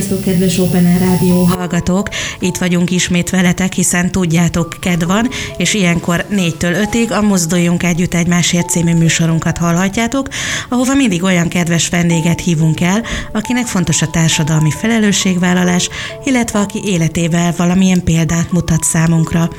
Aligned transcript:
Sziasztok, 0.00 0.24
kedves 0.24 0.58
Open 0.58 0.86
Air 0.86 1.00
Rádió 1.00 1.42
hallgatók! 1.42 2.08
Itt 2.38 2.56
vagyunk 2.56 2.90
ismét 2.90 3.30
veletek, 3.30 3.72
hiszen 3.72 4.12
tudjátok, 4.12 4.76
ked 4.80 5.04
van, 5.04 5.28
és 5.56 5.74
ilyenkor 5.74 6.26
4-től 6.30 6.86
5-ig 6.92 7.10
a 7.10 7.20
Mozduljunk 7.20 7.82
Együtt 7.82 8.14
Egymásért 8.14 8.70
című 8.70 8.94
műsorunkat 8.94 9.58
hallhatjátok, 9.58 10.28
ahova 10.68 10.94
mindig 10.94 11.22
olyan 11.22 11.48
kedves 11.48 11.88
vendéget 11.88 12.40
hívunk 12.40 12.80
el, 12.80 13.02
akinek 13.32 13.66
fontos 13.66 14.02
a 14.02 14.10
társadalmi 14.10 14.70
felelősségvállalás, 14.70 15.88
illetve 16.24 16.58
aki 16.58 16.82
életével 16.84 17.54
valamilyen 17.56 18.04
példát 18.04 18.52
mutat 18.52 18.82
számunkra. 18.82 19.50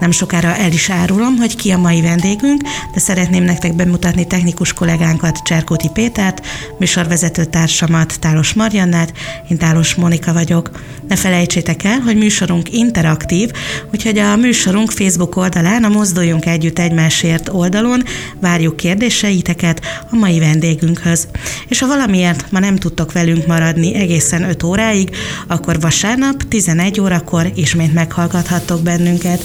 Nem 0.00 0.10
sokára 0.10 0.56
el 0.56 0.72
is 0.72 0.90
árulom, 0.90 1.36
hogy 1.36 1.56
ki 1.56 1.70
a 1.70 1.78
mai 1.78 2.00
vendégünk, 2.00 2.62
de 2.94 3.00
szeretném 3.00 3.42
nektek 3.44 3.74
bemutatni 3.74 4.26
technikus 4.26 4.72
kollégánkat, 4.72 5.42
Cserkóti 5.44 5.90
Pétert, 5.92 6.46
műsorvezető 6.78 7.44
társamat, 7.44 8.20
Tálos 8.20 8.52
Marjannát, 8.52 9.12
én 9.48 9.58
Tálos 9.58 9.83
Monika 9.92 10.32
vagyok. 10.32 10.70
Ne 11.08 11.16
felejtsétek 11.16 11.84
el, 11.84 11.98
hogy 11.98 12.16
műsorunk 12.16 12.72
interaktív, 12.72 13.50
úgyhogy 13.92 14.18
a 14.18 14.36
műsorunk 14.36 14.90
Facebook 14.90 15.36
oldalán, 15.36 15.84
a 15.84 15.88
Mozduljunk 15.88 16.46
Együtt 16.46 16.78
Egymásért 16.78 17.48
oldalon 17.48 18.02
várjuk 18.40 18.76
kérdéseiteket 18.76 19.80
a 20.10 20.16
mai 20.16 20.38
vendégünkhöz. 20.38 21.28
És 21.68 21.78
ha 21.78 21.86
valamiért 21.86 22.50
ma 22.50 22.58
nem 22.58 22.76
tudtok 22.76 23.12
velünk 23.12 23.46
maradni 23.46 23.94
egészen 23.94 24.42
5 24.42 24.62
óráig, 24.62 25.10
akkor 25.46 25.80
vasárnap 25.80 26.42
11 26.48 27.00
órakor 27.00 27.52
ismét 27.54 27.94
meghallgathattok 27.94 28.82
bennünket. 28.82 29.42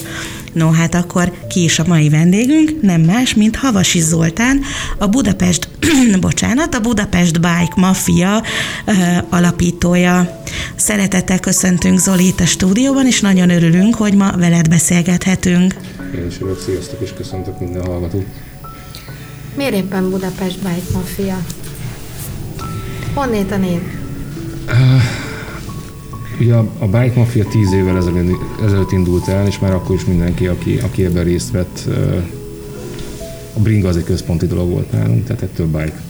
No 0.53 0.69
hát 0.71 0.95
akkor 0.95 1.31
ki 1.47 1.63
is 1.63 1.79
a 1.79 1.83
mai 1.87 2.09
vendégünk? 2.09 2.81
Nem 2.81 3.01
más, 3.01 3.33
mint 3.33 3.55
Havasi 3.55 3.99
Zoltán, 3.99 4.61
a 4.97 5.07
Budapest, 5.07 5.69
bocsánat, 6.19 6.75
a 6.75 6.79
Budapest 6.79 7.33
Bike 7.33 7.73
Mafia 7.75 8.43
uh, 8.87 9.17
alapítója. 9.29 10.41
Szeretettel 10.75 11.39
köszöntünk 11.39 11.99
Zoli 11.99 12.27
itt 12.27 12.39
a 12.39 12.45
stúdióban, 12.45 13.05
és 13.05 13.21
nagyon 13.21 13.49
örülünk, 13.49 13.95
hogy 13.95 14.13
ma 14.13 14.31
veled 14.37 14.69
beszélgethetünk. 14.69 15.75
Én 16.15 16.27
is 16.27 16.35
örülök, 16.35 16.61
sziasztok, 16.61 17.01
és 17.01 17.13
köszöntök 17.17 17.59
minden 17.59 17.85
hallgatót. 17.85 18.25
Miért 19.55 19.73
éppen 19.73 20.09
Budapest 20.09 20.57
Bike 20.57 20.91
Mafia? 20.93 21.37
Honnét 23.13 23.51
a 23.51 23.57
név? 23.57 23.81
Uh, 24.67 25.28
Ugye 26.39 26.53
a, 26.53 26.67
a 26.79 26.85
Bike 26.85 27.13
Mafia 27.15 27.45
tíz 27.45 27.73
évvel 27.73 27.97
ezelőtt, 27.97 28.41
ezelőtt 28.65 28.91
indult 28.91 29.27
el, 29.27 29.47
és 29.47 29.59
már 29.59 29.73
akkor 29.73 29.95
is 29.95 30.05
mindenki, 30.05 30.47
aki, 30.47 30.77
aki 30.77 31.05
ebben 31.05 31.23
részt 31.23 31.51
vett, 31.51 31.87
a 33.53 33.59
bringa 33.59 33.87
az 33.87 33.97
egy 33.97 34.03
központi 34.03 34.47
dolog 34.47 34.69
volt 34.69 34.91
nálunk, 34.91 35.25
tehát 35.25 35.41
ettől 35.41 35.67
bike. 35.67 36.01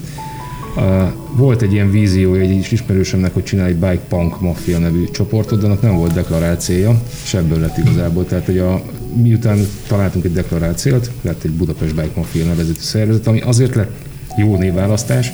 Volt 1.35 1.61
egy 1.61 1.73
ilyen 1.73 1.91
vízió 1.91 2.33
egy 2.33 2.71
ismerősömnek, 2.71 3.33
hogy 3.33 3.43
csinálj 3.43 3.71
egy 3.71 3.77
Bike 3.77 4.01
Punk 4.07 4.41
Mafia 4.41 4.77
nevű 4.77 5.05
csoportot, 5.11 5.59
de 5.59 5.65
annak 5.65 5.81
nem 5.81 5.95
volt 5.95 6.13
deklarált 6.13 6.61
célja, 6.61 7.01
és 7.23 7.33
ebből 7.33 7.59
lett 7.59 7.77
igazából. 7.77 8.25
Tehát, 8.25 8.45
hogy 8.45 8.57
a, 8.57 8.81
miután 9.21 9.59
találtunk 9.87 10.25
egy 10.25 10.33
deklarált 10.33 10.77
célt, 10.77 11.11
lett 11.21 11.43
egy 11.43 11.51
Budapest 11.51 11.95
Bike 11.95 12.11
Mafia 12.15 12.45
nevezetű 12.45 12.79
szervezet, 12.79 13.27
ami 13.27 13.41
azért 13.41 13.75
lett 13.75 13.91
jó 14.37 14.55
névválasztás, 14.55 15.31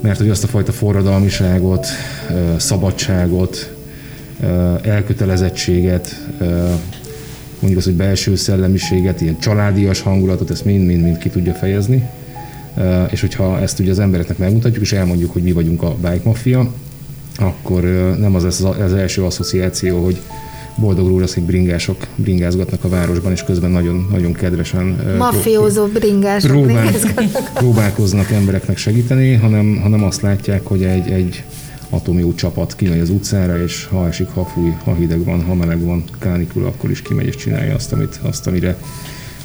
mert 0.00 0.18
hogy 0.18 0.28
azt 0.28 0.44
a 0.44 0.46
fajta 0.46 0.72
forradalmiságot, 0.72 1.86
szabadságot, 2.56 3.74
elkötelezettséget, 4.82 6.26
mondjuk 7.58 7.76
az, 7.76 7.84
hogy 7.84 7.94
belső 7.94 8.36
szellemiséget, 8.36 9.20
ilyen 9.20 9.38
családias 9.38 10.00
hangulatot, 10.00 10.50
ezt 10.50 10.64
mind-mind-mind 10.64 11.18
ki 11.18 11.28
tudja 11.28 11.52
fejezni. 11.54 12.08
És 13.10 13.20
hogyha 13.20 13.60
ezt 13.60 13.78
ugye 13.78 13.90
az 13.90 13.98
embereknek 13.98 14.38
megmutatjuk, 14.38 14.82
és 14.82 14.92
elmondjuk, 14.92 15.32
hogy 15.32 15.42
mi 15.42 15.52
vagyunk 15.52 15.82
a 15.82 15.94
Bike 15.94 16.20
Mafia, 16.22 16.72
akkor 17.38 17.82
nem 18.20 18.34
az 18.34 18.44
az, 18.44 18.66
az 18.80 18.94
első 18.94 19.24
asszociáció, 19.24 20.04
hogy 20.04 20.20
boldog 20.80 21.06
rózsaszín 21.06 21.44
bringások 21.44 22.06
bringázgatnak 22.14 22.84
a 22.84 22.88
városban, 22.88 23.32
és 23.32 23.42
közben 23.44 23.70
nagyon, 23.70 24.08
nagyon 24.10 24.32
kedvesen 24.32 25.16
Mafiózó 25.18 25.86
bringások 25.86 26.50
próbál, 26.50 26.92
próbálkoznak 27.54 28.30
embereknek 28.30 28.76
segíteni, 28.76 29.34
hanem, 29.34 29.80
hanem 29.82 30.04
azt 30.04 30.20
látják, 30.20 30.66
hogy 30.66 30.82
egy, 30.82 31.10
egy 31.10 31.44
atomjó 31.90 32.34
csapat 32.34 32.76
kimegy 32.76 33.00
az 33.00 33.10
utcára, 33.10 33.62
és 33.62 33.86
ha 33.90 34.06
esik, 34.06 34.28
ha 34.28 34.44
fúj, 34.44 34.72
ha 34.84 34.94
hideg 34.94 35.24
van, 35.24 35.44
ha 35.44 35.54
meleg 35.54 35.84
van, 35.84 36.04
kánikul, 36.18 36.64
akkor 36.64 36.90
is 36.90 37.02
kimegy 37.02 37.26
és 37.26 37.36
csinálja 37.36 37.74
azt, 37.74 37.92
amit, 37.92 38.20
azt 38.22 38.46
amire, 38.46 38.76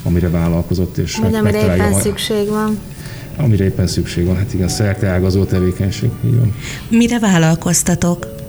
amire 0.02 0.28
vállalkozott. 0.28 0.96
És 0.96 1.16
Vagy 1.16 1.34
amire 1.34 1.74
éppen 1.74 1.92
a, 1.92 2.00
szükség 2.00 2.48
van. 2.48 2.78
Amire 3.36 3.64
éppen 3.64 3.86
szükség 3.86 4.26
van, 4.26 4.36
hát 4.36 4.54
igen, 4.54 4.68
szerte 4.68 5.06
ágazó 5.08 5.44
tevékenység, 5.44 6.10
így 6.24 6.36
van. 6.38 6.54
Mire 6.88 7.18
vállalkoztatok? 7.18 8.42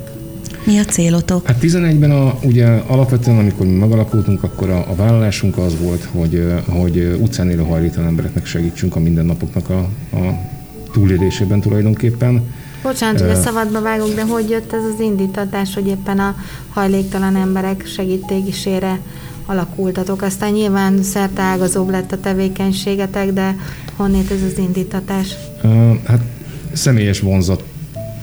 Mi 0.65 0.77
a 0.77 0.83
célotok? 0.83 1.47
Hát 1.47 1.57
11-ben 1.61 2.11
a, 2.11 2.37
ugye 2.43 2.65
alapvetően, 2.65 3.37
amikor 3.37 3.65
mi 3.65 3.71
megalakultunk, 3.71 4.43
akkor 4.43 4.69
a, 4.69 4.89
a 4.89 4.95
vállalásunk 4.95 5.57
az 5.57 5.77
volt, 5.79 6.03
hogy, 6.03 6.53
hogy 6.67 7.17
utcán 7.21 7.49
élő 7.49 7.61
hajléktalan 7.61 8.07
embereknek 8.07 8.45
segítsünk 8.45 8.95
a 8.95 8.99
mindennapoknak 8.99 9.69
a, 9.69 9.79
a 10.11 10.39
túlélésében 10.93 11.61
tulajdonképpen. 11.61 12.41
Bocsánat, 12.83 13.21
hogy 13.21 13.29
a 13.29 13.35
szabadba 13.35 13.81
vágok, 13.81 14.13
de 14.13 14.23
hogy 14.23 14.49
jött 14.49 14.73
ez 14.73 14.83
az 14.93 14.99
indítatás, 14.99 15.73
hogy 15.73 15.87
éppen 15.87 16.19
a 16.19 16.35
hajléktalan 16.69 17.35
emberek 17.35 17.85
segítésére 17.85 18.99
alakultatok. 19.45 20.21
Aztán 20.21 20.51
nyilván 20.51 21.03
szerte 21.03 21.41
ágazóbb 21.41 21.89
lett 21.89 22.11
a 22.11 22.19
tevékenységetek, 22.19 23.33
de 23.33 23.55
honnét 23.95 24.31
ez 24.31 24.41
az 24.51 24.57
indítatás? 24.57 25.35
Hát 26.03 26.21
személyes 26.73 27.19
vonzat 27.19 27.63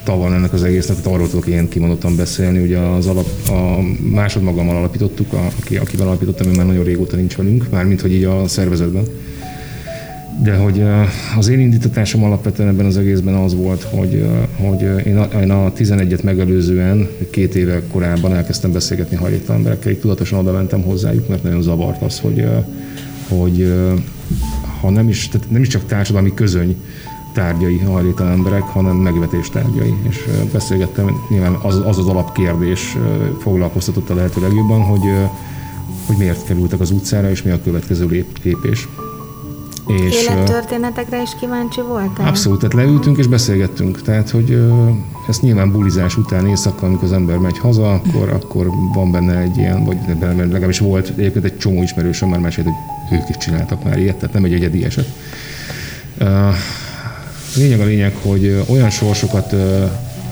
van 0.04 0.34
ennek 0.34 0.52
az 0.52 0.62
egésznek, 0.62 0.96
tehát 0.96 1.12
arról 1.12 1.28
tudok 1.28 1.46
én 1.46 1.68
kimondottan 1.68 2.16
beszélni. 2.16 2.62
Ugye 2.62 2.78
az 2.78 3.06
alap, 3.06 3.28
a 3.48 3.80
másodmagammal 4.10 4.76
alapítottuk, 4.76 5.32
a, 5.32 5.46
aki, 5.60 5.76
akivel 5.76 6.06
alapítottam, 6.06 6.46
ő 6.46 6.56
már 6.56 6.66
nagyon 6.66 6.84
régóta 6.84 7.16
nincs 7.16 7.36
velünk, 7.36 7.66
mármint 7.70 8.00
hogy 8.00 8.12
így 8.12 8.24
a 8.24 8.48
szervezetben. 8.48 9.04
De 10.42 10.56
hogy 10.56 10.84
az 11.36 11.48
én 11.48 11.60
indítatásom 11.60 12.24
alapvetően 12.24 12.68
ebben 12.68 12.86
az 12.86 12.96
egészben 12.96 13.34
az 13.34 13.54
volt, 13.54 13.82
hogy, 13.82 14.26
hogy 14.56 15.06
én, 15.06 15.16
a, 15.16 15.40
én 15.40 15.50
a 15.50 15.72
11-et 15.72 16.22
megelőzően, 16.22 17.08
két 17.30 17.54
éve 17.54 17.82
korábban 17.90 18.34
elkezdtem 18.34 18.72
beszélgetni 18.72 19.16
hajléktalan 19.16 19.56
emberekkel, 19.56 19.98
tudatosan 19.98 20.38
oda 20.38 20.52
mentem 20.52 20.82
hozzájuk, 20.82 21.28
mert 21.28 21.42
nagyon 21.42 21.62
zavart 21.62 22.02
az, 22.02 22.18
hogy, 22.18 22.46
hogy 23.28 23.72
ha 24.80 24.90
nem 24.90 25.08
is, 25.08 25.28
tehát 25.28 25.50
nem 25.50 25.62
is 25.62 25.68
csak 25.68 25.86
társadalmi 25.86 26.34
közöny 26.34 26.76
tárgyai 27.32 27.78
hajléktalan 27.78 28.32
emberek, 28.32 28.62
hanem 28.62 28.96
megvetés 28.96 29.50
tárgyai. 29.50 29.94
És 30.08 30.28
beszélgettem, 30.52 31.10
nyilván 31.28 31.54
az 31.62 31.82
az, 31.84 31.98
az 31.98 32.06
alapkérdés 32.06 32.96
foglalkoztatott 33.38 34.10
a 34.10 34.14
lehető 34.14 34.40
legjobban, 34.40 34.80
hogy, 34.80 35.14
hogy 36.06 36.16
miért 36.16 36.44
kerültek 36.44 36.80
az 36.80 36.90
utcára, 36.90 37.30
és 37.30 37.42
mi 37.42 37.50
a 37.50 37.62
következő 37.62 38.26
lépés. 38.42 38.88
És, 39.86 40.22
Élettörténetekre 40.22 41.22
is 41.22 41.30
kíváncsi 41.40 41.80
voltál? 41.80 42.28
Abszolút, 42.28 42.58
tehát 42.58 42.74
leültünk 42.74 43.18
és 43.18 43.26
beszélgettünk. 43.26 44.02
Tehát, 44.02 44.30
hogy 44.30 44.72
ez 45.28 45.40
nyilván 45.40 45.72
bulizás 45.72 46.16
után 46.16 46.46
éjszaka, 46.46 46.86
amikor 46.86 47.04
az 47.04 47.12
ember 47.12 47.38
megy 47.38 47.58
haza, 47.58 47.92
akkor, 47.92 48.28
akkor 48.28 48.66
van 48.94 49.10
benne 49.10 49.38
egy 49.38 49.56
ilyen, 49.56 49.84
vagy 49.84 49.96
legalábbis 50.20 50.78
volt 50.78 51.12
egyébként 51.16 51.44
egy 51.44 51.58
csomó 51.58 51.82
ismerősöm 51.82 52.28
már 52.28 52.40
mesélt, 52.40 52.66
hogy 53.08 53.18
ők 53.18 53.28
is 53.28 53.36
csináltak 53.36 53.84
már 53.84 53.98
ilyet, 53.98 54.16
tehát 54.16 54.34
nem 54.34 54.44
egy 54.44 54.52
egyedi 54.52 54.84
eset. 54.84 55.06
Lényeg 57.56 57.80
a 57.80 57.84
lényeg, 57.84 58.14
hogy 58.22 58.62
olyan 58.66 58.90
sorsokat 58.90 59.54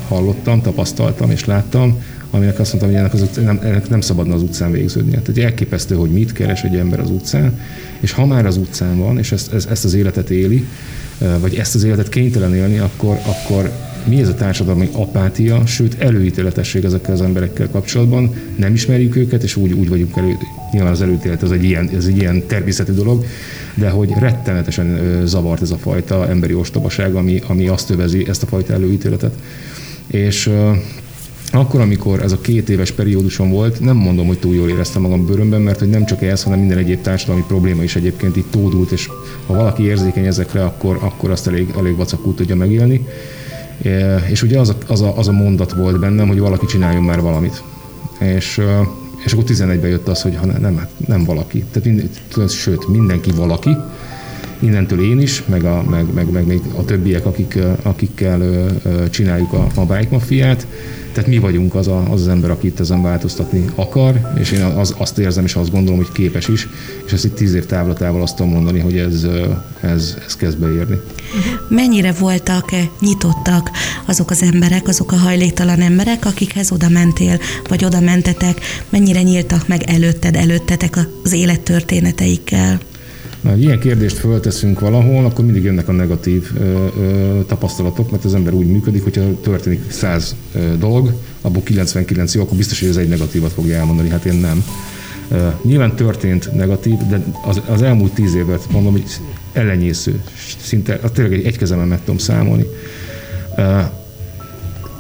hallottam, 0.09 0.63
tapasztaltam 0.63 1.31
és 1.31 1.45
láttam, 1.45 2.03
aminek 2.31 2.59
azt 2.59 2.73
mondtam, 2.73 2.91
hogy 2.91 3.01
ennek, 3.01 3.15
az 3.15 3.23
utcán, 3.23 3.45
nem, 3.45 3.61
ennek 3.63 3.89
nem 3.89 4.01
szabadna 4.01 4.35
az 4.35 4.43
utcán 4.43 4.73
végződnie. 4.73 5.21
Tehát 5.21 5.51
elképesztő, 5.51 5.95
hogy 5.95 6.11
mit 6.11 6.33
keres 6.33 6.63
egy 6.63 6.77
ember 6.77 7.01
az 7.01 7.11
utcán, 7.11 7.59
és 8.01 8.13
ha 8.13 8.27
már 8.27 8.47
az 8.47 8.57
utcán 8.57 8.99
van, 8.99 9.19
és 9.19 9.33
ezt, 9.33 9.53
ezt 9.53 9.85
az 9.85 9.95
életet 9.95 10.31
éli, 10.31 10.67
vagy 11.39 11.55
ezt 11.55 11.75
az 11.75 11.85
életet 11.85 12.09
kénytelen 12.09 12.55
élni, 12.55 12.79
akkor, 12.79 13.19
akkor 13.25 13.71
mi 14.05 14.21
ez 14.21 14.29
a 14.29 14.35
társadalmi 14.35 14.89
apátia, 14.93 15.67
sőt 15.67 16.01
előítéletesség 16.01 16.85
ezekkel 16.85 17.13
az 17.13 17.23
emberekkel 17.23 17.69
kapcsolatban, 17.71 18.35
nem 18.57 18.75
ismerjük 18.75 19.17
őket, 19.17 19.43
és 19.43 19.57
úgy, 19.57 19.73
úgy 19.73 19.89
vagyunk 19.89 20.17
elő, 20.17 20.37
nyilván 20.73 20.93
az 20.93 21.03
előítélet 21.03 21.43
az 21.43 21.53
egy 21.53 21.65
ilyen, 21.65 21.91
ez 21.97 22.07
egy 22.07 22.17
ilyen 22.17 22.47
természetű 22.47 22.93
dolog, 22.93 23.25
de 23.75 23.91
hogy 23.91 24.13
rettenetesen 24.19 25.21
zavart 25.25 25.63
ez 25.63 25.71
a 25.71 25.77
fajta 25.77 26.29
emberi 26.29 26.55
ostobaság, 26.55 27.15
ami, 27.15 27.43
ami 27.47 27.69
azt 27.69 27.91
övezi 27.91 28.29
ezt 28.29 28.43
a 28.43 28.47
fajta 28.47 28.73
előítéletet. 28.73 29.35
És 30.07 30.51
akkor, 31.53 31.81
amikor 31.81 32.23
ez 32.23 32.33
a 32.33 32.41
két 32.41 32.69
éves 32.69 32.91
perióduson 32.91 33.51
volt, 33.51 33.81
nem 33.81 33.97
mondom, 33.97 34.27
hogy 34.27 34.39
túl 34.39 34.55
jól 34.55 34.69
éreztem 34.69 35.03
magam 35.03 35.27
bőrömben, 35.27 35.61
mert 35.61 35.79
hogy 35.79 35.89
nem 35.89 36.05
csak 36.05 36.23
ez, 36.23 36.43
hanem 36.43 36.59
minden 36.59 36.79
egyéb 36.79 37.01
társadalmi 37.01 37.45
probléma 37.47 37.83
is 37.83 37.97
egyébként 37.97 38.37
itt 38.37 38.51
tódult, 38.51 38.91
és 38.91 39.09
ha 39.47 39.55
valaki 39.55 39.83
érzékeny 39.83 40.27
ezekre, 40.27 40.65
akkor, 40.65 40.99
akkor 41.01 41.31
azt 41.31 41.47
elég, 41.47 41.75
elég 41.79 41.97
vacakul 41.97 42.35
tudja 42.35 42.57
megélni. 42.57 43.07
És 44.31 44.43
ugye 44.43 44.59
az 44.59 44.69
a, 44.69 44.77
az, 44.87 45.01
a, 45.01 45.19
az 45.19 45.29
a 45.29 45.33
mondat 45.33 45.73
volt 45.73 46.01
bennem, 46.01 46.29
hogy 46.29 46.39
valaki 46.39 46.67
csináljon 46.67 47.03
már 47.03 47.21
valamit. 47.21 47.63
És, 48.19 48.61
és 49.25 49.33
akkor 49.33 49.45
11-ben 49.47 49.91
jött 49.91 50.09
az, 50.09 50.23
hogy 50.23 50.37
ha 50.37 50.47
nem, 50.47 50.61
nem, 50.61 50.87
nem 51.07 51.25
valaki. 51.25 51.65
Tehát 51.71 51.89
mind, 51.89 52.11
sőt, 52.49 52.89
mindenki 52.89 53.31
valaki, 53.31 53.77
innentől 54.59 55.05
én 55.05 55.21
is, 55.21 55.45
meg, 55.47 55.65
a, 55.65 55.85
meg, 55.91 56.05
meg, 56.15 56.31
meg 56.31 56.47
meg 56.47 56.61
a 56.77 56.85
többiek, 56.85 57.27
akik, 57.27 57.59
akikkel 57.83 58.67
csináljuk 59.11 59.53
a, 59.53 59.67
a 59.75 59.81
Bike 59.81 60.09
Mafiát. 60.11 60.67
Tehát 61.13 61.31
mi 61.31 61.39
vagyunk 61.39 61.75
az, 61.75 61.89
a, 61.89 62.13
az 62.13 62.21
az 62.21 62.29
ember, 62.29 62.51
aki 62.51 62.67
itt 62.67 62.81
ezen 62.81 63.03
változtatni 63.03 63.65
akar, 63.75 64.21
és 64.39 64.51
én 64.51 64.63
az, 64.63 64.95
azt 64.99 65.19
érzem, 65.19 65.45
és 65.45 65.55
azt 65.55 65.71
gondolom, 65.71 65.99
hogy 65.99 66.13
képes 66.13 66.49
is, 66.49 66.69
és 67.07 67.13
ezt 67.13 67.25
itt 67.25 67.35
tíz 67.35 67.55
év 67.55 67.67
távlatával 67.67 68.23
azt 68.23 68.37
tudom 68.37 68.53
mondani, 68.53 68.79
hogy 68.79 68.97
ez, 68.97 69.27
ez, 69.81 70.17
ez 70.27 70.37
kezd 70.37 70.59
beérni. 70.59 71.01
Mennyire 71.69 72.13
voltak 72.13 72.71
nyitottak 73.01 73.71
azok 74.07 74.31
az 74.31 74.43
emberek, 74.43 74.89
azok 74.89 75.13
a 75.13 75.17
hajléktalan 75.17 75.81
emberek, 75.81 76.25
akikhez 76.27 76.73
oda 76.73 76.89
mentél, 76.89 77.39
vagy 77.69 77.85
oda 77.85 78.01
mentetek, 78.01 78.61
mennyire 78.89 79.23
nyíltak 79.23 79.69
meg 79.69 79.83
előtted, 79.83 80.37
előttetek 80.37 80.99
az 81.25 81.33
élettörténeteikkel? 81.33 82.81
Ha 83.43 83.57
ilyen 83.57 83.79
kérdést 83.79 84.17
fölteszünk 84.17 84.81
valahol, 84.81 85.25
akkor 85.25 85.45
mindig 85.45 85.65
jönnek 85.65 85.89
a 85.89 85.93
negatív 85.93 86.51
ö, 86.59 86.87
ö, 87.01 87.41
tapasztalatok, 87.47 88.11
mert 88.11 88.25
az 88.25 88.35
ember 88.35 88.53
úgy 88.53 88.67
működik, 88.67 89.03
hogyha 89.03 89.41
történik 89.41 89.91
száz 89.91 90.37
dolog, 90.79 91.13
abból 91.41 91.63
99 91.63 92.35
jó, 92.35 92.43
akkor 92.43 92.57
biztos, 92.57 92.81
hogy 92.81 92.89
ez 92.89 92.97
egy 92.97 93.09
negatívat 93.09 93.53
fogja 93.53 93.77
elmondani, 93.77 94.09
hát 94.09 94.25
én 94.25 94.35
nem. 94.35 94.65
Uh, 95.33 95.53
nyilván 95.63 95.97
történt 95.97 96.53
negatív, 96.53 96.95
de 97.09 97.25
az, 97.45 97.61
az 97.67 97.83
elmúlt 97.83 98.13
tíz 98.13 98.35
évet 98.35 98.71
mondom, 98.71 98.93
hogy 98.93 99.05
ellenyésző. 99.53 100.23
Szinte 100.63 100.97
tényleg 100.97 101.39
egy, 101.39 101.45
egy 101.45 101.59
kezemen 101.59 101.89
meg 101.89 101.99
tudom 101.99 102.19
számolni. 102.19 102.67
Uh, 103.57 103.81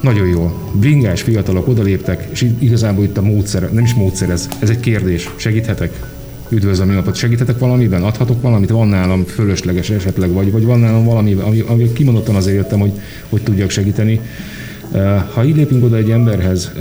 nagyon 0.00 0.28
jó. 0.28 0.70
Bringás 0.72 1.22
fiatalok 1.22 1.68
odaléptek, 1.68 2.28
és 2.32 2.50
igazából 2.58 3.04
itt 3.04 3.16
a 3.16 3.22
módszer, 3.22 3.72
nem 3.72 3.84
is 3.84 3.94
módszer 3.94 4.30
ez, 4.30 4.48
ez 4.58 4.70
egy 4.70 4.80
kérdés. 4.80 5.30
Segíthetek? 5.36 6.19
Üdvözlöm 6.50 6.88
a 6.88 6.92
napot, 6.92 7.14
segíthetek 7.14 7.58
valamiben, 7.58 8.02
adhatok 8.02 8.42
valamit, 8.42 8.70
van 8.70 8.88
nálam 8.88 9.24
fölösleges 9.24 9.90
esetleg, 9.90 10.30
vagy, 10.30 10.50
vagy 10.50 10.64
van 10.64 10.80
nálam 10.80 11.04
valami, 11.04 11.32
ami, 11.32 11.60
ami 11.60 11.92
kimondottan 11.92 12.34
azért 12.34 12.56
jöttem, 12.56 12.80
hogy, 12.80 12.92
hogy 13.28 13.42
tudjak 13.42 13.70
segíteni. 13.70 14.20
Ha 15.34 15.44
így 15.44 15.56
lépünk 15.56 15.84
oda 15.84 15.96
egy 15.96 16.10
emberhez 16.10 16.72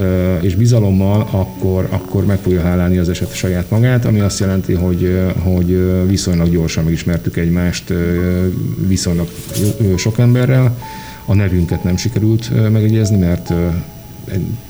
és 0.42 0.56
bizalommal, 0.56 1.28
akkor, 1.32 1.88
akkor 1.90 2.26
meg 2.26 2.40
fogja 2.40 2.62
hálálni 2.62 2.98
az 2.98 3.10
eset 3.10 3.36
saját 3.36 3.70
magát, 3.70 4.06
ami 4.06 4.20
azt 4.20 4.40
jelenti, 4.40 4.74
hogy, 4.74 5.20
hogy 5.38 5.80
viszonylag 6.08 6.50
gyorsan 6.50 6.84
megismertük 6.84 7.38
egymást 7.38 7.94
viszonylag 8.88 9.28
sok 9.96 10.20
emberrel. 10.20 10.78
A 11.26 11.34
nevünket 11.34 11.84
nem 11.84 11.98
sikerült 11.98 12.72
megegyezni, 12.72 13.18
mert 13.18 13.54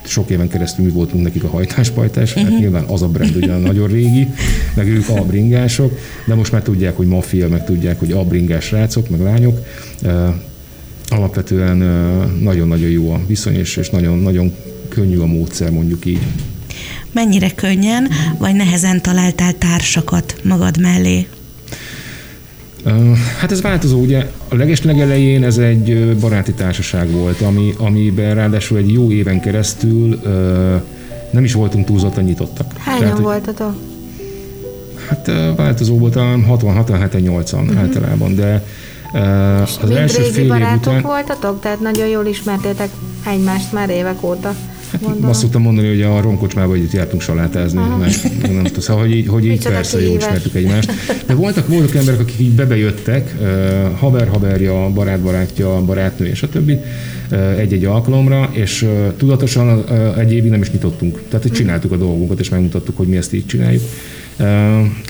sok 0.05 0.29
éven 0.29 0.47
keresztül 0.47 0.85
mi 0.85 0.91
voltunk 0.91 1.23
nekik 1.23 1.43
a 1.43 1.47
hajtáspajtás, 1.47 2.29
uh-huh. 2.29 2.43
hát 2.43 2.51
mhm. 2.51 2.61
nyilván 2.61 2.83
az 2.83 3.01
a 3.01 3.07
brand 3.07 3.35
ugye 3.35 3.57
nagyon 3.57 3.87
régi, 3.87 4.27
meg 4.75 4.87
ők 4.87 5.09
abringások, 5.09 5.99
de 6.25 6.35
most 6.35 6.51
már 6.51 6.61
tudják, 6.61 6.97
hogy 6.97 7.07
mafia, 7.07 7.47
meg 7.47 7.65
tudják, 7.65 7.99
hogy 7.99 8.11
abringás 8.11 8.71
rácok, 8.71 9.09
meg 9.09 9.19
lányok. 9.19 9.59
Alapvetően 11.07 11.77
nagyon-nagyon 12.41 12.89
jó 12.89 13.11
a 13.11 13.21
viszony, 13.27 13.55
és 13.55 13.89
nagyon-nagyon 13.91 14.53
könnyű 14.87 15.17
a 15.17 15.25
módszer, 15.25 15.69
mondjuk 15.71 16.05
így. 16.05 16.19
Mennyire 17.11 17.51
könnyen 17.51 18.07
vagy 18.37 18.55
nehezen 18.55 19.01
találtál 19.01 19.53
társakat 19.53 20.35
magad 20.43 20.79
mellé? 20.79 21.27
Hát 23.39 23.51
ez 23.51 23.61
változó, 23.61 23.99
ugye 23.99 24.31
a 24.47 24.55
leges 24.55 24.83
legelején 24.83 25.43
ez 25.43 25.57
egy 25.57 26.15
baráti 26.19 26.53
társaság 26.53 27.11
volt, 27.11 27.41
ami, 27.41 27.73
amiben 27.77 28.35
ráadásul 28.35 28.77
egy 28.77 28.91
jó 28.93 29.11
éven 29.11 29.39
keresztül 29.39 30.19
nem 31.31 31.43
is 31.43 31.53
voltunk 31.53 31.85
túlzottan 31.85 32.23
nyitottak. 32.23 32.73
Hányan 32.77 33.01
Tehát, 33.01 33.17
voltatok? 33.17 33.73
Hát 35.07 35.31
változó 35.55 35.97
volt, 35.97 36.13
60, 36.47 36.73
60 36.73 37.21
80 37.21 37.63
uh-huh. 37.63 37.79
általában, 37.79 38.35
de 38.35 38.63
az 39.81 39.89
első 39.89 40.21
fél 40.21 40.43
év 40.43 40.51
után... 40.75 41.01
voltatok? 41.01 41.61
Tehát 41.61 41.79
nagyon 41.79 42.07
jól 42.07 42.25
ismertétek 42.25 42.89
egymást 43.25 43.71
már 43.71 43.89
évek 43.89 44.23
óta? 44.23 44.55
Gondolom. 45.01 45.29
Azt 45.29 45.39
szoktam 45.39 45.61
mondani, 45.61 45.87
hogy 45.87 46.01
a 46.01 46.21
romkocsmában 46.21 46.75
együtt 46.75 46.91
jártunk 46.91 47.21
salátázni, 47.21 47.79
mert 47.99 48.23
nem 48.41 48.63
tudom, 48.63 48.81
szóval, 48.81 49.01
hogy 49.01 49.15
így, 49.15 49.27
hogy 49.27 49.45
így 49.45 49.63
persze 49.63 50.01
jól 50.01 50.17
ismertük 50.17 50.55
egymást. 50.55 50.91
De 51.25 51.33
voltak, 51.33 51.67
voltak 51.67 51.95
emberek, 51.95 52.19
akik 52.19 52.39
így 52.39 52.51
bebejöttek, 52.51 53.35
haver, 53.97 54.27
haverja, 54.27 54.89
barát, 54.93 55.19
barátja, 55.19 55.81
barátnő 55.85 56.25
és 56.25 56.43
a 56.43 56.49
többi, 56.49 56.79
egy-egy 57.57 57.85
alkalomra, 57.85 58.49
és 58.53 58.87
tudatosan 59.17 59.83
egy 60.17 60.33
évig 60.33 60.51
nem 60.51 60.61
is 60.61 60.71
nyitottunk. 60.71 61.21
Tehát, 61.27 61.41
hogy 61.41 61.51
csináltuk 61.51 61.91
a 61.91 61.97
dolgunkat, 61.97 62.39
és 62.39 62.49
megmutattuk, 62.49 62.97
hogy 62.97 63.07
mi 63.07 63.17
ezt 63.17 63.33
így 63.33 63.45
csináljuk. 63.45 63.83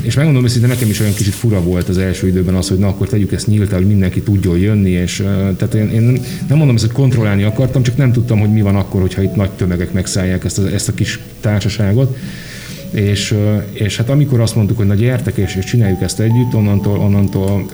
És 0.03 0.15
megmondom 0.15 0.43
őszintén, 0.43 0.69
nekem 0.69 0.89
is 0.89 0.99
olyan 0.99 1.13
kicsit 1.13 1.33
fura 1.33 1.61
volt 1.61 1.89
az 1.89 1.97
első 1.97 2.27
időben 2.27 2.55
az, 2.55 2.69
hogy 2.69 2.77
na 2.77 2.87
akkor 2.87 3.07
tegyük 3.07 3.31
ezt 3.31 3.47
nyíltan, 3.47 3.77
hogy 3.77 3.87
mindenki 3.87 4.21
tudjon 4.21 4.57
jönni, 4.57 4.89
és 4.89 5.23
tehát 5.57 5.73
én, 5.73 5.89
én 5.89 6.21
nem 6.47 6.57
mondom 6.57 6.75
ezt, 6.75 6.85
hogy 6.85 6.93
kontrollálni 6.93 7.43
akartam, 7.43 7.83
csak 7.83 7.97
nem 7.97 8.11
tudtam, 8.11 8.39
hogy 8.39 8.53
mi 8.53 8.61
van 8.61 8.75
akkor, 8.75 9.01
hogyha 9.01 9.21
itt 9.21 9.35
nagy 9.35 9.49
tömegek 9.49 9.91
megszállják 9.91 10.45
ezt 10.45 10.59
a, 10.59 10.67
ezt 10.67 10.87
a 10.87 10.93
kis 10.93 11.19
társaságot. 11.39 12.17
És, 12.91 13.35
és 13.71 13.97
hát 13.97 14.09
amikor 14.09 14.39
azt 14.39 14.55
mondtuk, 14.55 14.77
hogy 14.77 14.87
na 14.87 14.93
gyertek 14.93 15.37
és, 15.37 15.55
és 15.55 15.65
csináljuk 15.65 16.01
ezt 16.01 16.19
együtt, 16.19 16.53
onnantól, 16.53 16.99
onnantól 16.99 17.65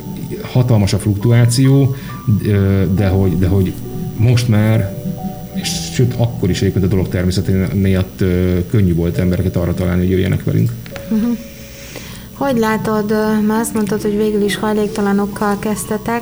hatalmas 0.42 0.94
a 0.94 0.98
fluktuáció, 0.98 1.96
de 2.96 3.08
hogy, 3.08 3.38
de 3.38 3.48
hogy 3.48 3.74
most 4.18 4.48
már 4.48 5.04
sőt, 5.96 6.14
akkor 6.18 6.50
is 6.50 6.62
egyébként 6.62 6.86
a 6.86 6.88
dolog 6.88 7.08
természetén 7.08 7.56
miatt 7.74 8.24
könnyű 8.70 8.94
volt 8.96 9.18
embereket 9.18 9.56
arra 9.56 9.74
találni, 9.74 10.02
hogy 10.02 10.12
jöjjenek 10.12 10.44
velünk. 10.44 10.72
Uh-huh. 11.10 11.38
Hogy 12.34 12.58
látod, 12.58 13.14
már 13.46 13.60
azt 13.60 13.74
mondtad, 13.74 14.02
hogy 14.02 14.18
végül 14.18 14.44
is 14.44 14.56
hajléktalanokkal 14.56 15.60
kezdtetek, 15.60 16.22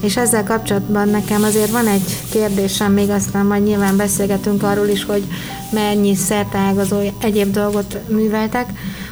és 0.00 0.16
ezzel 0.16 0.44
kapcsolatban 0.44 1.08
nekem 1.08 1.42
azért 1.42 1.70
van 1.70 1.86
egy 1.86 2.16
kérdésem, 2.30 2.92
még 2.92 3.10
aztán 3.10 3.46
majd 3.46 3.62
nyilván 3.62 3.96
beszélgetünk 3.96 4.62
arról 4.62 4.86
is, 4.86 5.04
hogy 5.04 5.22
mennyi 5.72 6.14
szertágazó 6.14 6.96
egyéb 7.20 7.52
dolgot 7.52 7.98
műveltek, 8.08 8.66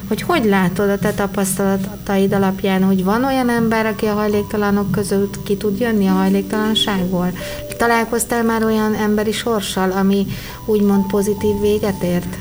hogy 0.09 0.23
hogy 0.23 0.45
látod 0.45 0.91
a 0.91 0.99
te 0.99 1.13
tapasztalataid 1.13 2.33
alapján, 2.33 2.83
hogy 2.83 3.05
van 3.05 3.25
olyan 3.25 3.49
ember, 3.51 3.87
aki 3.87 4.07
a 4.07 4.13
hajléktalanok 4.13 4.91
között 4.91 5.43
ki 5.43 5.57
tud 5.57 5.81
jönni 5.81 6.07
a 6.07 6.13
hajléktalanságból? 6.13 7.33
Találkoztál 7.77 8.43
már 8.43 8.65
olyan 8.65 8.95
emberi 8.95 9.33
sorssal, 9.33 9.91
ami 9.91 10.27
úgymond 10.67 11.07
pozitív 11.07 11.61
véget 11.61 12.03
ért? 12.03 12.39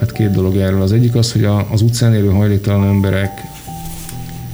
Hát 0.00 0.12
két 0.12 0.30
dolog 0.30 0.56
erről. 0.56 0.82
Az 0.82 0.92
egyik 0.92 1.14
az, 1.14 1.32
hogy 1.32 1.44
az 1.44 1.82
utcán 1.82 2.14
élő 2.14 2.28
hajléktalan 2.28 2.86
embereket, 2.86 3.40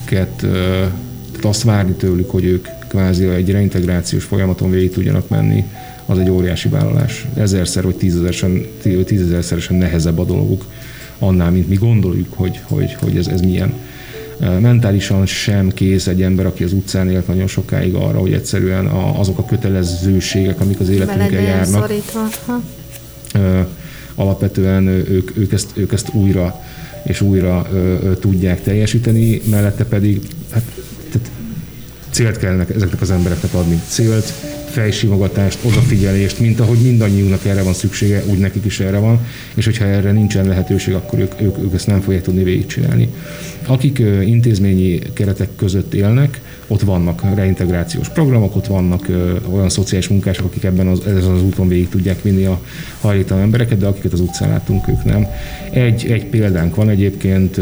tehát 0.05 1.43
azt 1.43 1.63
várni 1.63 1.93
tőlük, 1.93 2.31
hogy 2.31 2.45
ők 2.45 2.69
kvázi 2.89 3.27
egy 3.27 3.51
reintegrációs 3.51 4.25
folyamaton 4.25 4.71
végig 4.71 4.93
tudjanak 4.93 5.29
menni, 5.29 5.65
az 6.07 6.19
egy 6.19 6.31
óriási 6.31 6.69
vállalás. 6.69 7.27
Ezerszer 7.35 7.83
vagy 7.83 7.97
tízezeresen, 7.97 8.67
tízezerszeresen 9.05 9.77
nehezebb 9.77 10.19
a 10.19 10.25
dolguk 10.25 10.65
annál, 11.19 11.51
mint 11.51 11.69
mi 11.69 11.75
gondoljuk, 11.75 12.33
hogy, 12.33 12.61
hogy, 12.63 12.97
hogy 13.01 13.17
ez, 13.17 13.27
ez 13.27 13.41
milyen. 13.41 13.73
Mentálisan 14.61 15.27
sem 15.27 15.69
kész 15.69 16.07
egy 16.07 16.23
ember, 16.23 16.47
aki 16.47 16.65
az 16.65 16.73
utcán 16.73 17.11
élt 17.11 17.27
nagyon 17.27 17.47
sokáig 17.47 17.95
arra, 17.95 18.19
hogy 18.19 18.33
egyszerűen 18.33 18.87
a, 18.87 19.19
azok 19.21 19.39
a 19.39 19.45
kötelezőségek, 19.45 20.61
amik 20.61 20.81
az 20.81 20.89
életünkkel 20.89 21.43
járnak, 21.43 21.93
alapvetően 24.15 24.87
ők, 24.87 25.37
ők, 25.37 25.53
ezt, 25.53 25.71
ők 25.75 25.93
ezt 25.93 26.15
újra 26.15 26.61
és 27.05 27.21
újra 27.21 27.67
ö, 27.73 27.77
ö, 27.77 28.17
tudják 28.17 28.63
teljesíteni, 28.63 29.41
mellette 29.51 29.85
pedig 29.85 30.21
hát, 30.51 30.63
tehát 31.13 31.31
célt 32.11 32.37
kellene 32.39 32.67
ezeknek 32.75 33.01
az 33.01 33.11
embereknek 33.11 33.55
adni. 33.55 33.81
Célt, 33.89 34.33
fejsimogatást, 34.75 35.59
odafigyelést, 35.65 36.41
mint 36.41 36.61
ahogy 36.61 36.79
mindannyiunknak 36.79 37.45
erre 37.45 37.63
van 37.63 37.73
szüksége, 37.73 38.23
úgy 38.27 38.39
nekik 38.39 38.65
is 38.65 38.81
erre 38.81 38.99
van, 38.99 39.27
és 39.55 39.65
hogyha 39.65 39.85
erre 39.85 40.13
nincsen 40.13 40.47
lehetőség, 40.47 40.95
akkor 40.95 41.19
ők, 41.19 41.41
ők, 41.41 41.59
ők 41.59 41.75
ezt 41.75 41.87
nem 41.87 42.01
fogják 42.01 42.23
tudni 42.23 42.43
végigcsinálni. 42.43 43.09
Akik 43.67 43.99
intézményi 44.25 44.99
keretek 45.13 45.49
között 45.57 45.95
élnek, 45.95 46.41
ott 46.67 46.81
vannak 46.81 47.35
reintegrációs 47.35 48.09
programok, 48.09 48.57
ott 48.57 48.67
vannak 48.67 49.09
olyan 49.53 49.69
szociális 49.69 50.09
munkások, 50.09 50.47
akik 50.47 50.65
ebben 50.65 50.87
az, 50.87 51.07
ezen 51.07 51.33
az 51.33 51.43
úton 51.43 51.69
végig 51.69 51.89
tudják 51.89 52.23
vinni 52.23 52.45
a 52.45 52.61
hajléktalan 53.01 53.43
embereket, 53.43 53.79
de 53.79 53.87
akiket 53.87 54.13
az 54.13 54.21
utcán 54.21 54.49
látunk, 54.49 54.89
ők 54.89 55.05
nem. 55.05 55.27
Egy, 55.71 56.07
egy 56.11 56.27
példánk 56.27 56.75
van 56.75 56.89
egyébként, 56.89 57.59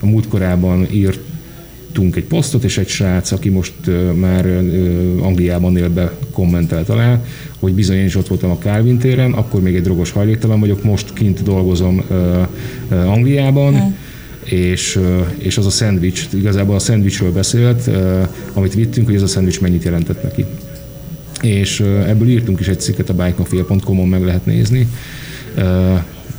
a 0.00 0.06
múltkorában 0.06 0.86
írt 0.92 1.18
írtunk 1.96 2.16
egy 2.16 2.24
posztot, 2.24 2.64
és 2.64 2.78
egy 2.78 2.88
srác, 2.88 3.32
aki 3.32 3.48
most 3.48 3.74
már 4.14 4.46
Angliában 5.20 5.76
él 5.76 5.88
be, 5.88 6.12
kommentelt 6.32 6.88
alá, 6.88 7.22
hogy 7.58 7.72
bizony 7.72 7.96
én 7.96 8.04
is 8.04 8.16
ott 8.16 8.28
voltam 8.28 8.50
a 8.50 8.58
Calvin 8.58 8.98
téren, 8.98 9.32
akkor 9.32 9.62
még 9.62 9.74
egy 9.74 9.82
drogos 9.82 10.10
hajléktalan 10.10 10.60
vagyok, 10.60 10.84
most 10.84 11.12
kint 11.12 11.42
dolgozom 11.42 12.02
Angliában, 12.90 13.96
és, 14.44 15.00
és 15.38 15.58
az 15.58 15.66
a 15.66 15.70
szendvics, 15.70 16.28
igazából 16.34 16.74
a 16.74 16.78
szendvicsről 16.78 17.32
beszélt, 17.32 17.90
amit 18.52 18.74
vittünk, 18.74 19.06
hogy 19.06 19.16
ez 19.16 19.22
a 19.22 19.26
szendvics 19.26 19.60
mennyit 19.60 19.84
jelentett 19.84 20.22
neki. 20.22 20.44
És 21.42 21.80
ebből 22.06 22.28
írtunk 22.28 22.60
is 22.60 22.68
egy 22.68 22.80
cikket, 22.80 23.10
a 23.10 23.14
bikemafia.com-on 23.14 24.08
meg 24.08 24.24
lehet 24.24 24.46
nézni, 24.46 24.88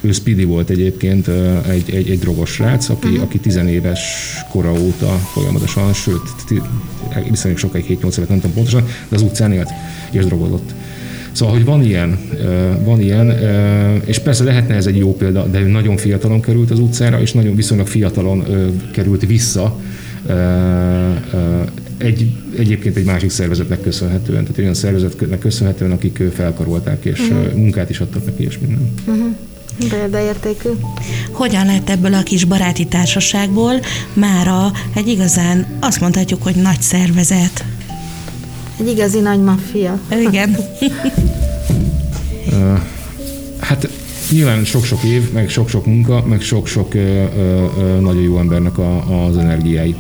ő 0.02 0.12
Speedy 0.12 0.44
volt 0.44 0.70
egyébként 0.70 1.28
egy, 1.70 1.90
egy, 1.94 2.10
egy 2.10 2.20
drogos 2.20 2.50
srác, 2.50 2.90
aki, 2.90 3.08
uh-huh. 3.08 3.24
aki 3.24 3.38
tizenéves 3.40 4.02
kora 4.50 4.72
óta 4.72 5.08
folyamatosan, 5.34 5.94
sőt, 5.94 6.22
viszonylag 7.30 7.60
sokáig 7.60 7.86
7-8 7.86 8.18
évet, 8.18 8.30
nem 8.30 8.40
tudom 8.40 8.56
pontosan, 8.56 8.86
de 9.10 9.16
az 9.16 9.22
utcán 9.22 9.52
élt 9.52 9.70
és 10.12 10.26
drogozott. 10.26 10.74
Szóval, 11.32 11.54
hogy 11.54 11.66
van 11.66 11.84
ilyen, 11.84 12.20
van 12.84 13.02
ilyen, 13.02 13.32
és 14.06 14.20
persze 14.20 14.44
lehetne 14.44 14.76
ez 14.76 14.86
egy 14.86 14.98
jó 14.98 15.16
példa, 15.16 15.46
de 15.46 15.60
ő 15.60 15.68
nagyon 15.68 15.98
fiatalon 15.98 16.42
került 16.42 16.72
az 16.72 16.80
utcára, 16.80 17.22
és 17.22 17.32
nagyon 17.32 17.56
viszonylag 17.56 17.88
fiatalon 17.88 18.46
került 18.92 19.26
vissza 19.26 19.80
egy, 21.98 22.32
egyébként 22.58 22.98
egy 22.98 23.06
másik 23.06 23.30
szervezetnek 23.30 23.82
köszönhetően, 23.82 24.42
tehát 24.42 24.58
olyan 24.58 24.74
szervezetnek 24.74 25.40
köszönhetően, 25.40 25.92
akik 25.92 26.24
felkarolták 26.34 27.06
és 27.06 27.20
uh-huh. 27.20 27.54
munkát 27.54 27.90
is 27.90 28.00
adtak 28.00 28.26
neki, 28.26 28.44
és 28.44 28.60
minden. 28.60 28.94
Uh-huh. 29.08 29.36
Példaértékű. 29.90 30.70
Hogyan 31.32 31.66
lett 31.66 31.90
ebből 31.90 32.14
a 32.14 32.24
kis 32.24 32.44
baráti 32.44 32.86
társaságból 32.86 33.74
mára 34.14 34.72
egy 34.94 35.08
igazán, 35.08 35.66
azt 35.80 36.00
mondhatjuk, 36.00 36.44
hogy 36.44 36.56
nagy 36.56 36.82
szervezet? 36.82 37.66
Egy 38.80 38.88
igazi 38.88 39.20
nagy 39.20 39.44
maffia. 39.44 40.00
Igen. 40.28 40.58
hát 43.60 43.90
nyilván 44.32 44.66
sok-sok 44.66 45.04
év, 45.04 45.32
meg 45.32 45.50
sok-sok 45.50 45.86
munka, 45.86 46.24
meg 46.26 46.42
sok-sok 46.42 46.94
nagyon 48.00 48.22
jó 48.22 48.40
embernek 48.40 48.78
a, 48.78 49.26
az 49.26 49.38
energiái. 49.38 49.96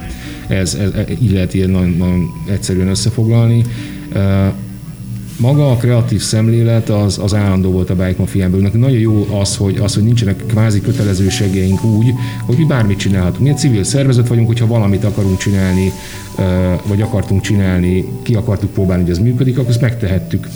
Ez, 0.48 0.74
ez, 0.74 0.90
így 1.22 1.32
lehet 1.32 1.54
ilyen 1.54 1.70
nagyon, 1.70 1.90
nagyon 1.90 2.32
egyszerűen 2.50 2.88
összefoglalni. 2.88 3.64
Maga 5.40 5.72
a 5.72 5.76
kreatív 5.76 6.22
szemlélet 6.22 6.90
az, 6.90 7.20
az 7.24 7.34
állandó 7.34 7.72
volt 7.72 7.90
a 7.90 7.96
Bike 7.96 8.16
Mafiában. 8.18 8.70
Nagyon 8.74 9.00
jó 9.00 9.28
az 9.40 9.56
hogy, 9.56 9.78
az, 9.78 9.94
hogy 9.94 10.04
nincsenek 10.04 10.44
kvázi 10.48 10.82
kötelezőségeink 10.82 11.84
úgy, 11.84 12.14
hogy 12.46 12.58
mi 12.58 12.64
bármit 12.64 12.98
csinálhatunk. 12.98 13.44
Mi 13.44 13.50
egy 13.50 13.58
civil 13.58 13.84
szervezet 13.84 14.28
vagyunk, 14.28 14.48
hogyha 14.48 14.68
valamit 14.68 15.04
akarunk 15.04 15.38
csinálni, 15.38 15.92
vagy 16.88 17.02
akartunk 17.02 17.42
csinálni, 17.42 18.06
ki 18.22 18.36
akartuk 18.36 18.74
próbálni, 18.74 19.04
hogy 19.04 19.12
ez 19.12 19.20
működik, 19.20 19.58
akkor 19.58 19.70
ezt 19.70 19.82
megtehettük 19.82 20.48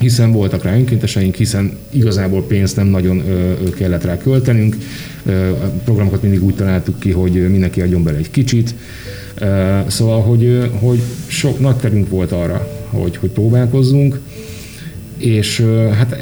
hiszen 0.00 0.32
voltak 0.32 0.62
rá 0.62 0.74
önkénteseink, 0.74 1.34
hiszen 1.34 1.76
igazából 1.90 2.42
pénzt 2.42 2.76
nem 2.76 2.86
nagyon 2.86 3.22
kellett 3.76 4.04
rá 4.04 4.16
költenünk. 4.16 4.76
A 5.62 5.66
programokat 5.84 6.22
mindig 6.22 6.44
úgy 6.44 6.54
találtuk 6.54 6.98
ki, 6.98 7.10
hogy 7.10 7.50
mindenki 7.50 7.80
adjon 7.80 8.02
bele 8.02 8.18
egy 8.18 8.30
kicsit. 8.30 8.74
Szóval, 9.86 10.20
hogy, 10.20 10.70
hogy 10.80 11.00
sok 11.26 11.60
nagy 11.60 11.76
terünk 11.76 12.08
volt 12.08 12.32
arra, 12.32 12.77
hogy, 12.90 13.16
hogy 13.16 13.30
próbálkozzunk, 13.30 14.20
és 15.16 15.66
hát 15.96 16.16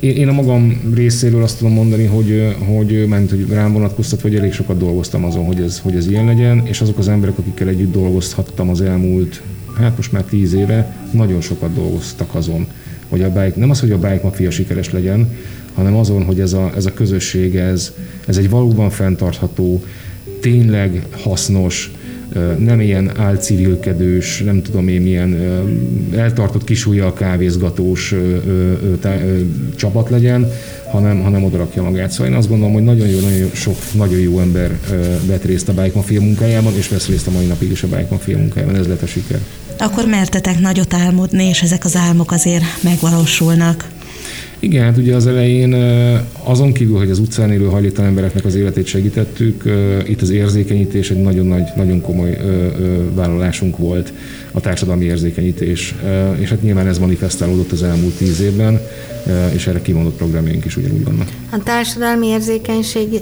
én 0.00 0.28
a 0.28 0.32
magam 0.32 0.92
részéről 0.94 1.42
azt 1.42 1.58
tudom 1.58 1.72
mondani, 1.72 2.04
hogy, 2.04 2.56
hogy, 2.58 3.06
ment, 3.08 3.30
hogy 3.30 3.46
rám 3.48 3.72
vonatkoztat, 3.72 4.20
hogy 4.20 4.34
elég 4.34 4.52
sokat 4.52 4.78
dolgoztam 4.78 5.24
azon, 5.24 5.44
hogy 5.44 5.60
ez, 5.60 5.78
hogy 5.78 5.94
ez 5.94 6.08
ilyen 6.08 6.24
legyen, 6.24 6.62
és 6.66 6.80
azok 6.80 6.98
az 6.98 7.08
emberek, 7.08 7.38
akikkel 7.38 7.68
együtt 7.68 7.92
dolgozhattam 7.92 8.68
az 8.68 8.80
elmúlt, 8.80 9.42
hát 9.78 9.96
most 9.96 10.12
már 10.12 10.22
tíz 10.22 10.54
éve, 10.54 10.96
nagyon 11.10 11.40
sokat 11.40 11.74
dolgoztak 11.74 12.34
azon, 12.34 12.66
hogy 13.08 13.22
a 13.22 13.28
bike, 13.28 13.52
nem 13.56 13.70
az, 13.70 13.80
hogy 13.80 13.90
a 13.90 13.98
bike 13.98 14.20
mafia 14.22 14.50
sikeres 14.50 14.90
legyen, 14.90 15.28
hanem 15.74 15.96
azon, 15.96 16.24
hogy 16.24 16.40
ez 16.40 16.52
a, 16.52 16.72
ez 16.76 16.86
a 16.86 16.92
közösség, 16.92 17.56
ez, 17.56 17.92
ez 18.26 18.36
egy 18.36 18.50
valóban 18.50 18.90
fenntartható, 18.90 19.82
tényleg 20.40 21.06
hasznos, 21.10 21.92
nem 22.58 22.80
ilyen 22.80 23.18
álcivilkedős, 23.18 24.42
nem 24.44 24.62
tudom 24.62 24.88
én 24.88 25.00
milyen 25.00 25.36
eltartott 26.16 26.64
kisújjal 26.64 27.12
kávézgatós 27.12 28.14
csapat 29.76 30.10
legyen, 30.10 30.50
hanem, 30.90 31.22
hanem 31.22 31.44
odarakja 31.44 31.82
magát. 31.82 32.10
Szóval 32.10 32.32
én 32.32 32.38
azt 32.38 32.48
gondolom, 32.48 32.72
hogy 32.72 32.84
nagyon 32.84 33.08
jó, 33.08 33.20
nagyon 33.20 33.50
sok, 33.52 33.76
nagyon 33.92 34.18
jó 34.18 34.40
ember 34.40 34.78
vett 35.26 35.44
részt 35.44 35.68
a 35.68 35.72
Bike 35.72 35.92
Mafia 35.94 36.20
munkájában, 36.20 36.76
és 36.76 36.88
vesz 36.88 37.08
részt 37.08 37.26
a 37.26 37.30
mai 37.30 37.46
napig 37.46 37.70
is 37.70 37.82
a 37.82 37.86
Bike 37.86 38.06
Mafia 38.10 38.38
munkájában. 38.38 38.76
Ez 38.76 38.86
lett 38.86 39.02
a 39.02 39.06
siker. 39.06 39.40
Akkor 39.78 40.06
mertetek 40.06 40.58
nagyot 40.58 40.94
álmodni, 40.94 41.44
és 41.44 41.62
ezek 41.62 41.84
az 41.84 41.96
álmok 41.96 42.32
azért 42.32 42.64
megvalósulnak. 42.82 43.88
Igen, 44.58 44.84
hát 44.84 44.96
ugye 44.96 45.14
az 45.14 45.26
elején 45.26 45.74
azon 46.42 46.72
kívül, 46.72 46.98
hogy 46.98 47.10
az 47.10 47.18
utcán 47.18 47.52
élő 47.52 47.64
hajléktalan 47.64 48.10
embereknek 48.10 48.44
az 48.44 48.54
életét 48.54 48.86
segítettük, 48.86 49.64
itt 50.08 50.22
az 50.22 50.30
érzékenyítés 50.30 51.10
egy 51.10 51.22
nagyon 51.22 51.46
nagy, 51.46 51.64
nagyon 51.76 52.00
komoly 52.00 52.38
vállalásunk 53.14 53.78
volt, 53.78 54.12
a 54.52 54.60
társadalmi 54.60 55.04
érzékenyítés. 55.04 55.94
És 56.38 56.48
hát 56.48 56.62
nyilván 56.62 56.86
ez 56.86 56.98
manifestálódott 56.98 57.72
az 57.72 57.82
elmúlt 57.82 58.14
tíz 58.14 58.40
évben, 58.40 58.80
és 59.54 59.66
erre 59.66 59.82
kimondott 59.82 60.16
programjaink 60.16 60.64
is 60.64 60.76
ugyanúgy 60.76 61.04
vannak. 61.04 61.28
A 61.50 61.62
társadalmi 61.62 62.26
érzékenység, 62.26 63.20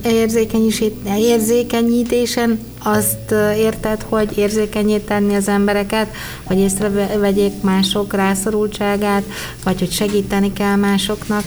érzékenyítésen 1.19 2.59
azt 2.83 3.35
érted, 3.59 4.05
hogy 4.09 4.39
érzékenyé 4.39 4.99
tenni 4.99 5.35
az 5.35 5.49
embereket, 5.49 6.07
hogy 6.43 6.59
észrevegyék 6.59 7.53
mások 7.63 8.15
rászorultságát, 8.15 9.23
vagy 9.65 9.79
hogy 9.79 9.91
segíteni 9.91 10.53
kell 10.53 10.77
másoknak? 10.77 11.43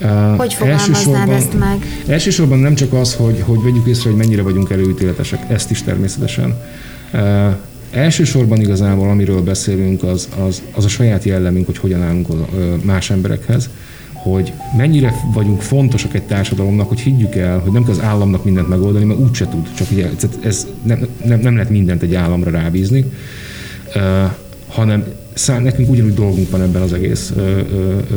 Uh, 0.00 0.36
hogy 0.36 0.54
fogalmaznád 0.54 1.28
ezt 1.28 1.58
meg? 1.58 2.02
Elsősorban 2.06 2.58
nem 2.58 2.74
csak 2.74 2.92
az, 2.92 3.14
hogy, 3.14 3.42
hogy 3.46 3.62
vegyük 3.62 3.86
észre, 3.86 4.10
hogy 4.10 4.18
mennyire 4.18 4.42
vagyunk 4.42 4.70
előítéletesek, 4.70 5.50
ezt 5.50 5.70
is 5.70 5.82
természetesen. 5.82 6.60
Uh, 7.12 7.54
elsősorban 7.94 8.60
igazából, 8.60 9.08
amiről 9.08 9.42
beszélünk, 9.42 10.02
az, 10.02 10.28
az, 10.46 10.62
az 10.72 10.84
a 10.84 10.88
saját 10.88 11.24
jellemünk, 11.24 11.66
hogy 11.66 11.78
hogyan 11.78 12.02
állunk 12.02 12.28
más 12.84 13.10
emberekhez 13.10 13.70
hogy 14.24 14.52
mennyire 14.76 15.14
vagyunk 15.32 15.60
fontosak 15.60 16.14
egy 16.14 16.22
társadalomnak, 16.22 16.88
hogy 16.88 17.00
higgyük 17.00 17.34
el, 17.34 17.58
hogy 17.58 17.72
nem 17.72 17.84
kell 17.84 17.92
az 17.92 18.00
államnak 18.00 18.44
mindent 18.44 18.68
megoldani, 18.68 19.04
mert 19.04 19.20
úgyse 19.20 19.48
tud, 19.48 19.74
csak 19.74 19.90
ugye, 19.90 20.10
ez 20.42 20.66
nem, 20.82 21.06
nem, 21.24 21.40
nem 21.40 21.54
lehet 21.54 21.70
mindent 21.70 22.02
egy 22.02 22.14
államra 22.14 22.50
rábízni, 22.50 23.04
uh, 23.94 24.30
hanem 24.68 25.04
szá, 25.34 25.58
nekünk 25.58 25.90
ugyanúgy 25.90 26.14
dolgunk 26.14 26.50
van 26.50 26.62
ebben 26.62 26.82
az 26.82 26.92
egész 26.92 27.32
ö, 27.36 27.60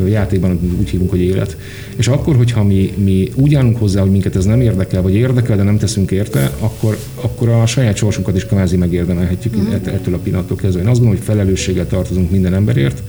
ö, 0.04 0.06
játékban, 0.06 0.76
úgy 0.78 0.88
hívunk, 0.88 1.10
hogy 1.10 1.20
élet. 1.20 1.56
És 1.96 2.08
akkor, 2.08 2.36
hogyha 2.36 2.64
mi, 2.64 2.92
mi 3.04 3.30
úgy 3.34 3.54
állunk 3.54 3.78
hozzá, 3.78 4.00
hogy 4.00 4.10
minket 4.10 4.36
ez 4.36 4.44
nem 4.44 4.60
érdekel, 4.60 5.02
vagy 5.02 5.14
érdekel, 5.14 5.56
de 5.56 5.62
nem 5.62 5.78
teszünk 5.78 6.10
érte, 6.10 6.52
akkor, 6.58 6.98
akkor 7.14 7.48
a 7.48 7.66
saját 7.66 7.96
sorsunkat 7.96 8.36
is 8.36 8.46
kvázi 8.46 8.76
megérdemelhetjük 8.76 9.56
mm. 9.56 9.72
ettől 9.72 10.14
a 10.14 10.18
pillanattól 10.18 10.56
kezdve. 10.56 10.80
Én 10.80 10.86
azt 10.86 10.98
gondolom, 10.98 11.18
hogy 11.18 11.34
felelősséggel 11.34 11.86
tartozunk 11.86 12.30
minden 12.30 12.54
emberért, 12.54 13.02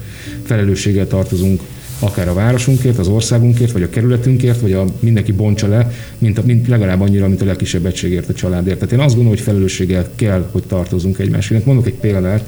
felelősséggel 0.43 1.07
tartozunk 1.07 1.61
akár 1.99 2.27
a 2.27 2.33
városunkért, 2.33 2.97
az 2.97 3.07
országunkért, 3.07 3.71
vagy 3.71 3.83
a 3.83 3.89
kerületünkért, 3.89 4.61
vagy 4.61 4.73
a 4.73 4.85
mindenki 4.99 5.31
bontsa 5.31 5.67
le, 5.67 5.91
mint, 6.17 6.37
a, 6.37 6.41
mint 6.45 6.67
legalább 6.67 7.01
annyira, 7.01 7.27
mint 7.27 7.41
a 7.41 7.45
legkisebb 7.45 7.85
egységért, 7.85 8.29
a 8.29 8.33
családért. 8.33 8.79
Tehát 8.79 8.93
én 8.93 8.99
azt 8.99 9.15
gondolom, 9.15 9.37
hogy 9.37 9.45
felelősséggel 9.45 10.09
kell, 10.15 10.45
hogy 10.51 10.63
tartozunk 10.63 11.19
egymásért. 11.19 11.65
Mondok 11.65 11.87
egy 11.87 11.93
példát, 11.93 12.45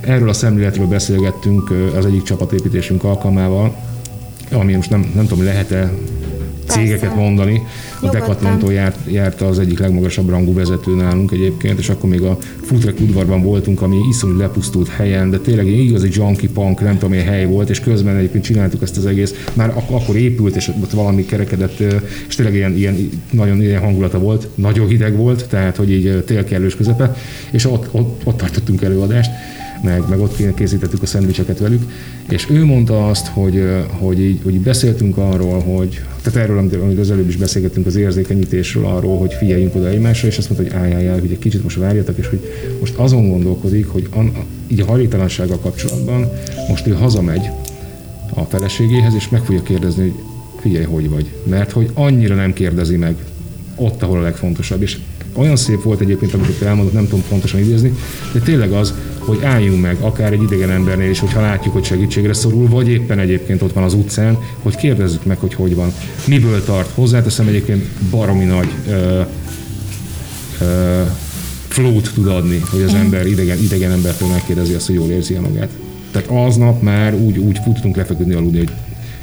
Erről 0.00 0.28
a 0.28 0.32
szemléletről 0.32 0.86
beszélgettünk 0.86 1.70
az 1.96 2.06
egyik 2.06 2.22
csapatépítésünk 2.22 3.04
alkalmával, 3.04 3.76
ami 4.52 4.74
most 4.74 4.90
nem, 4.90 5.12
nem 5.14 5.26
tudom, 5.26 5.44
lehet-e 5.44 5.92
cégeket 6.66 7.14
mondani. 7.14 7.62
A 8.02 8.10
Decathlon-tól 8.10 8.72
járt, 8.72 8.98
járt 9.10 9.40
az 9.40 9.58
egyik 9.58 9.78
legmagasabb 9.78 10.28
rangú 10.28 10.54
vezető 10.54 10.94
nálunk 10.94 11.32
egyébként, 11.32 11.78
és 11.78 11.88
akkor 11.88 12.10
még 12.10 12.22
a 12.22 12.38
Futrek 12.62 13.00
udvarban 13.00 13.42
voltunk, 13.42 13.82
ami 13.82 13.96
iszonyú 14.08 14.36
lepusztult 14.36 14.88
helyen, 14.88 15.30
de 15.30 15.38
tényleg 15.38 15.66
egy 15.66 15.78
igazi 15.78 16.08
junkie 16.12 16.48
punk, 16.54 16.80
nem 16.80 16.94
tudom, 16.94 17.10
milyen 17.10 17.26
hely 17.26 17.46
volt, 17.46 17.70
és 17.70 17.80
közben 17.80 18.16
egyébként 18.16 18.44
csináltuk 18.44 18.82
ezt 18.82 18.96
az 18.96 19.06
egész, 19.06 19.34
már 19.54 19.68
ak- 19.68 19.90
akkor 19.90 20.16
épült, 20.16 20.56
és 20.56 20.68
ott 20.82 20.90
valami 20.90 21.24
kerekedett, 21.24 21.80
és 22.28 22.34
tényleg 22.34 22.54
ilyen, 22.54 22.76
ilyen 22.76 23.08
nagyon 23.30 23.62
ilyen 23.62 23.80
hangulata 23.80 24.18
volt, 24.18 24.48
nagyon 24.54 24.86
hideg 24.86 25.16
volt, 25.16 25.48
tehát 25.48 25.76
hogy 25.76 25.90
így 25.90 26.24
télkellős 26.24 26.76
közepe, 26.76 27.16
és 27.50 27.66
ott, 27.66 27.88
ott, 27.90 28.20
ott 28.24 28.36
tartottunk 28.36 28.82
előadást 28.82 29.30
meg, 29.82 30.02
meg 30.08 30.20
ott 30.20 30.54
készítettük 30.54 31.02
a 31.02 31.06
szendvicseket 31.06 31.58
velük, 31.58 31.82
és 32.28 32.50
ő 32.50 32.64
mondta 32.64 33.08
azt, 33.08 33.26
hogy, 33.26 33.64
hogy, 33.88 34.20
így, 34.20 34.40
hogy 34.42 34.60
beszéltünk 34.60 35.16
arról, 35.16 35.60
hogy, 35.60 36.00
tehát 36.22 36.48
erről, 36.48 36.58
amit 36.58 36.98
az 36.98 37.10
előbb 37.10 37.28
is 37.28 37.36
beszélgettünk, 37.36 37.86
az 37.86 37.96
érzékenyítésről, 37.96 38.86
arról, 38.86 39.18
hogy 39.18 39.32
figyeljünk 39.32 39.74
oda 39.74 39.88
egymásra, 39.88 40.28
és 40.28 40.38
azt 40.38 40.50
mondta, 40.50 40.76
hogy 40.76 40.82
álljál, 40.84 41.20
hogy 41.20 41.30
egy 41.30 41.38
kicsit 41.38 41.62
most 41.62 41.76
várjatok, 41.76 42.18
és 42.18 42.26
hogy 42.26 42.40
most 42.80 42.94
azon 42.94 43.30
gondolkodik, 43.30 43.86
hogy 43.86 44.08
an, 44.10 44.32
így 44.66 44.80
a 44.80 44.84
hajléktalansággal 44.84 45.58
kapcsolatban 45.58 46.28
most 46.68 46.86
ő 46.86 46.92
hazamegy 46.92 47.50
a 48.34 48.42
feleségéhez, 48.42 49.14
és 49.14 49.28
meg 49.28 49.44
fogja 49.44 49.62
kérdezni, 49.62 50.02
hogy 50.02 50.14
figyelj, 50.60 50.84
hogy 50.84 51.08
vagy. 51.08 51.32
Mert 51.44 51.72
hogy 51.72 51.90
annyira 51.94 52.34
nem 52.34 52.52
kérdezi 52.52 52.96
meg 52.96 53.14
ott, 53.74 54.02
ahol 54.02 54.18
a 54.18 54.22
legfontosabb. 54.22 54.82
És 54.82 54.98
olyan 55.32 55.56
szép 55.56 55.82
volt 55.82 56.00
egyébként, 56.00 56.34
amit 56.34 56.62
elmondott, 56.62 56.92
nem 56.92 57.04
tudom 57.04 57.24
pontosan 57.28 57.60
idézni, 57.60 57.94
de 58.32 58.38
tényleg 58.38 58.72
az, 58.72 58.94
hogy 59.24 59.42
álljunk 59.42 59.80
meg, 59.80 59.96
akár 60.00 60.32
egy 60.32 60.42
idegen 60.42 60.70
embernél 60.70 61.10
is, 61.10 61.18
hogyha 61.18 61.40
látjuk, 61.40 61.72
hogy 61.72 61.84
segítségre 61.84 62.32
szorul, 62.32 62.68
vagy 62.68 62.88
éppen 62.88 63.18
egyébként 63.18 63.62
ott 63.62 63.72
van 63.72 63.84
az 63.84 63.94
utcán, 63.94 64.38
hogy 64.62 64.76
kérdezzük 64.76 65.24
meg, 65.24 65.38
hogy 65.38 65.54
hogy 65.54 65.74
van, 65.74 65.92
miből 66.26 66.64
tart. 66.64 66.90
Hozzáteszem 66.94 67.46
egyébként 67.46 67.84
baromi 68.10 68.44
nagy 68.44 68.68
ö, 68.88 69.20
ö, 70.60 71.02
flót 71.68 72.10
tud 72.14 72.26
adni, 72.26 72.62
hogy 72.70 72.82
az 72.82 72.94
ember 72.94 73.26
idegen, 73.26 73.58
idegen 73.58 73.90
embertől 73.90 74.28
megkérdezi 74.28 74.74
azt, 74.74 74.86
hogy 74.86 74.94
jól 74.94 75.10
érzi 75.10 75.34
magát. 75.34 75.68
Tehát 76.10 76.28
aznap 76.28 76.82
már 76.82 77.14
úgy, 77.14 77.38
úgy 77.38 77.58
futottunk 77.64 77.96
lefeküdni 77.96 78.34
aludni, 78.34 78.58
hogy 78.58 78.72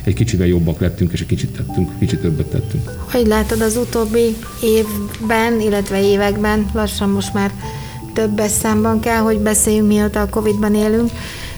egy 0.03 0.13
kicsivel 0.13 0.47
jobbak 0.47 0.79
lettünk, 0.79 1.11
és 1.11 1.21
egy 1.21 1.27
kicsit 1.27 1.49
tettünk, 1.49 1.99
kicsit 1.99 2.19
többet 2.19 2.45
tettünk. 2.45 2.89
Hogy 3.11 3.27
látod 3.27 3.61
az 3.61 3.77
utóbbi 3.77 4.35
évben, 4.63 5.59
illetve 5.59 6.01
években, 6.01 6.69
lassan 6.73 7.09
most 7.09 7.33
már 7.33 7.51
többes 8.13 8.51
számban 8.51 8.99
kell, 8.99 9.19
hogy 9.19 9.39
beszéljünk, 9.39 9.87
mióta 9.87 10.21
a 10.21 10.29
Covid-ban 10.29 10.75
élünk, 10.75 11.11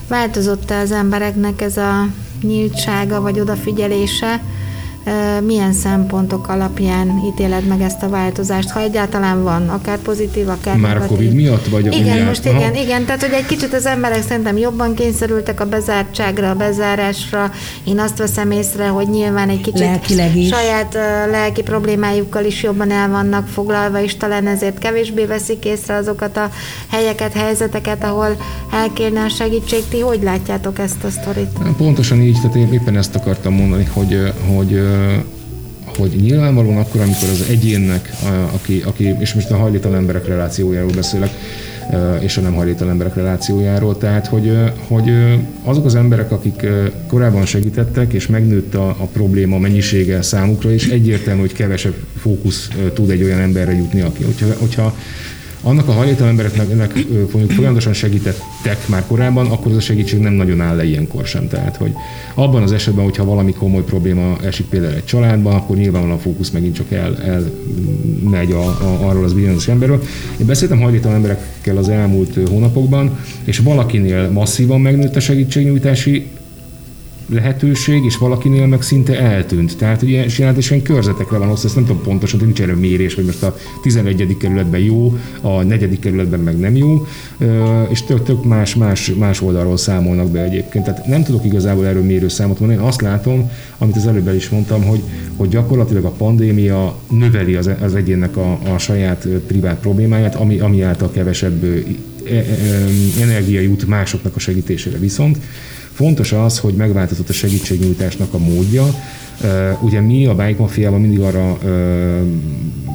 változott-e 0.07 0.79
az 0.79 0.91
embereknek 0.91 1.61
ez 1.61 1.77
a 1.77 2.07
nyíltsága 2.41 3.21
vagy 3.21 3.39
odafigyelése, 3.39 4.41
milyen 5.43 5.73
szempontok 5.73 6.47
alapján 6.47 7.21
ítéled 7.27 7.67
meg 7.67 7.81
ezt 7.81 8.03
a 8.03 8.09
változást, 8.09 8.69
ha 8.69 8.79
egyáltalán 8.79 9.43
van, 9.43 9.69
akár 9.69 9.97
pozitív, 9.97 10.49
akár 10.49 10.75
Már 10.77 10.93
negatív. 10.93 11.11
a 11.11 11.15
Covid 11.15 11.33
miatt? 11.33 11.67
Vagy 11.67 11.87
a 11.87 11.91
igen, 11.91 12.25
most 12.25 12.45
Aha. 12.45 12.57
igen, 12.57 12.75
igen, 12.75 13.05
tehát 13.05 13.21
hogy 13.21 13.33
egy 13.33 13.45
kicsit 13.45 13.73
az 13.73 13.85
emberek 13.85 14.23
szerintem 14.27 14.57
jobban 14.57 14.93
kényszerültek 14.93 15.59
a 15.59 15.65
bezártságra, 15.65 16.49
a 16.49 16.55
bezárásra. 16.55 17.51
Én 17.83 17.99
azt 17.99 18.17
veszem 18.17 18.51
észre, 18.51 18.87
hogy 18.87 19.09
nyilván 19.09 19.49
egy 19.49 19.61
kicsit 19.61 19.79
Lelkileg 19.79 20.37
is. 20.37 20.47
saját 20.47 20.95
uh, 20.95 21.31
lelki 21.31 21.61
problémájukkal 21.61 22.45
is 22.45 22.63
jobban 22.63 22.91
el 22.91 23.09
vannak 23.09 23.47
foglalva, 23.47 24.01
és 24.01 24.17
talán 24.17 24.47
ezért 24.47 24.77
kevésbé 24.77 25.25
veszik 25.25 25.65
észre 25.65 25.95
azokat 25.95 26.37
a 26.37 26.49
helyeket, 26.89 27.33
helyzeteket, 27.33 28.03
ahol 28.03 28.35
elkérne 28.73 29.23
a 29.23 29.29
segítség. 29.29 29.83
Ti 29.89 29.99
hogy 29.99 30.23
látjátok 30.23 30.79
ezt 30.79 31.03
a 31.03 31.09
sztorit? 31.09 31.49
Pontosan 31.77 32.21
így, 32.21 32.35
tehát 32.41 32.55
én 32.55 32.73
éppen 32.73 32.97
ezt 32.97 33.15
akartam 33.15 33.53
mondani, 33.53 33.83
hogy, 33.93 34.33
hogy 34.55 34.81
hogy 35.97 36.15
nyilvánvalóan 36.21 36.77
akkor, 36.77 37.01
amikor 37.01 37.29
az 37.29 37.45
egyénnek, 37.49 38.11
aki, 38.53 38.81
aki 38.85 39.15
és 39.19 39.33
most 39.33 39.51
a 39.51 39.57
hajléktalan 39.57 39.97
emberek 39.97 40.27
relációjáról 40.27 40.91
beszélek, 40.95 41.29
és 42.19 42.37
a 42.37 42.41
nem 42.41 42.53
hajléktalan 42.53 42.91
emberek 42.91 43.15
relációjáról, 43.15 43.97
tehát 43.97 44.27
hogy, 44.27 44.57
hogy 44.87 45.11
azok 45.63 45.85
az 45.85 45.95
emberek, 45.95 46.31
akik 46.31 46.65
korábban 47.07 47.45
segítettek, 47.45 48.13
és 48.13 48.27
megnőtt 48.27 48.75
a, 48.75 48.87
a 48.87 49.07
probléma 49.13 49.57
mennyisége 49.57 50.21
számukra, 50.21 50.71
és 50.71 50.87
egyértelmű, 50.87 51.39
hogy 51.39 51.53
kevesebb 51.53 51.95
fókusz 52.17 52.69
tud 52.93 53.09
egy 53.09 53.23
olyan 53.23 53.39
emberre 53.39 53.75
jutni, 53.75 54.01
aki, 54.01 54.23
hogyha, 54.23 54.45
hogyha 54.59 54.95
annak 55.61 55.87
a 55.87 55.91
hajléktalan 55.91 56.29
embereknek 56.29 56.93
mondjuk 57.31 57.51
folyamatosan 57.51 57.93
segítettek 57.93 58.87
már 58.87 59.03
korábban, 59.07 59.47
akkor 59.47 59.71
az 59.71 59.77
a 59.77 59.81
segítség 59.81 60.19
nem 60.19 60.33
nagyon 60.33 60.61
áll 60.61 60.75
le 60.75 60.85
ilyenkor 60.85 61.25
sem. 61.25 61.47
Tehát, 61.47 61.75
hogy 61.75 61.93
abban 62.33 62.63
az 62.63 62.71
esetben, 62.71 63.03
hogyha 63.03 63.25
valami 63.25 63.53
komoly 63.53 63.83
probléma 63.83 64.37
esik 64.43 64.65
például 64.65 64.93
egy 64.93 65.05
családban, 65.05 65.55
akkor 65.55 65.75
nyilvánvalóan 65.75 66.17
a 66.17 66.21
fókusz 66.21 66.49
megint 66.49 66.75
csak 66.75 66.91
el, 66.91 67.17
el 67.17 67.51
megy 68.29 68.51
a, 68.51 68.65
a, 68.65 69.07
arról 69.07 69.23
az 69.23 69.33
bizonyos 69.33 69.67
emberről. 69.67 70.03
Én 70.39 70.45
beszéltem 70.45 70.79
hajléktalan 70.79 71.15
emberekkel 71.15 71.77
az 71.77 71.89
elmúlt 71.89 72.49
hónapokban, 72.49 73.17
és 73.43 73.59
valakinél 73.59 74.29
masszívan 74.29 74.81
megnőtt 74.81 75.15
a 75.15 75.19
segítségnyújtási 75.19 76.27
lehetőség, 77.31 78.05
és 78.05 78.17
valakinél 78.17 78.67
meg 78.67 78.81
szinte 78.81 79.19
eltűnt. 79.19 79.77
Tehát 79.77 80.01
ugye 80.01 80.25
jelentősen 80.37 80.81
körzetekre 80.81 81.37
van 81.37 81.49
osztva, 81.49 81.67
ezt 81.67 81.75
nem 81.75 81.85
tudom 81.85 82.01
pontosan, 82.01 82.39
hogy 82.39 82.47
nincs 82.47 82.61
erről 82.61 82.75
mérés, 82.75 83.13
hogy 83.15 83.25
most 83.25 83.43
a 83.43 83.57
11. 83.81 84.37
kerületben 84.37 84.79
jó, 84.79 85.17
a 85.41 85.61
4. 85.61 85.99
kerületben 85.99 86.39
meg 86.39 86.59
nem 86.59 86.75
jó, 86.75 87.07
és 87.89 88.03
tök, 88.03 88.23
tök 88.23 88.43
más, 88.43 88.75
más, 88.75 89.13
más 89.17 89.41
oldalról 89.41 89.77
számolnak 89.77 90.31
be 90.31 90.41
egyébként. 90.43 90.85
Tehát 90.85 91.05
nem 91.05 91.23
tudok 91.23 91.45
igazából 91.45 91.85
erről 91.85 92.03
mérő 92.03 92.27
számot 92.27 92.59
mondani, 92.59 92.81
én 92.81 92.87
azt 92.87 93.01
látom, 93.01 93.51
amit 93.77 93.95
az 93.95 94.07
előbb 94.07 94.27
el 94.27 94.35
is 94.35 94.49
mondtam, 94.49 94.83
hogy, 94.83 95.01
hogy 95.35 95.49
gyakorlatilag 95.49 96.03
a 96.05 96.09
pandémia 96.09 96.95
növeli 97.09 97.55
az, 97.55 97.69
az 97.81 97.95
egyénnek 97.95 98.37
a, 98.37 98.59
a 98.73 98.77
saját 98.77 99.27
privát 99.47 99.79
problémáját, 99.79 100.35
ami, 100.35 100.59
ami 100.59 100.81
által 100.81 101.11
kevesebb 101.11 101.63
e, 101.63 102.33
e, 102.33 102.45
energia 103.21 103.61
jut 103.61 103.87
másoknak 103.87 104.35
a 104.35 104.39
segítésére. 104.39 104.97
Viszont 104.97 105.37
Fontos 105.93 106.31
az, 106.31 106.59
hogy 106.59 106.73
megváltozott 106.73 107.29
a 107.29 107.33
segítségnyújtásnak 107.33 108.33
a 108.33 108.37
módja. 108.37 108.85
Ugye 109.81 110.01
mi 110.01 110.25
a 110.25 110.35
Bike 110.35 110.55
Mafiában 110.57 111.01
mindig 111.01 111.19
arra 111.19 111.57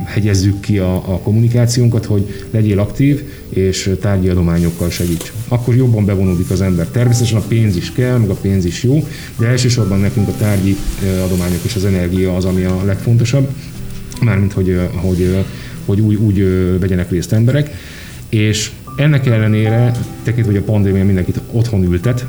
hegyezzük 0.04 0.60
ki 0.60 0.78
a, 0.78 0.94
a 0.94 1.18
kommunikációnkat, 1.18 2.04
hogy 2.04 2.44
legyél 2.50 2.78
aktív, 2.78 3.22
és 3.48 3.90
tárgyi 4.00 4.28
adományokkal 4.28 4.90
segíts. 4.90 5.32
Akkor 5.48 5.74
jobban 5.74 6.04
bevonódik 6.04 6.50
az 6.50 6.60
ember. 6.60 6.86
Természetesen 6.86 7.38
a 7.38 7.42
pénz 7.48 7.76
is 7.76 7.92
kell, 7.92 8.18
meg 8.18 8.28
a 8.28 8.34
pénz 8.34 8.64
is 8.64 8.82
jó, 8.82 9.04
de 9.38 9.46
elsősorban 9.46 9.98
nekünk 9.98 10.28
a 10.28 10.34
tárgyi 10.38 10.76
adományok 11.24 11.60
és 11.62 11.74
az 11.74 11.84
energia 11.84 12.36
az, 12.36 12.44
ami 12.44 12.64
a 12.64 12.84
legfontosabb, 12.84 13.48
mármint 14.20 14.52
hogy, 14.52 14.80
hogy, 14.94 15.44
hogy 15.84 16.00
úgy, 16.00 16.14
úgy 16.14 16.48
vegyenek 16.80 17.10
részt 17.10 17.32
emberek. 17.32 17.70
És 18.28 18.70
ennek 18.96 19.26
ellenére, 19.26 19.92
tekintve, 20.22 20.52
hogy 20.52 20.60
a 20.60 20.64
pandémia 20.64 21.04
mindenkit 21.04 21.40
otthon 21.50 21.84
ültet, 21.84 22.26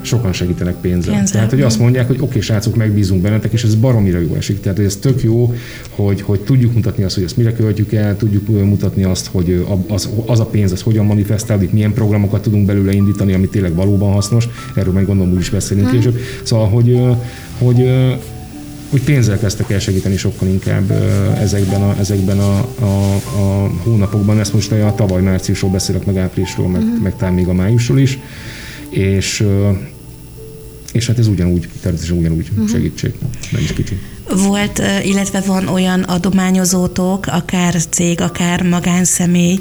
sokan 0.00 0.32
segítenek 0.32 0.74
pénzzel. 0.74 1.14
Pénzzel. 1.14 1.34
Tehát, 1.34 1.50
hogy 1.50 1.60
azt 1.60 1.78
mondják, 1.78 2.06
hogy 2.06 2.16
oké, 2.16 2.24
okay, 2.26 2.40
srácok, 2.40 2.76
megbízunk 2.76 3.22
bennetek, 3.22 3.52
és 3.52 3.62
ez 3.62 3.74
baromira 3.74 4.18
jó 4.18 4.34
esik. 4.34 4.60
Tehát, 4.60 4.76
hogy 4.76 4.86
ez 4.86 4.96
tök 4.96 5.22
jó, 5.22 5.54
hogy, 5.90 6.20
hogy 6.20 6.40
tudjuk 6.40 6.74
mutatni 6.74 7.04
azt, 7.04 7.14
hogy 7.14 7.24
ezt 7.24 7.36
mire 7.36 7.52
költjük 7.52 7.92
el, 7.92 8.16
tudjuk 8.16 8.48
mutatni 8.48 9.04
azt, 9.04 9.26
hogy 9.26 9.66
az, 9.88 10.08
az 10.26 10.40
a 10.40 10.44
pénz, 10.44 10.72
az 10.72 10.82
hogyan 10.82 11.06
manifestálódik, 11.06 11.72
milyen 11.72 11.92
programokat 11.92 12.42
tudunk 12.42 12.66
belőle 12.66 12.92
indítani, 12.92 13.32
ami 13.32 13.48
tényleg 13.48 13.74
valóban 13.74 14.12
hasznos. 14.12 14.48
Erről 14.74 14.92
meg 14.92 15.06
gondolom 15.06 15.32
úgy 15.32 15.40
is 15.40 15.50
beszélünk 15.50 15.88
hmm. 15.88 15.96
később. 15.96 16.18
Szóval, 16.42 16.68
hogy, 16.68 17.00
hogy 17.58 17.90
hogy 18.92 19.02
pénzzel 19.02 19.38
kezdtek 19.38 19.70
el 19.70 19.78
segíteni 19.78 20.16
sokkal 20.16 20.48
inkább 20.48 20.90
ezekben 21.40 21.82
a, 21.82 21.96
ezekben 21.98 22.38
a, 22.38 22.58
a, 22.80 23.14
a 23.14 23.70
hónapokban. 23.82 24.38
Ezt 24.38 24.52
most 24.52 24.72
a 24.72 24.94
tavaly 24.94 25.22
márciusról 25.22 25.70
beszélek, 25.70 26.04
meg 26.04 26.16
áprilisról, 26.16 26.68
meg, 26.68 26.82
uh-huh. 26.82 27.02
meg 27.02 27.16
talán 27.16 27.34
még 27.34 27.48
a 27.48 27.52
májusról 27.52 27.98
is. 27.98 28.18
És 28.92 29.44
és 30.92 31.06
hát 31.06 31.18
ez 31.18 31.26
ugyanúgy, 31.26 31.68
természetesen 31.80 32.18
ugyanúgy 32.18 32.48
uh-huh. 32.52 32.70
segítség, 32.70 33.12
nem 33.50 33.62
is 33.62 33.72
kicsi. 33.72 33.98
Volt, 34.36 34.82
illetve 35.04 35.40
van 35.40 35.68
olyan 35.68 36.02
adományozótok, 36.02 37.26
akár 37.26 37.74
cég, 37.90 38.20
akár 38.20 38.62
magánszemély, 38.62 39.58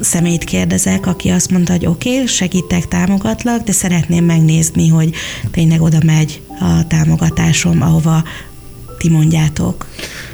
személyt 0.00 0.44
kérdezek, 0.44 1.06
aki 1.06 1.28
azt 1.28 1.50
mondta, 1.50 1.72
hogy 1.72 1.86
oké, 1.86 2.14
okay, 2.14 2.26
segítek, 2.26 2.88
támogatlak, 2.88 3.62
de 3.62 3.72
szeretném 3.72 4.24
megnézni, 4.24 4.88
hogy 4.88 5.14
tényleg 5.50 5.82
oda 5.82 5.98
megy 6.04 6.42
a 6.60 6.86
támogatásom, 6.86 7.82
ahova 7.82 8.24
ti 8.98 9.08
mondjátok. 9.08 9.86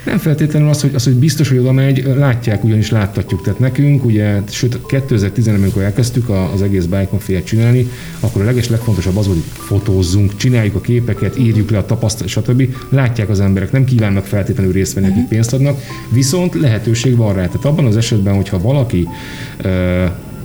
Nem 0.04 0.18
feltétlenül 0.18 0.68
az, 0.68 0.80
hogy, 0.80 0.94
az, 0.94 1.04
hogy 1.04 1.14
biztos, 1.14 1.48
hogy 1.48 1.58
oda 1.58 1.72
megy, 1.72 2.04
látják, 2.16 2.64
ugyanis 2.64 2.90
láttatjuk. 2.90 3.42
Tehát 3.42 3.58
nekünk, 3.58 4.04
ugye, 4.04 4.40
sőt 4.50 4.78
2010-ben, 4.88 5.54
amikor 5.54 5.82
elkezdtük 5.82 6.28
az 6.28 6.62
egész 6.62 6.84
Bike 6.84 7.08
mafia 7.10 7.42
csinálni, 7.42 7.88
akkor 8.20 8.42
a 8.42 8.44
leges 8.44 8.68
legfontosabb 8.68 9.16
az, 9.16 9.26
hogy 9.26 9.42
fotózzunk, 9.52 10.36
csináljuk 10.36 10.74
a 10.74 10.80
képeket, 10.80 11.38
írjuk 11.38 11.70
le 11.70 11.78
a 11.78 11.86
tapasztalat, 11.86 12.30
stb. 12.30 12.74
Látják 12.88 13.28
az 13.28 13.40
emberek, 13.40 13.72
nem 13.72 13.84
kívánnak 13.84 14.24
feltétlenül 14.24 14.72
részt 14.72 14.94
venni, 14.94 15.06
akik 15.06 15.18
mhm. 15.18 15.28
pénzt 15.28 15.52
adnak, 15.52 15.80
viszont 16.12 16.54
lehetőség 16.54 17.16
van 17.16 17.34
rá. 17.34 17.46
Tehát 17.46 17.64
abban 17.64 17.84
az 17.84 17.96
esetben, 17.96 18.34
hogyha 18.34 18.60
valaki 18.60 19.08
ö, 19.62 19.68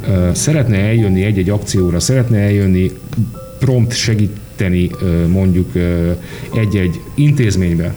ö, 0.08 0.30
szeretne 0.34 0.78
eljönni 0.78 1.24
egy-egy 1.24 1.50
akcióra, 1.50 2.00
szeretne 2.00 2.38
eljönni 2.38 2.92
prompt 3.60 3.96
segíteni 3.96 4.90
mondjuk 5.28 5.72
egy-egy 6.54 7.00
intézménybe, 7.16 7.94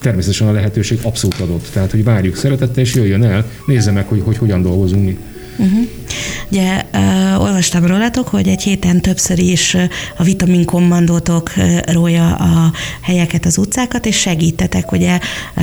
természetesen 0.00 0.48
a 0.48 0.52
lehetőség 0.52 0.98
abszolút 1.02 1.40
adott. 1.40 1.68
Tehát, 1.72 1.90
hogy 1.90 2.04
várjuk 2.04 2.36
szeretettel, 2.36 2.82
és 2.82 2.94
jöjjön 2.94 3.24
el, 3.24 3.46
nézze 3.66 3.90
meg, 3.90 4.06
hogy, 4.06 4.22
hogy 4.24 4.38
hogyan 4.38 4.62
dolgozunk 4.62 5.04
mi. 5.04 5.18
Uh-huh. 5.58 5.86
Ugye 6.50 6.82
uh, 6.92 7.42
olvastam 7.42 7.86
rólatok, 7.86 8.28
hogy 8.28 8.48
egy 8.48 8.62
héten 8.62 9.00
többször 9.00 9.38
is 9.38 9.76
a 10.16 10.22
vitamin 10.22 10.64
kommandótok 10.64 11.52
uh, 11.56 11.92
rója 11.92 12.34
a 12.34 12.72
helyeket, 13.00 13.46
az 13.46 13.58
utcákat, 13.58 14.06
és 14.06 14.16
segítetek, 14.16 14.92
ugye 14.92 15.18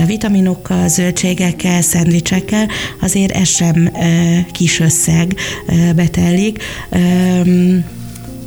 vitaminokkal, 0.06 0.88
zöldségekkel, 0.88 1.82
szendvicsekkel, 1.82 2.68
azért 3.02 3.32
ez 3.32 3.48
sem 3.48 3.90
uh, 3.94 4.52
kis 4.52 4.80
összeg 4.80 5.36
uh, 5.68 5.94
betellik. 5.94 6.64
Um, 6.92 7.84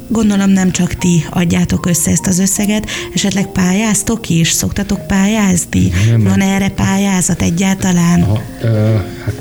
Gondolom 0.08 0.50
nem 0.50 0.70
csak 0.70 0.94
ti 0.94 1.24
adjátok 1.30 1.86
össze 1.86 2.10
ezt 2.10 2.26
az 2.26 2.38
összeget, 2.38 2.86
esetleg 3.14 3.46
pályáztok 3.46 4.28
is? 4.28 4.50
Szoktatok 4.50 5.06
pályázni? 5.06 5.90
Nem, 6.10 6.22
Van 6.22 6.40
erre 6.40 6.68
pályázat 6.70 7.42
egyáltalán? 7.42 8.22
Aha, 8.22 8.42
ö, 8.62 8.94
hát 9.24 9.34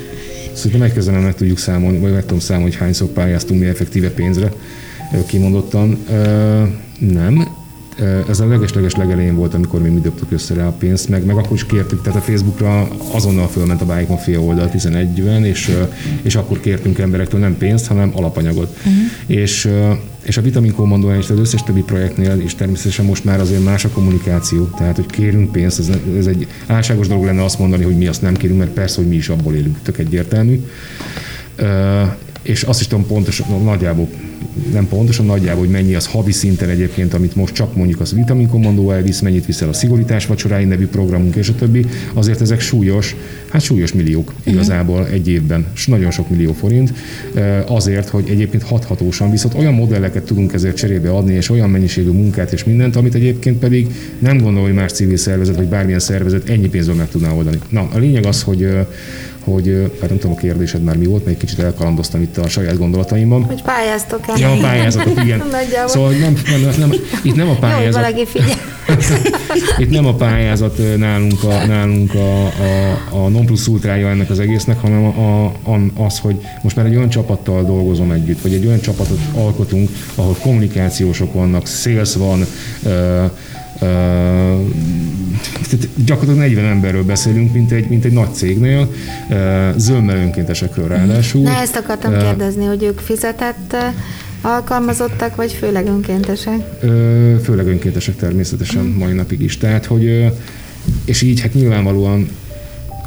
szerintem 0.53 0.79
megkezdem 0.79 1.15
meg 1.15 1.35
tudjuk 1.35 1.57
számolni, 1.57 1.97
vagy 1.97 2.11
meg 2.11 2.21
tudom 2.21 2.39
számolni, 2.39 2.69
hogy 2.69 2.79
hányszor 2.79 3.07
pályáztunk 3.07 3.59
mi 3.59 3.65
effektíve 3.65 4.09
pénzre 4.09 4.51
kimondottan. 5.25 5.97
Ö, 6.09 6.63
nem, 6.99 7.47
ez 8.29 8.39
a 8.39 8.47
leges-leges 8.47 8.95
legelején 8.95 9.35
volt, 9.35 9.53
amikor 9.53 9.81
mi 9.81 9.89
mi 9.89 9.99
dobtuk 9.99 10.31
össze 10.31 10.53
rá 10.53 10.67
a 10.67 10.71
pénzt, 10.71 11.09
meg, 11.09 11.25
meg 11.25 11.35
akkor 11.35 11.55
is 11.55 11.65
kértük, 11.65 12.01
tehát 12.01 12.19
a 12.19 12.21
Facebookra 12.21 12.87
azonnal 13.11 13.47
fölment 13.47 13.81
a 13.81 13.85
Bike 13.85 14.05
Mafia 14.07 14.41
oldal 14.41 14.69
11-ben, 14.73 15.45
és, 15.45 15.77
és 16.21 16.35
akkor 16.35 16.59
kértünk 16.59 16.99
emberektől 16.99 17.39
nem 17.39 17.57
pénzt, 17.57 17.87
hanem 17.87 18.11
alapanyagot. 18.13 18.77
Uh-huh. 18.77 18.93
És, 19.25 19.69
és 20.23 20.37
a 20.37 20.41
Vitamin 20.41 20.73
Commando 20.73 21.15
és 21.15 21.29
az 21.29 21.39
összes 21.39 21.63
többi 21.63 21.81
projektnél, 21.81 22.41
és 22.43 22.55
természetesen 22.55 23.05
most 23.05 23.25
már 23.25 23.39
azért 23.39 23.63
más 23.63 23.85
a 23.85 23.89
kommunikáció, 23.89 24.69
tehát 24.77 24.95
hogy 24.95 25.05
kérünk 25.05 25.51
pénzt, 25.51 25.79
ez, 25.79 25.89
ez 26.17 26.25
egy 26.25 26.47
álságos 26.67 27.07
dolog 27.07 27.25
lenne 27.25 27.43
azt 27.43 27.59
mondani, 27.59 27.83
hogy 27.83 27.97
mi 27.97 28.07
azt 28.07 28.21
nem 28.21 28.33
kérünk, 28.33 28.59
mert 28.59 28.71
persze, 28.71 28.95
hogy 28.97 29.07
mi 29.07 29.15
is 29.15 29.29
abból 29.29 29.55
élünk, 29.55 29.77
tök 29.81 29.97
egyértelmű 29.97 30.63
és 32.43 32.63
azt 32.63 32.79
is 32.79 32.87
tudom 32.87 33.07
pontosan, 33.07 33.63
nagyjából 33.63 34.07
nem 34.73 34.87
pontosan 34.87 35.25
nagyjából, 35.25 35.59
hogy 35.59 35.69
mennyi 35.69 35.95
az 35.95 36.05
havi 36.05 36.31
szinten 36.31 36.69
egyébként, 36.69 37.13
amit 37.13 37.35
most 37.35 37.53
csak 37.53 37.75
mondjuk 37.75 37.99
az 37.99 38.13
Vitamin 38.13 38.47
Commando 38.47 38.91
elvisz, 38.91 39.19
mennyit 39.19 39.45
viszel 39.45 39.69
a 39.69 39.73
szigorítás 39.73 40.25
vacsorái 40.25 40.65
nevű 40.65 40.87
programunk 40.87 41.35
és 41.35 41.49
a 41.49 41.55
többi, 41.55 41.85
azért 42.13 42.41
ezek 42.41 42.59
súlyos, 42.59 43.15
hát 43.49 43.61
súlyos 43.61 43.93
milliók 43.93 44.33
uh-huh. 44.37 44.53
igazából 44.53 45.07
egy 45.07 45.27
évben, 45.27 45.65
és 45.75 45.87
nagyon 45.87 46.11
sok 46.11 46.29
millió 46.29 46.53
forint, 46.53 46.93
azért, 47.65 48.09
hogy 48.09 48.29
egyébként 48.29 48.63
hathatósan 48.63 49.31
viszont 49.31 49.53
olyan 49.53 49.73
modelleket 49.73 50.23
tudunk 50.23 50.53
ezért 50.53 50.75
cserébe 50.75 51.11
adni, 51.11 51.33
és 51.33 51.49
olyan 51.49 51.69
mennyiségű 51.69 52.09
munkát 52.09 52.53
és 52.53 52.63
mindent, 52.63 52.95
amit 52.95 53.15
egyébként 53.15 53.57
pedig 53.57 53.87
nem 54.19 54.37
gondol, 54.37 54.63
hogy 54.63 54.73
más 54.73 54.91
civil 54.91 55.17
szervezet 55.17 55.55
vagy 55.55 55.67
bármilyen 55.67 55.99
szervezet 55.99 56.49
ennyi 56.49 56.67
pénzből 56.67 56.95
meg 56.95 57.09
tudná 57.09 57.31
oldani. 57.31 57.57
Na, 57.69 57.89
a 57.93 57.97
lényeg 57.97 58.25
az, 58.25 58.41
hogy 58.41 58.67
hogy, 59.43 59.91
hát 59.99 60.09
nem 60.09 60.17
tudom, 60.17 60.35
a 60.35 60.39
kérdésed 60.39 60.83
már 60.83 60.97
mi 60.97 61.05
volt, 61.05 61.25
mert 61.25 61.35
egy 61.35 61.41
kicsit 61.47 61.59
elkalandoztam 61.59 62.21
itt 62.21 62.37
a 62.37 62.47
saját 62.47 62.77
gondolataimban. 62.77 63.43
Hogy 63.43 63.61
pályáztok 63.61 64.19
el. 64.27 64.37
Ja, 64.37 64.51
a 64.51 64.57
pályázatok, 64.57 65.23
igen. 65.23 65.43
szóval 65.85 66.11
nem, 66.11 66.33
nem, 66.61 66.73
nem, 66.77 66.91
itt 67.23 67.35
nem 67.35 67.49
a 67.49 67.55
pályázat. 67.55 67.85
Jó, 67.85 67.99
valaki 67.99 68.25
figyel. 68.25 68.57
itt 69.83 69.89
nem 69.89 70.05
a 70.05 70.13
pályázat 70.13 70.97
nálunk, 70.97 71.43
a, 71.43 71.65
nálunk 71.65 72.13
a, 72.13 72.45
a, 72.45 72.99
a 73.09 73.27
non 73.27 73.45
plus 73.45 73.67
ultrája 73.67 74.09
ennek 74.09 74.29
az 74.29 74.39
egésznek, 74.39 74.79
hanem 74.79 75.03
a, 75.05 75.45
a, 75.45 76.03
az, 76.05 76.19
hogy 76.19 76.35
most 76.61 76.75
már 76.75 76.85
egy 76.85 76.95
olyan 76.95 77.09
csapattal 77.09 77.63
dolgozom 77.63 78.11
együtt, 78.11 78.41
vagy 78.41 78.53
egy 78.53 78.65
olyan 78.65 78.79
csapatot 78.79 79.19
alkotunk, 79.33 79.89
ahol 80.15 80.35
kommunikációsok 80.41 81.33
vannak, 81.33 81.67
sales 81.67 82.15
van, 82.15 82.45
gyakorlatilag 86.05 86.49
40 86.49 86.65
emberről 86.65 87.03
beszélünk, 87.03 87.53
mint 87.53 87.71
egy, 87.71 87.87
mint 87.87 88.05
egy 88.05 88.11
nagy 88.11 88.33
cégnél, 88.33 88.91
zömmel 89.75 90.17
önkéntesekről 90.17 90.87
ráadásul. 90.87 91.41
Na 91.41 91.59
ezt 91.61 91.75
akartam 91.75 92.17
kérdezni, 92.17 92.65
hogy 92.65 92.83
ők 92.83 92.99
fizetett 92.99 93.75
alkalmazottak, 94.41 95.35
vagy 95.35 95.51
főleg 95.51 95.87
önkéntesek? 95.87 96.59
Főleg 97.43 97.67
önkéntesek 97.67 98.15
természetesen 98.15 98.85
mai 98.85 99.13
napig 99.13 99.41
is. 99.41 99.57
Tehát, 99.57 99.85
hogy 99.85 100.31
és 101.05 101.21
így 101.21 101.41
hát 101.41 101.53
nyilvánvalóan 101.53 102.29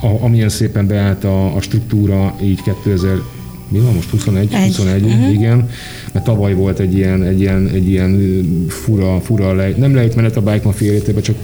a, 0.00 0.24
amilyen 0.24 0.48
szépen 0.48 0.86
beállt 0.86 1.24
a, 1.24 1.56
a 1.56 1.60
struktúra 1.60 2.34
így 2.42 2.62
2000 2.62 3.18
mi 3.68 3.78
van 3.78 3.94
most 3.94 4.10
21, 4.10 4.52
egy. 4.52 4.66
21, 4.66 5.02
uh-huh. 5.04 5.32
igen, 5.32 5.68
mert 6.12 6.24
tavaly 6.24 6.54
volt 6.54 6.78
egy 6.78 6.94
ilyen, 6.94 7.22
egy 7.22 7.40
ilyen, 7.40 7.68
egy 7.68 7.88
ilyen 7.88 8.44
fura, 8.68 9.20
fura 9.20 9.54
lej, 9.54 9.74
nem 9.78 9.94
lejtmenet 9.94 10.36
a 10.36 10.40
Bike 10.40 10.60
Mafia 10.64 10.92
életében, 10.92 11.22
csak 11.22 11.36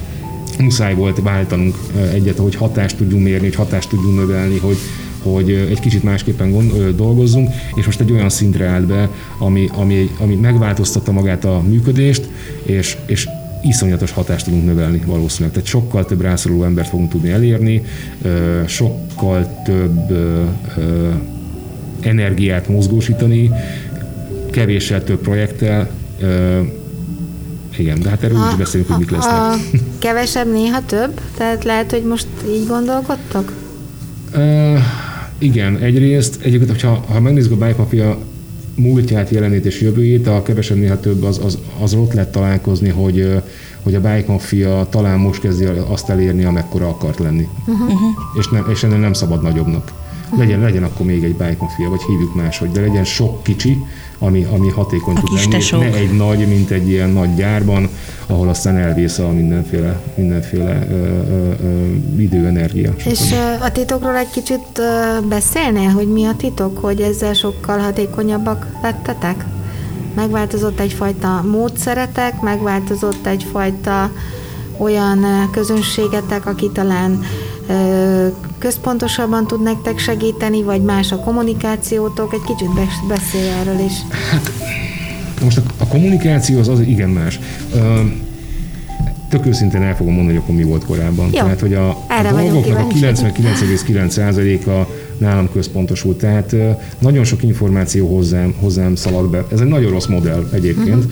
muszáj 0.58 0.94
volt 0.94 1.20
váltanunk 1.22 1.76
egyet, 2.12 2.36
hogy 2.36 2.54
hatást 2.54 2.96
tudjunk 2.96 3.24
mérni, 3.24 3.46
hogy 3.46 3.54
hatást 3.54 3.88
tudjunk 3.88 4.16
növelni, 4.16 4.58
hogy, 4.58 4.76
hogy 5.22 5.50
egy 5.50 5.80
kicsit 5.80 6.02
másképpen 6.02 6.50
gond, 6.50 6.96
dolgozzunk, 6.96 7.50
és 7.74 7.84
most 7.84 8.00
egy 8.00 8.12
olyan 8.12 8.28
szintre 8.28 8.66
állt 8.66 8.86
be, 8.86 9.08
ami, 9.38 9.68
ami, 9.74 10.10
ami 10.18 10.34
megváltoztatta 10.34 11.12
magát 11.12 11.44
a 11.44 11.62
működést, 11.68 12.28
és, 12.62 12.96
és 13.06 13.28
iszonyatos 13.62 14.10
hatást 14.10 14.44
tudunk 14.44 14.64
növelni 14.64 15.02
valószínűleg. 15.06 15.52
Tehát 15.52 15.68
sokkal 15.68 16.04
több 16.04 16.20
rászoruló 16.20 16.64
embert 16.64 16.88
fogunk 16.88 17.10
tudni 17.10 17.30
elérni, 17.30 17.82
sokkal 18.66 19.62
több 19.64 20.12
energiát 22.02 22.68
mozgósítani, 22.68 23.50
kevéssel 24.50 25.04
több 25.04 25.20
projekttel, 25.20 25.90
igen, 27.76 28.00
de 28.00 28.08
hát 28.08 28.22
erről 28.22 28.38
úgy 28.50 28.56
beszélünk, 28.58 28.88
hogy 28.88 28.98
mik 28.98 29.10
lesznek. 29.10 29.34
A 29.34 29.54
kevesebb 29.98 30.52
néha 30.52 30.84
több? 30.86 31.20
Tehát 31.36 31.64
lehet, 31.64 31.90
hogy 31.90 32.02
most 32.02 32.26
így 32.48 32.66
gondolkodtok? 32.66 33.52
Uh, 34.34 34.78
igen, 35.38 35.76
egyrészt, 35.76 36.38
egyébként, 36.42 36.70
hogyha 36.70 37.04
ha 37.08 37.20
megnézzük 37.20 37.52
a 37.52 37.56
Bike 37.56 37.74
Mafia 37.78 38.18
múltját, 38.74 39.30
jelenét 39.30 39.64
és 39.64 39.80
jövőjét, 39.80 40.26
a 40.26 40.42
kevesebb 40.42 40.76
néha 40.76 41.00
több 41.00 41.22
az, 41.22 41.40
az, 41.44 41.58
az 41.80 41.94
ott 41.94 42.12
lehet 42.12 42.32
találkozni, 42.32 42.88
hogy, 42.88 43.42
hogy 43.82 43.94
a 43.94 44.00
Bike 44.00 44.24
Mafia 44.26 44.86
talán 44.90 45.18
most 45.18 45.40
kezdi 45.40 45.64
azt 45.64 46.10
elérni, 46.10 46.44
amekkora 46.44 46.88
akart 46.88 47.18
lenni. 47.18 47.48
Uh-huh. 47.66 47.90
És, 48.38 48.48
nem, 48.48 48.66
és 48.70 48.82
ennél 48.82 48.98
nem 48.98 49.12
szabad 49.12 49.42
nagyobbnak 49.42 50.01
legyen, 50.36 50.60
legyen 50.60 50.82
akkor 50.82 51.06
még 51.06 51.24
egy 51.24 51.36
mafia, 51.58 51.88
vagy 51.88 52.02
hívjuk 52.02 52.34
máshogy, 52.34 52.70
de 52.70 52.80
legyen 52.80 53.04
sok 53.04 53.42
kicsi, 53.42 53.78
ami, 54.18 54.46
ami 54.50 54.68
hatékony 54.68 55.16
a 55.16 55.20
tud 55.20 55.32
lenni, 55.50 55.90
ne 55.90 55.96
egy 55.96 56.16
nagy, 56.16 56.48
mint 56.48 56.70
egy 56.70 56.88
ilyen 56.88 57.10
nagy 57.10 57.34
gyárban, 57.34 57.88
ahol 58.26 58.48
aztán 58.48 58.76
elvész 58.76 59.18
a 59.18 59.32
mindenféle, 59.32 60.00
mindenféle 60.14 60.86
ö, 60.90 60.94
ö, 60.94 61.50
ö, 61.62 62.20
idő, 62.20 62.46
energia. 62.46 62.94
És 63.04 63.34
a 63.60 63.72
titokról 63.72 64.16
egy 64.16 64.30
kicsit 64.30 64.82
beszélnél, 65.28 65.88
hogy 65.88 66.08
mi 66.08 66.24
a 66.24 66.34
titok, 66.36 66.78
hogy 66.78 67.00
ezzel 67.00 67.32
sokkal 67.32 67.78
hatékonyabbak 67.78 68.66
lettetek? 68.82 69.44
Megváltozott 70.14 70.80
egyfajta 70.80 71.44
módszeretek, 71.50 72.40
megváltozott 72.40 73.26
egyfajta 73.26 74.10
olyan 74.76 75.48
közönségetek, 75.52 76.46
aki 76.46 76.70
talán 76.72 77.20
központosabban 78.58 79.46
tud 79.46 79.62
nektek 79.62 79.98
segíteni, 79.98 80.62
vagy 80.62 80.82
más 80.82 81.12
a 81.12 81.16
kommunikációtok? 81.16 82.32
Egy 82.32 82.42
kicsit 82.46 82.68
beszélj 83.08 83.48
erről 83.48 83.78
is. 83.78 83.92
Hát, 84.30 84.50
most 85.42 85.58
a, 85.58 85.62
a 85.78 85.86
kommunikáció 85.86 86.58
az, 86.58 86.68
az 86.68 86.80
igen 86.80 87.08
más. 87.08 87.40
Tök 89.28 89.46
őszintén 89.46 89.82
el 89.82 89.96
fogom 89.96 90.14
mondani, 90.14 90.36
hogy 90.36 90.44
akkor 90.44 90.56
mi 90.56 90.62
volt 90.62 90.84
korábban. 90.84 91.24
Jó, 91.24 91.40
Tehát, 91.40 91.60
hogy 91.60 91.74
a, 91.74 91.88
a 91.88 91.96
dolgoknak 92.30 92.78
a 92.78 92.86
99,9%-a 92.86 94.92
nálam 95.18 95.48
központosult. 95.52 96.18
Tehát 96.18 96.56
nagyon 96.98 97.24
sok 97.24 97.42
információ 97.42 98.14
hozzám, 98.14 98.54
hozzám 98.58 98.94
szalad 98.94 99.30
be. 99.30 99.44
Ez 99.52 99.60
egy 99.60 99.66
nagyon 99.66 99.90
rossz 99.90 100.06
modell 100.06 100.48
egyébként. 100.52 101.04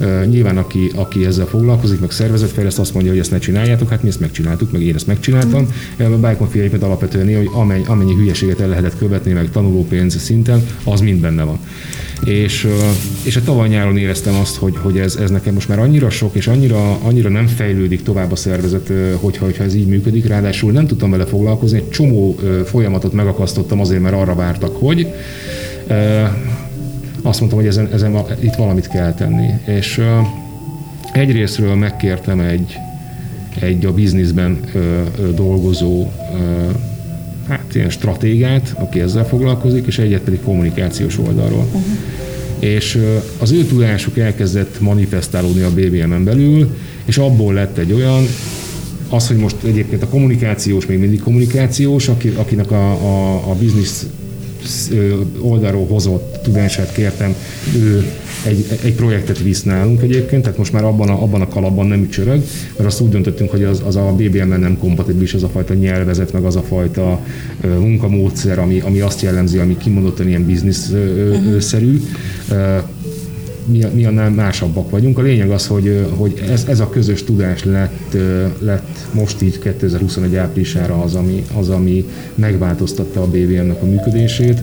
Uh-huh. 0.00 0.26
Nyilván 0.26 0.58
aki, 0.58 0.90
aki 0.94 1.24
ezzel 1.24 1.46
foglalkozik, 1.46 2.00
meg 2.00 2.10
szervezetfejleszt, 2.10 2.78
azt 2.78 2.92
mondja, 2.94 3.12
hogy 3.12 3.20
ezt 3.20 3.30
ne 3.30 3.38
csináljátok, 3.38 3.88
hát 3.88 4.02
mi 4.02 4.08
ezt 4.08 4.20
megcsináltuk, 4.20 4.72
meg 4.72 4.82
én 4.82 4.94
ezt 4.94 5.06
megcsináltam. 5.06 5.68
Uh-huh. 5.98 6.12
A 6.12 6.16
Bike 6.16 6.36
Mafia 6.38 6.70
alapvetően 6.80 7.36
hogy 7.36 7.50
amennyi, 7.52 7.84
amennyi 7.86 8.14
hülyeséget 8.14 8.60
el 8.60 8.68
lehetett 8.68 8.98
követni, 8.98 9.32
meg 9.32 9.50
tanulópénz 9.50 10.20
szinten, 10.20 10.66
az 10.84 11.00
mind 11.00 11.20
benne 11.20 11.42
van. 11.42 11.58
És, 12.24 12.68
és 13.22 13.36
a 13.36 13.42
tavaly 13.42 13.68
nyáron 13.68 13.96
éreztem 13.96 14.34
azt, 14.34 14.56
hogy, 14.56 14.76
hogy 14.76 14.98
ez, 14.98 15.16
ez 15.16 15.30
nekem 15.30 15.54
most 15.54 15.68
már 15.68 15.78
annyira 15.78 16.10
sok, 16.10 16.34
és 16.34 16.46
annyira, 16.46 16.98
annyira 17.02 17.28
nem 17.28 17.46
fejlődik 17.46 18.02
tovább 18.02 18.32
a 18.32 18.36
szervezet, 18.36 18.90
hogyha, 19.20 19.44
hogyha 19.44 19.64
ez 19.64 19.74
így 19.74 19.86
működik. 19.86 20.26
Ráadásul 20.26 20.72
nem 20.72 20.86
tudtam 20.86 21.10
vele 21.10 21.24
foglalkozni, 21.24 21.78
egy 21.78 21.90
csomó 21.90 22.38
folyamatot 22.64 23.12
megakasztottam 23.12 23.80
azért, 23.80 24.02
mert 24.02 24.14
arra 24.14 24.34
vártak, 24.34 24.76
hogy 24.76 25.06
azt 27.22 27.38
mondtam, 27.40 27.60
hogy 27.60 27.68
ezen, 27.68 27.88
ezen 27.92 28.24
itt 28.40 28.54
valamit 28.54 28.88
kell 28.88 29.14
tenni. 29.14 29.48
És 29.66 30.00
egyrésztről 31.12 31.74
megkértem 31.74 32.40
egy, 32.40 32.74
egy 33.60 33.86
a 33.86 33.92
bizniszben 33.92 34.60
dolgozó 35.34 36.06
hát 37.48 37.74
ilyen 37.74 37.90
stratégát, 37.90 38.74
aki 38.78 39.00
ezzel 39.00 39.26
foglalkozik, 39.26 39.86
és 39.86 39.98
egyet 39.98 40.20
pedig 40.20 40.40
kommunikációs 40.40 41.18
oldalról. 41.18 41.66
Uh-huh. 41.66 41.82
És 42.58 42.98
az 43.38 43.50
ő 43.50 43.64
tudásuk 43.64 44.18
elkezdett 44.18 44.80
manifestálódni 44.80 45.62
a 45.62 45.70
BBM-en 45.70 46.24
belül, 46.24 46.76
és 47.04 47.18
abból 47.18 47.54
lett 47.54 47.78
egy 47.78 47.92
olyan, 47.92 48.26
az, 49.08 49.26
hogy 49.26 49.36
most 49.36 49.56
egyébként 49.64 50.02
a 50.02 50.08
kommunikációs 50.08 50.86
még 50.86 50.98
mindig 50.98 51.20
kommunikációs, 51.20 52.08
aki, 52.08 52.28
akinek 52.28 52.70
a, 52.70 52.90
a, 52.90 53.34
a 53.50 53.54
biznisz 53.54 54.06
oldalról 55.38 55.86
hozott 55.86 56.38
tudását 56.42 56.92
kértem, 56.92 57.34
ő 57.76 58.10
egy, 58.46 58.66
egy 58.82 58.94
projektet 58.94 59.42
visz 59.42 59.62
nálunk 59.62 60.02
egyébként, 60.02 60.42
tehát 60.42 60.58
most 60.58 60.72
már 60.72 60.84
abban 60.84 61.08
a, 61.08 61.22
abban 61.22 61.40
a 61.40 61.48
kalapban 61.48 61.86
nem 61.86 62.08
csörög, 62.08 62.42
mert 62.76 62.88
azt 62.88 63.00
úgy 63.00 63.08
döntöttünk, 63.08 63.50
hogy 63.50 63.64
az, 63.64 63.82
az 63.86 63.96
a 63.96 64.14
BBM-en 64.16 64.60
nem 64.60 64.78
kompatibilis 64.78 65.34
az 65.34 65.42
a 65.42 65.48
fajta 65.48 65.74
nyelvezet, 65.74 66.32
meg 66.32 66.44
az 66.44 66.56
a 66.56 66.62
fajta 66.62 67.20
munkamódszer, 67.62 68.58
ami, 68.58 68.80
ami 68.80 69.00
azt 69.00 69.22
jellemzi, 69.22 69.58
ami 69.58 69.76
kimondottan 69.76 70.28
ilyen 70.28 70.46
bizniszszerű. 70.46 72.00
Uh-huh 72.50 72.94
mi, 73.66 73.84
mi 73.94 74.04
annál 74.04 74.30
másabbak 74.30 74.90
vagyunk. 74.90 75.18
A 75.18 75.22
lényeg 75.22 75.50
az, 75.50 75.66
hogy, 75.66 76.06
hogy 76.16 76.42
ez, 76.50 76.64
ez 76.68 76.80
a 76.80 76.88
közös 76.88 77.24
tudás 77.24 77.64
lett, 77.64 78.16
lett 78.58 79.06
most 79.12 79.42
így 79.42 79.58
2021 79.58 80.36
áprilisára 80.36 81.02
az, 81.02 81.14
ami, 81.14 81.44
az, 81.54 81.68
ami 81.68 82.08
megváltoztatta 82.34 83.22
a 83.22 83.26
BVM-nek 83.26 83.82
a 83.82 83.86
működését, 83.86 84.62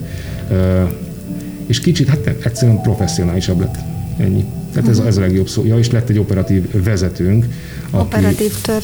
és 1.66 1.80
kicsit, 1.80 2.08
hát 2.08 2.26
egyszerűen 2.44 2.82
professzionálisabb 2.82 3.60
lett. 3.60 3.76
Ennyi. 4.18 4.44
Tehát 4.72 4.88
ez, 4.88 4.98
ez 4.98 5.16
a 5.16 5.20
legjobb 5.20 5.48
szó. 5.48 5.64
Ja, 5.64 5.78
és 5.78 5.90
lett 5.90 6.08
egy 6.08 6.18
operatív 6.18 6.84
vezetőnk. 6.84 7.46
Aki, 7.90 8.16
operatív 8.16 8.52
tör. 8.62 8.82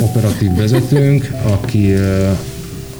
Operatív 0.00 0.56
vezetőnk, 0.56 1.30
aki, 1.42 1.94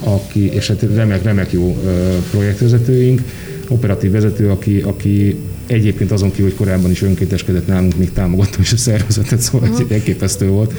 aki 0.00 0.50
és 0.52 0.66
hát 0.66 0.82
remek, 0.94 1.22
remek 1.22 1.52
jó 1.52 1.82
projektvezetőink, 2.30 3.22
operatív 3.68 4.10
vezető, 4.10 4.50
aki, 4.50 4.80
aki 4.80 5.36
Egyébként 5.66 6.10
azon 6.10 6.30
kívül, 6.30 6.44
hogy 6.44 6.54
korábban 6.54 6.90
is 6.90 7.02
önkénteskedett 7.02 7.66
nálunk, 7.66 7.96
még 7.96 8.12
támogattam 8.12 8.60
is 8.60 8.72
a 8.72 8.76
szervezetet, 8.76 9.40
szóval 9.40 9.68
uh-huh. 9.68 9.92
elképesztő 9.92 10.48
volt. 10.48 10.72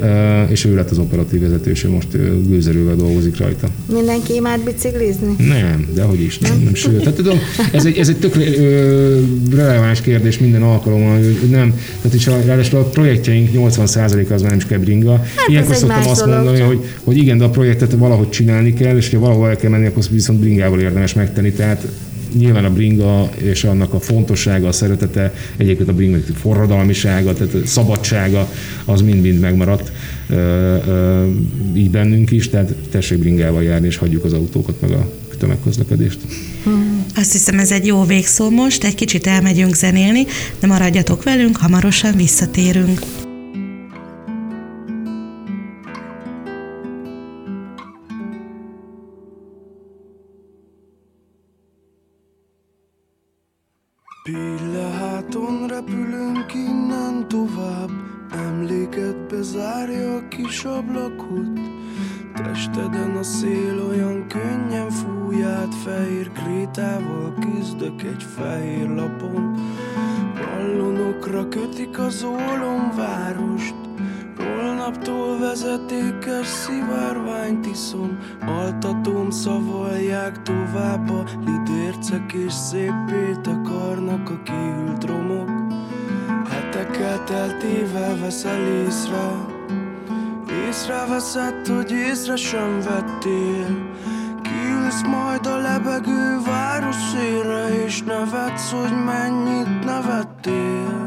Uh, 0.00 0.50
és 0.50 0.64
ő 0.64 0.74
lett 0.74 0.90
az 0.90 0.98
operatív 0.98 1.40
vezető, 1.40 1.70
és 1.70 1.84
ő 1.84 1.88
most 1.88 2.08
gőzerővel 2.48 2.96
dolgozik 2.96 3.38
rajta. 3.38 3.68
Mindenki 3.92 4.34
imád 4.34 4.60
biciklizni? 4.64 5.34
Nem, 5.38 5.88
de 5.94 6.02
hogy 6.02 6.20
is, 6.20 6.38
nem, 6.38 6.60
nem 6.64 6.74
sőt. 6.74 6.98
Tehát 6.98 7.14
tudom, 7.14 7.38
ez 7.72 7.84
egy, 7.84 7.98
ez 7.98 8.08
egy 8.08 8.16
tök 8.16 8.36
ö, 8.36 9.20
releváns 9.54 10.00
kérdés 10.00 10.38
minden 10.38 10.62
alkalommal, 10.62 11.14
hogy 11.14 11.50
nem, 11.50 11.74
tehát 12.00 12.16
is 12.16 12.26
a, 12.26 12.40
ráadásul 12.44 12.78
a 12.78 12.82
projektjeink 12.82 13.50
80% 13.54 14.28
az 14.30 14.40
már 14.40 14.50
nem 14.50 14.58
is 14.58 14.66
kell 14.66 14.78
bringa. 14.78 15.16
Hát 15.16 15.48
Ilyenkor 15.48 15.74
szoktam 15.74 16.08
azt 16.08 16.24
dolog. 16.24 16.34
mondani, 16.34 16.60
hogy, 16.60 16.84
hogy 17.04 17.16
igen, 17.16 17.38
de 17.38 17.44
a 17.44 17.50
projektet 17.50 17.92
valahogy 17.92 18.28
csinálni 18.28 18.74
kell, 18.74 18.96
és 18.96 19.10
ha 19.10 19.18
valahol 19.18 19.48
el 19.48 19.56
kell 19.56 19.70
menni, 19.70 19.86
akkor 19.86 20.02
viszont 20.10 20.40
bringával 20.40 20.80
érdemes 20.80 21.14
megtenni. 21.14 21.52
Tehát 21.52 21.86
nyilván 22.36 22.64
a 22.64 22.72
bringa 22.72 23.30
és 23.36 23.64
annak 23.64 23.94
a 23.94 24.00
fontossága, 24.00 24.68
a 24.68 24.72
szeretete, 24.72 25.34
egyébként 25.56 25.88
a 25.88 25.92
bringa 25.92 26.18
forradalmisága, 26.34 27.32
tehát 27.32 27.54
a 27.54 27.66
szabadsága, 27.66 28.52
az 28.84 29.00
mind-mind 29.00 29.40
megmaradt 29.40 29.92
így 31.74 31.90
bennünk 31.90 32.30
is, 32.30 32.48
tehát 32.48 32.74
tessék 32.90 33.18
bringával 33.18 33.62
járni, 33.62 33.86
és 33.86 33.96
hagyjuk 33.96 34.24
az 34.24 34.32
autókat, 34.32 34.80
meg 34.80 34.90
a 34.90 35.10
tömegközlekedést. 35.38 36.18
Azt 37.16 37.32
hiszem 37.32 37.58
ez 37.58 37.72
egy 37.72 37.86
jó 37.86 38.04
végszó 38.04 38.50
most, 38.50 38.84
egy 38.84 38.94
kicsit 38.94 39.26
elmegyünk 39.26 39.74
zenélni, 39.74 40.26
de 40.60 40.66
maradjatok 40.66 41.22
velünk, 41.22 41.56
hamarosan 41.56 42.16
visszatérünk. 42.16 43.25
Pilleháton 54.26 55.66
repülünk 55.66 56.54
innen 56.54 57.28
tovább. 57.28 57.90
Emléket 58.30 59.26
bezárja 59.26 60.14
a 60.14 60.28
kis 60.28 60.64
ablakot. 60.64 61.60
Testeden 62.34 63.16
a 63.16 63.22
szél 63.22 63.86
olyan 63.88 64.26
könnyen 64.28 64.90
fúj 64.90 65.44
át. 65.44 65.74
Fehér 65.74 66.32
krétával 66.32 67.34
küzdök 67.40 68.02
egy 68.02 68.22
fehér 68.22 68.88
lapon. 68.88 69.54
Ballonokra 70.34 71.48
kötik 71.48 71.98
az 71.98 72.26
várost 72.96 73.85
Holnaptól 74.86 75.38
vezetékes 75.38 76.46
szivárványt 76.46 77.66
iszom. 77.66 78.18
Altatom 78.46 79.30
szavalják 79.30 80.42
tovább 80.42 81.10
a 81.10 81.24
lidércek 81.44 82.32
És 82.32 82.52
szép 82.52 82.92
akarnak 83.44 84.30
a 84.30 84.42
kiült 84.42 85.04
romok. 85.04 85.48
Hetekkel 86.50 87.24
teltével 87.24 88.18
veszel 88.20 88.60
észre. 88.60 89.32
Észreveszed, 90.68 91.66
hogy 91.66 91.90
észre 91.90 92.36
sem 92.36 92.80
vettél. 92.80 93.92
Kiülsz 94.42 95.02
majd 95.02 95.46
a 95.46 95.56
lebegő 95.56 96.38
város 96.44 96.96
szélre 96.96 97.84
És 97.84 98.02
nevetsz, 98.02 98.70
hogy 98.70 99.04
mennyit 99.04 99.84
nevettél 99.84 101.05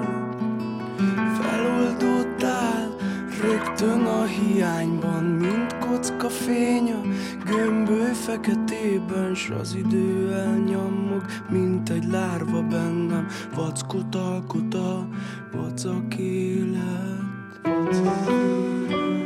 rögtön 3.80 4.06
a 4.06 4.24
hiányban 4.24 5.24
Mint 5.24 5.78
kocka 5.78 6.30
fény 6.30 6.92
a 6.92 7.02
gömböly 7.46 8.14
feketében 8.14 9.36
S 9.36 9.50
az 9.50 9.76
idő 9.76 10.34
elnyomog, 10.34 11.26
mint 11.50 11.90
egy 11.90 12.04
lárva 12.04 12.62
bennem 12.62 13.28
Vackot 13.56 14.16
alkot 14.16 14.74
a 14.74 15.08
vacak 15.52 16.18
élet 16.18 17.60
Vacak 17.64 18.30
élet 18.30 19.19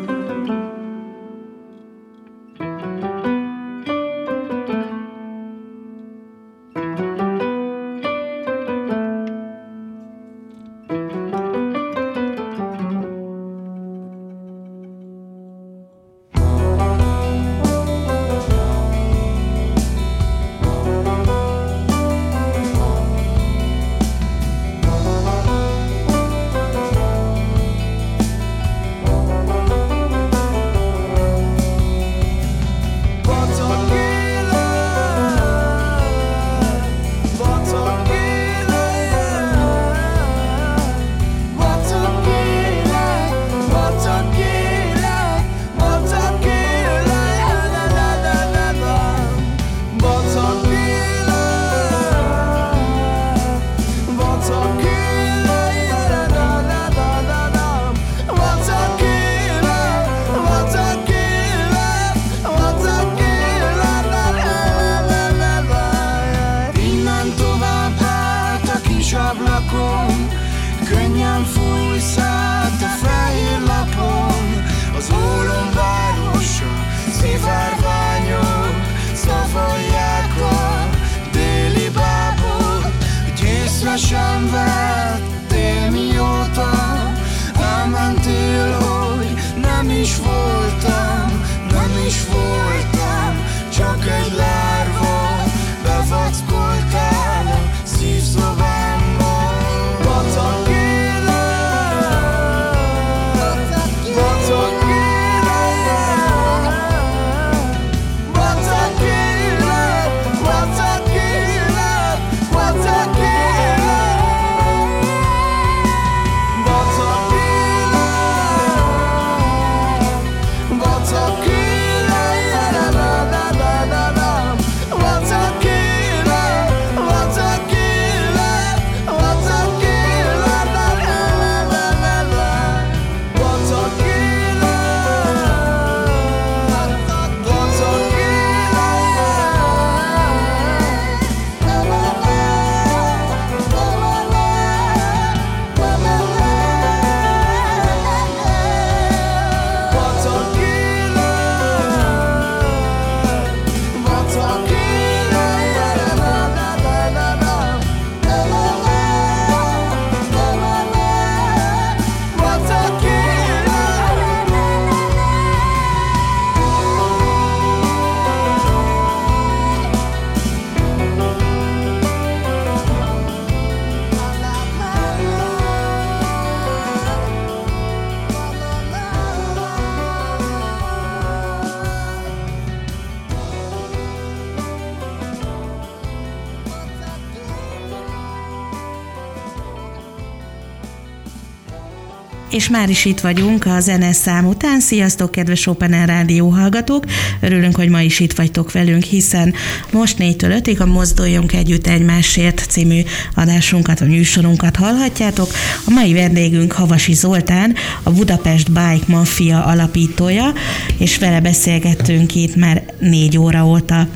és 192.64 192.70
már 192.70 192.90
is 192.90 193.06
itt 193.06 193.20
vagyunk 193.20 193.66
a 193.66 193.80
zenes 193.80 194.16
szám 194.16 194.46
után. 194.46 194.80
Sziasztok, 194.80 195.32
kedves 195.32 195.68
Open 195.68 195.94
Air 195.94 196.08
Rádió 196.08 196.50
hallgatók! 196.50 197.06
Örülünk, 197.40 197.76
hogy 197.76 197.90
ma 197.90 198.02
is 198.02 198.20
itt 198.20 198.34
vagytok 198.34 198.72
velünk, 198.72 199.04
hiszen 199.04 199.54
most 199.92 200.18
4-től 200.20 200.62
5-ig 200.64 200.80
a 200.80 200.86
Mozduljunk 200.86 201.54
Együtt 201.54 201.88
Egymásért 201.88 202.66
című 202.70 203.02
adásunkat, 203.36 204.02
a 204.02 204.06
műsorunkat 204.06 204.76
hallhatjátok. 204.76 205.48
A 205.86 205.92
mai 205.92 206.14
vendégünk 206.14 206.72
Havasi 206.72 207.14
Zoltán, 207.14 207.76
a 208.04 208.12
Budapest 208.12 208.72
Bike 208.72 209.06
Mafia 209.08 209.64
alapítója, 209.66 210.54
és 210.98 211.18
vele 211.18 211.42
beszélgettünk 211.42 212.36
itt 212.36 212.56
már 212.56 212.84
négy 213.00 213.38
óra 213.38 213.66
óta. 213.66 214.08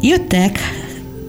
Jöttek 0.00 0.58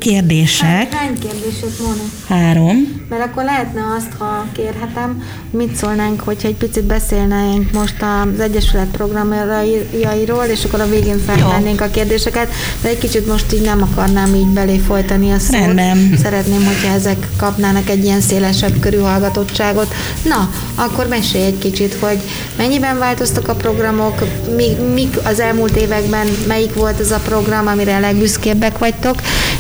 kérdések. 0.05 0.93
Hány 0.93 1.19
kérdésed 1.19 1.77
volna? 1.79 2.01
Három. 2.27 3.03
Mert 3.09 3.23
akkor 3.23 3.43
lehetne 3.43 3.81
azt, 3.97 4.11
ha 4.17 4.45
kérhetem, 4.53 5.23
mit 5.49 5.75
szólnánk, 5.75 6.21
hogyha 6.21 6.47
egy 6.47 6.55
picit 6.55 6.83
beszélnénk 6.83 7.71
most 7.71 7.95
az 8.01 8.39
Egyesület 8.39 8.87
programjairól, 8.91 10.43
és 10.43 10.63
akkor 10.63 10.79
a 10.79 10.89
végén 10.89 11.19
feltennénk 11.25 11.81
a 11.81 11.87
kérdéseket, 11.87 12.51
de 12.81 12.89
egy 12.89 12.97
kicsit 12.97 13.27
most 13.27 13.53
így 13.53 13.61
nem 13.61 13.81
akarnám 13.81 14.35
így 14.35 14.47
belé 14.47 14.77
folytani 14.77 15.31
a 15.31 15.39
szót. 15.39 15.51
Rendben. 15.51 16.17
Szeretném, 16.23 16.65
hogyha 16.65 16.93
ezek 16.93 17.27
kapnának 17.37 17.89
egy 17.89 18.03
ilyen 18.03 18.21
szélesebb 18.21 18.79
körű 18.79 18.97
hallgatottságot. 18.97 19.93
Na, 20.23 20.49
akkor 20.75 21.07
mesélj 21.07 21.45
egy 21.45 21.57
kicsit, 21.57 21.93
hogy 21.99 22.19
mennyiben 22.57 22.97
változtak 22.97 23.47
a 23.47 23.55
programok, 23.55 24.23
mi, 24.55 24.67
mik 24.93 25.17
az 25.23 25.39
elmúlt 25.39 25.75
években, 25.75 26.27
melyik 26.47 26.73
volt 26.73 26.99
az 26.99 27.11
a 27.11 27.19
program, 27.19 27.67
amire 27.67 27.95
a 27.95 27.99
legbüszkébbek 27.99 28.77
vagytok, 28.77 29.15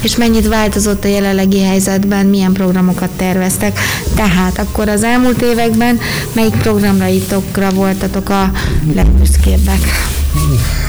és 0.05 0.17
mennyit 0.17 0.47
változott 0.47 1.03
a 1.03 1.07
jelenlegi 1.07 1.61
helyzetben, 1.61 2.25
milyen 2.25 2.53
programokat 2.53 3.09
terveztek. 3.09 3.79
Tehát 4.15 4.59
akkor 4.59 4.89
az 4.89 5.03
elmúlt 5.03 5.41
években 5.41 5.99
melyik 6.33 6.55
programraitokra 6.55 7.69
voltatok 7.69 8.29
a 8.29 8.51
legbüszkébbek? 8.95 9.79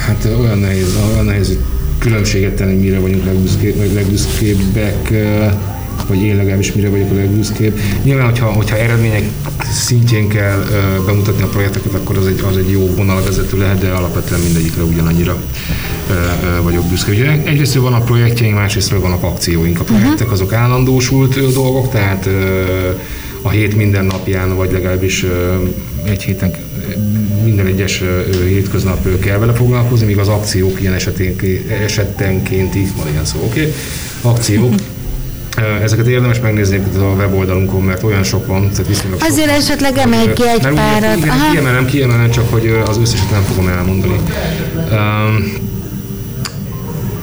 Hát 0.06 0.28
olyan 0.40 0.58
nehéz, 0.58 0.94
olyan 1.12 1.24
nehéz 1.24 1.56
különbséget 1.98 2.52
tenni, 2.52 2.74
mire 2.74 2.98
vagyunk 2.98 3.24
legbüszké, 3.24 3.74
legbüszkébbek, 3.94 5.12
vagy 6.06 6.22
én 6.22 6.36
legalábbis 6.36 6.72
mire 6.72 6.88
vagyok 6.88 7.10
a 7.10 7.14
legbüszkébb. 7.14 7.80
Nyilván, 8.02 8.24
hogyha, 8.24 8.46
hogyha 8.46 8.76
eredmények 8.76 9.24
szintjén 9.72 10.28
kell 10.28 10.64
bemutatni 11.06 11.42
a 11.42 11.46
projekteket, 11.46 11.94
akkor 11.94 12.16
az 12.16 12.26
egy, 12.26 12.42
az 12.50 12.56
egy 12.56 12.70
jó 12.70 12.94
vonalvezető 12.94 13.58
lehet, 13.58 13.78
de 13.78 13.90
alapvetően 13.90 14.40
mindegyikre 14.40 14.82
ugyanannyira 14.82 15.36
vagyok 16.62 16.84
büszke. 16.84 17.10
Ugye 17.10 17.42
egyrészt 17.44 17.74
van 17.74 17.92
a 17.92 18.00
projektjeink, 18.00 18.56
másrészt 18.56 18.90
vannak 18.90 19.22
akcióink. 19.22 19.80
A 19.80 19.84
projektek 19.84 20.30
azok 20.30 20.52
állandósult 20.52 21.52
dolgok, 21.52 21.90
tehát 21.90 22.28
a 23.42 23.48
hét 23.48 23.76
minden 23.76 24.04
napján, 24.04 24.56
vagy 24.56 24.72
legalábbis 24.72 25.26
egy 26.04 26.22
héten 26.22 26.54
minden 27.44 27.66
egyes 27.66 28.02
hétköznap 28.44 29.18
kell 29.20 29.38
vele 29.38 29.52
foglalkozni, 29.52 30.06
míg 30.06 30.18
az 30.18 30.28
akciók 30.28 30.80
ilyen 30.80 30.94
esetenkénti, 31.84 32.88
van 32.96 33.08
ilyen 33.10 33.24
szó, 33.24 33.38
oké, 33.44 33.60
okay? 33.60 33.72
akciók, 34.20 34.74
Ezeket 35.82 36.06
érdemes 36.06 36.40
megnézni 36.40 36.82
a 36.98 37.00
weboldalunkon, 37.00 37.82
mert 37.82 38.02
olyan 38.02 38.22
sok 38.22 38.46
van. 38.46 38.70
Tehát 38.70 38.86
viszonylag 38.86 39.20
Azért 39.22 39.50
sok 39.50 39.56
esetleg 39.56 39.96
emelj 39.96 40.32
ki 40.32 40.48
egy 40.48 40.68
párat. 40.74 41.16
Igen, 41.16 41.36
kiemelem, 41.50 41.86
kiemelem, 41.86 42.30
csak 42.30 42.50
hogy 42.50 42.80
az 42.86 42.98
összeset 42.98 43.30
nem 43.30 43.42
fogom 43.42 43.68
elmondani. 43.68 44.20
Um, 44.90 45.52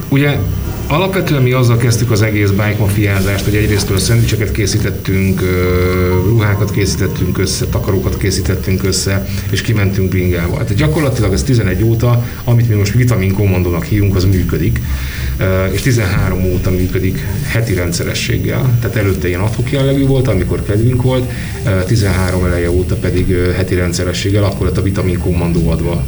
ugye 0.10 0.38
Alapvetően 0.88 1.42
mi 1.42 1.52
azzal 1.52 1.78
kezdtük 1.78 2.12
az 2.12 2.22
egész 2.22 2.50
bike 2.50 2.76
mafiázást, 2.80 3.44
hogy 3.44 3.56
egyrésztől 3.56 3.98
szendvicseket 3.98 4.52
készítettünk, 4.52 5.42
ruhákat 6.26 6.72
készítettünk 6.72 7.38
össze, 7.38 7.66
takarókat 7.66 8.18
készítettünk 8.18 8.84
össze, 8.84 9.28
és 9.50 9.62
kimentünk 9.62 10.10
bringával. 10.10 10.58
Hát 10.58 10.74
gyakorlatilag 10.74 11.34
ez 11.34 11.44
11 11.44 11.84
óta, 11.84 12.26
amit 12.44 12.70
mi 12.70 12.76
most 12.76 12.94
vitamin 12.94 13.34
kommandónak 13.34 13.84
hívunk, 13.84 14.16
az 14.16 14.24
működik, 14.24 14.80
és 15.72 15.82
13 15.82 16.44
óta 16.44 16.72
működik 16.72 17.26
heti 17.46 17.74
rendszerességgel. 17.74 18.78
Tehát 18.82 18.96
előtte 18.96 19.28
ilyen 19.28 19.40
adhok 19.40 19.72
jellegű 19.72 20.06
volt, 20.06 20.28
amikor 20.28 20.64
kedvünk 20.64 21.02
volt, 21.02 21.32
13 21.88 22.46
eleje 22.46 22.72
óta 22.72 22.96
pedig 22.96 23.36
heti 23.56 23.76
rendszerességgel, 23.76 24.44
akkor 24.44 24.66
lett 24.66 24.78
a 24.78 24.82
vitamin 24.82 25.18
kommandó 25.18 25.70
adva 25.70 26.06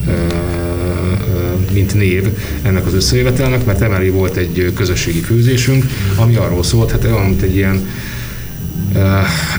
mint 1.74 1.94
név 1.94 2.28
ennek 2.62 2.86
az 2.86 2.94
összejövetelnek, 2.94 3.66
mert 3.66 3.82
emellé 3.82 4.10
volt 4.10 4.36
egy 4.36 4.72
közösségi 4.76 5.20
főzésünk, 5.20 5.86
ami 6.16 6.36
arról 6.36 6.64
szólt, 6.64 6.92
hát 6.92 7.04
olyan, 7.04 7.26
mint 7.26 7.42
egy 7.42 7.56
ilyen 7.56 7.88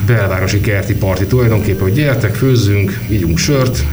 belvárosi 0.05 0.61
kerti 0.61 0.95
parti 0.95 1.25
tulajdonképpen, 1.25 1.81
hogy 1.81 1.93
gyertek, 1.93 2.35
főzzünk, 2.35 2.99
ígyunk 3.09 3.37
sört, 3.37 3.83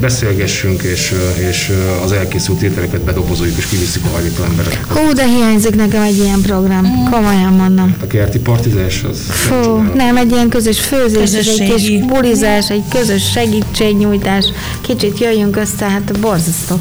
beszélgessünk, 0.00 0.82
és, 0.82 1.14
és 1.50 1.72
az 2.04 2.12
elkészült 2.12 2.62
ételeket 2.62 3.00
bedobozoljuk, 3.00 3.56
és 3.56 3.66
kivisszük 3.66 4.04
a 4.04 4.08
hajlító 4.08 4.42
embereket. 4.42 4.86
Hú, 4.88 5.12
de 5.12 5.24
hiányzik 5.26 5.74
nekem 5.74 6.02
egy 6.02 6.16
ilyen 6.16 6.40
program, 6.40 6.86
mm. 6.86 7.10
komolyan 7.10 7.52
mondom. 7.52 7.94
A 8.02 8.06
kerti 8.06 8.38
partizás 8.38 9.04
az... 9.10 9.18
Fú, 9.28 9.76
nem, 9.76 9.92
nem, 9.94 10.16
egy 10.16 10.30
ilyen 10.30 10.48
közös 10.48 10.80
főzés, 10.80 11.32
egy 11.32 11.74
kis 11.74 12.04
bulizás, 12.04 12.70
egy 12.70 12.84
közös 12.90 13.30
segítségnyújtás, 13.30 14.44
kicsit 14.80 15.18
jöjjünk 15.18 15.56
össze, 15.56 15.88
hát 15.88 16.18
borzasztó. 16.20 16.78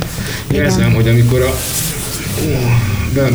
Érzem, 0.52 0.94
hogy 0.94 1.08
amikor 1.08 1.42
a 1.42 1.54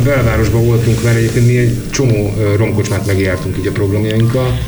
belvárosban 0.03 0.65
voltunk, 0.65 1.03
mert 1.03 1.17
egyébként 1.17 1.45
mi 1.45 1.57
egy 1.57 1.77
csomó 1.89 2.33
romkocsmát 2.57 3.05
megjártunk 3.05 3.57
így 3.57 3.67
a 3.67 3.71
programjainkkal, 3.71 4.59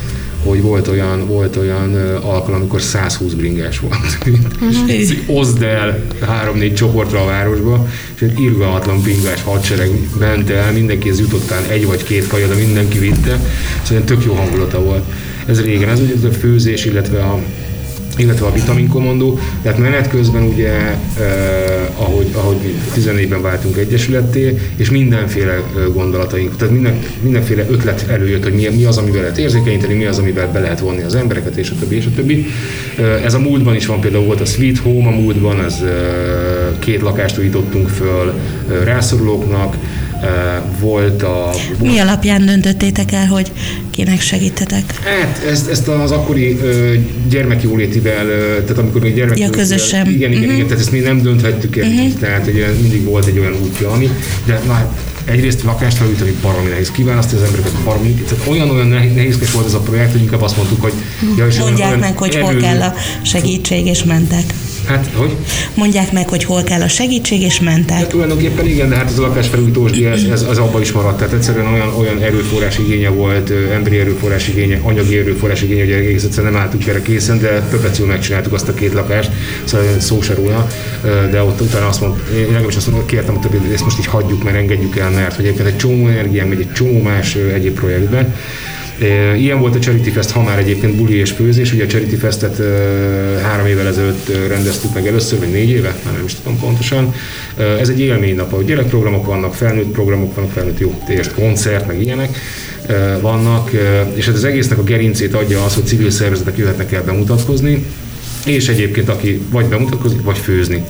hogy 0.44 0.62
volt 0.62 0.88
olyan, 0.88 1.28
volt 1.28 1.56
olyan 1.56 1.96
alkalom, 2.22 2.60
amikor 2.60 2.82
120 2.82 3.34
bringás 3.34 3.80
volt. 3.80 3.96
Uh-huh. 4.62 4.92
és 4.92 5.18
oszd 5.28 5.62
el 5.62 6.06
három-négy 6.22 6.74
csoportra 6.74 7.22
a 7.22 7.26
városba, 7.26 7.88
és 8.16 8.22
egy 8.22 8.40
irgalmatlan 8.40 9.02
bringás 9.02 9.44
hadsereg 9.44 9.90
ment 10.20 10.50
el, 10.50 10.72
mindenkihez 10.72 11.20
jutottán 11.20 11.64
egy 11.70 11.86
vagy 11.86 12.04
két 12.04 12.28
kaja, 12.28 12.48
de 12.48 12.54
mindenki 12.54 13.00
vitte, 13.00 13.40
szóval 13.84 14.04
tök 14.04 14.24
jó 14.26 14.34
hangulata 14.34 14.82
volt. 14.84 15.04
Ez 15.46 15.62
régen, 15.62 15.90
ez 15.90 16.00
ugye 16.00 16.28
a 16.28 16.32
főzés, 16.32 16.86
illetve 16.86 17.24
a 17.24 17.40
illetve 18.20 18.46
a 18.46 18.52
vitaminkommandó, 18.52 19.40
tehát 19.62 19.78
menet 19.78 20.10
közben 20.10 20.44
ugye, 20.44 20.72
eh, 20.72 20.98
ahogy, 21.96 22.28
ahogy 22.34 22.58
14-ben 22.96 23.42
váltunk 23.42 23.78
egyesületté, 23.78 24.58
és 24.76 24.90
mindenféle 24.90 25.64
gondolataink, 25.94 26.56
tehát 26.56 26.74
minden, 26.74 27.00
mindenféle 27.22 27.66
ötlet 27.70 28.06
előjött, 28.10 28.44
hogy 28.44 28.54
mi, 28.54 28.68
mi 28.76 28.84
az, 28.84 28.98
amivel 28.98 29.22
lehet 29.22 29.38
érzékenyíteni, 29.38 29.94
mi 29.94 30.06
az, 30.06 30.18
amivel 30.18 30.52
be 30.52 30.60
lehet 30.60 30.80
vonni 30.80 31.02
az 31.02 31.16
embereket, 31.16 31.56
és 31.56 31.70
a 31.70 31.76
többi, 31.80 31.96
és 31.96 32.06
a 32.06 32.12
többi. 32.16 32.46
Ez 33.24 33.34
a 33.34 33.40
múltban 33.40 33.76
is 33.76 33.86
van, 33.86 34.00
például 34.00 34.26
volt 34.26 34.42
a 34.42 34.46
Sweet 34.46 34.78
Home 34.78 35.08
a 35.08 35.12
múltban, 35.12 35.64
ez 35.64 35.84
két 36.80 37.02
lakást 37.02 37.38
újítottunk 37.38 37.90
föl 37.90 38.34
rászorulóknak, 38.84 39.76
volt 40.80 41.24
a... 41.24 41.50
Mi 41.82 42.00
alapján 42.00 42.46
döntöttétek 42.46 43.12
el, 43.12 43.26
hogy 43.26 43.52
kinek 43.92 44.22
segítetek? 44.22 45.00
Hát 45.04 45.44
ezt, 45.50 45.70
ezt 45.70 45.88
az 45.88 46.12
akkori 46.12 46.60
gyermekjólétivel, 47.30 48.26
tehát 48.62 48.78
amikor 48.78 49.02
még 49.02 49.16
gyermekjólétivel... 49.16 49.66
Ja, 49.66 49.78
közösen. 49.78 50.08
Igen, 50.08 50.32
igen, 50.32 50.42
uh-huh. 50.42 50.54
igen, 50.54 50.68
tehát 50.68 50.82
ezt 50.82 50.92
mi 50.92 51.00
nem 51.00 51.22
dönthettük 51.22 51.78
el, 51.78 51.88
uh-huh. 51.88 52.14
tehát 52.20 52.48
egy, 52.48 52.66
mindig 52.82 53.04
volt 53.04 53.26
egy 53.26 53.40
olyan 53.40 53.56
útja, 53.64 53.92
ami, 53.92 54.10
de 54.46 54.62
na, 54.66 54.74
hát 54.74 54.92
egyrészt 55.26 55.64
lakást 55.64 55.98
felújítani 55.98 56.36
baromi 56.42 56.70
nehéz, 56.70 56.92
kiválasztani 56.92 57.42
az 57.42 57.48
embereket 57.48 57.84
baromi, 57.84 58.14
tehát 58.14 58.48
olyan-olyan 58.48 58.88
nehézkes 58.88 59.52
volt 59.52 59.66
ez 59.66 59.74
a 59.74 59.80
projekt, 59.80 60.12
hogy 60.12 60.22
inkább 60.22 60.42
azt 60.42 60.58
mondtuk, 60.58 60.82
hogy... 60.82 60.94
Ja, 61.38 61.48
és 61.48 61.58
Mondják 61.58 62.00
meg, 62.00 62.18
hogy 62.18 62.36
hol 62.36 62.56
kell 62.56 62.82
a 62.82 62.94
segítség, 63.22 63.86
és 63.86 64.04
mentek. 64.04 64.44
Hát, 64.90 65.10
hogy? 65.16 65.36
Mondják 65.74 66.12
meg, 66.12 66.30
hogy 66.30 66.44
hol 66.44 66.64
kell 66.64 66.82
a 66.82 66.88
segítség, 66.88 67.42
és 67.42 67.60
mentek. 67.60 67.98
Hát 67.98 68.08
tulajdonképpen 68.08 68.66
igen, 68.66 68.90
de 68.90 68.96
hát 68.96 69.10
ez 69.10 69.18
a 69.18 69.22
lakásfelújítós 69.22 69.92
ez, 69.92 70.24
ez, 70.24 70.46
az 70.50 70.58
abba 70.58 70.80
is 70.82 70.92
maradt. 70.92 71.18
Tehát 71.18 71.34
egyszerűen 71.34 71.74
olyan, 71.74 71.94
olyan 71.98 72.22
erőforrás 72.22 72.78
igénye 72.78 73.10
volt, 73.10 73.52
emberi 73.74 74.00
erőforrás 74.00 74.48
igénye, 74.48 74.80
anyagi 74.84 75.18
erőforrás 75.18 75.62
igénye, 75.62 75.84
hogy 75.84 75.92
egész 75.92 76.24
egyszerűen 76.24 76.54
nem 76.54 76.62
álltuk 76.62 76.88
erre 76.88 77.02
készen, 77.02 77.40
de 77.40 77.68
perpeció 77.70 78.06
megcsináltuk 78.06 78.54
azt 78.54 78.68
a 78.68 78.74
két 78.74 78.94
lakást, 78.94 79.32
szóval 79.64 80.00
szó 80.00 80.22
se 80.22 80.34
róla, 80.34 80.68
de 81.32 81.44
ott 81.44 81.62
utána 81.62 81.88
azt 81.88 82.02
mondtam, 82.02 82.36
én 82.36 82.46
legalábbis 82.46 82.76
azt 82.76 82.88
mondtam, 82.88 83.08
kértem 83.08 83.36
a 83.36 83.40
többi, 83.40 83.74
ezt 83.74 83.84
most 83.84 84.00
így 84.00 84.06
hagyjuk, 84.06 84.44
mert 84.44 84.56
engedjük 84.56 84.98
el, 84.98 85.10
mert 85.10 85.36
hogy 85.36 85.46
egyébként 85.46 85.68
egy 85.68 85.78
csomó 85.78 86.08
energiám 86.08 86.48
megy 86.48 86.60
egy 86.60 86.72
csomó 86.74 87.02
más 87.02 87.36
egyéb 87.36 87.74
projektben, 87.74 88.34
Ilyen 89.38 89.60
volt 89.60 89.76
a 89.76 89.80
Charity 89.80 90.10
Fest, 90.10 90.30
ha 90.30 90.44
már 90.44 90.58
egyébként 90.58 90.96
buli 90.96 91.16
és 91.16 91.32
főzés. 91.32 91.74
Ugye 91.74 91.84
a 91.84 91.88
Charity 91.88 92.16
Festet 92.20 92.62
három 93.42 93.66
évvel 93.66 93.88
ezelőtt 93.88 94.48
rendeztük 94.48 94.94
meg 94.94 95.08
először, 95.08 95.40
vagy 95.40 95.52
négy 95.52 95.70
éve, 95.70 95.96
már 96.04 96.14
nem 96.14 96.26
is 96.26 96.34
tudom 96.34 96.60
pontosan. 96.60 97.14
Ez 97.80 97.90
egy 97.90 98.00
élménynap, 98.00 98.52
ahol 98.52 98.64
gyerekprogramok 98.64 99.26
vannak, 99.26 99.54
felnőtt 99.54 99.92
programok 99.92 100.36
vannak, 100.36 100.52
felnőtt 100.52 100.80
jó, 100.80 101.02
és 101.08 101.28
koncert, 101.36 101.88
meg 101.88 102.02
ilyenek 102.02 102.38
vannak, 103.22 103.72
és 104.14 104.26
hát 104.26 104.36
az 104.36 104.44
egésznek 104.44 104.78
a 104.78 104.84
gerincét 104.84 105.34
adja 105.34 105.64
az, 105.64 105.74
hogy 105.74 105.86
civil 105.86 106.10
szervezetek 106.10 106.58
jöhetnek 106.58 106.92
el 106.92 107.04
bemutatkozni, 107.04 107.86
és 108.46 108.68
egyébként 108.68 109.10
aki 109.10 109.42
vagy 109.50 109.66
bemutatkozik, 109.66 110.22
vagy 110.22 110.38
főzni. 110.38 110.84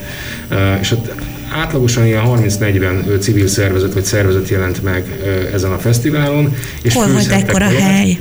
És 0.81 0.89
hát 0.89 1.15
átlagosan 1.51 2.05
ilyen 2.05 2.23
30-40 2.25 3.19
civil 3.19 3.47
szervezet 3.47 3.93
vagy 3.93 4.03
szervezet 4.03 4.49
jelent 4.49 4.83
meg 4.83 5.19
ezen 5.53 5.71
a 5.71 5.77
fesztiválon. 5.77 6.55
És 6.81 6.93
Hol 6.93 7.07
volt 7.07 7.31
ekkora 7.31 7.65
hely? 7.65 8.17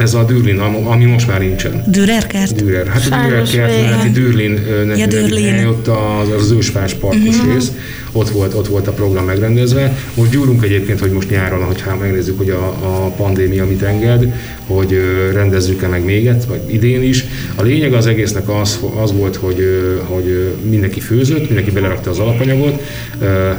ez 0.00 0.14
a 0.14 0.24
Dürlin, 0.24 0.58
ami 0.58 1.04
most 1.04 1.26
már 1.26 1.40
nincsen. 1.40 1.84
Dürerkert? 1.86 2.54
Dürer. 2.54 2.86
Hát 2.86 3.06
a 3.10 3.26
Dürerkert 3.26 3.82
melletti 3.82 4.10
Dürlin, 4.10 4.60
ja, 4.96 5.06
Dürlin. 5.06 5.66
ott 5.66 5.86
az, 5.86 6.28
az 6.38 6.50
ősfás 6.50 6.94
parkos 6.94 7.36
uh-huh. 7.36 7.52
rész, 7.52 7.72
ott 8.12 8.28
volt, 8.28 8.54
ott 8.54 8.68
volt 8.68 8.86
a 8.86 8.92
program 8.92 9.24
megrendezve. 9.24 9.96
Most 10.14 10.30
gyúrunk 10.30 10.64
egyébként, 10.64 11.00
hogy 11.00 11.10
most 11.10 11.30
nyáron, 11.30 11.64
hogyha 11.64 11.96
megnézzük, 11.96 12.38
hogy 12.38 12.50
a, 12.50 12.66
a 12.66 13.08
pandémia 13.16 13.66
mit 13.66 13.82
enged, 13.82 14.34
hogy 14.66 15.00
rendezzük-e 15.32 15.88
meg 15.88 16.04
még 16.04 16.26
egy, 16.26 16.46
vagy 16.46 16.60
idén 16.66 17.02
is. 17.02 17.19
A 17.54 17.62
lényeg 17.62 17.92
az 17.92 18.06
egésznek 18.06 18.48
az, 18.48 18.80
az 19.02 19.12
volt, 19.12 19.36
hogy, 19.36 19.58
hogy 20.04 20.54
mindenki 20.62 21.00
főzött, 21.00 21.46
mindenki 21.46 21.70
belerakta 21.70 22.10
az 22.10 22.18
alapanyagot, 22.18 22.82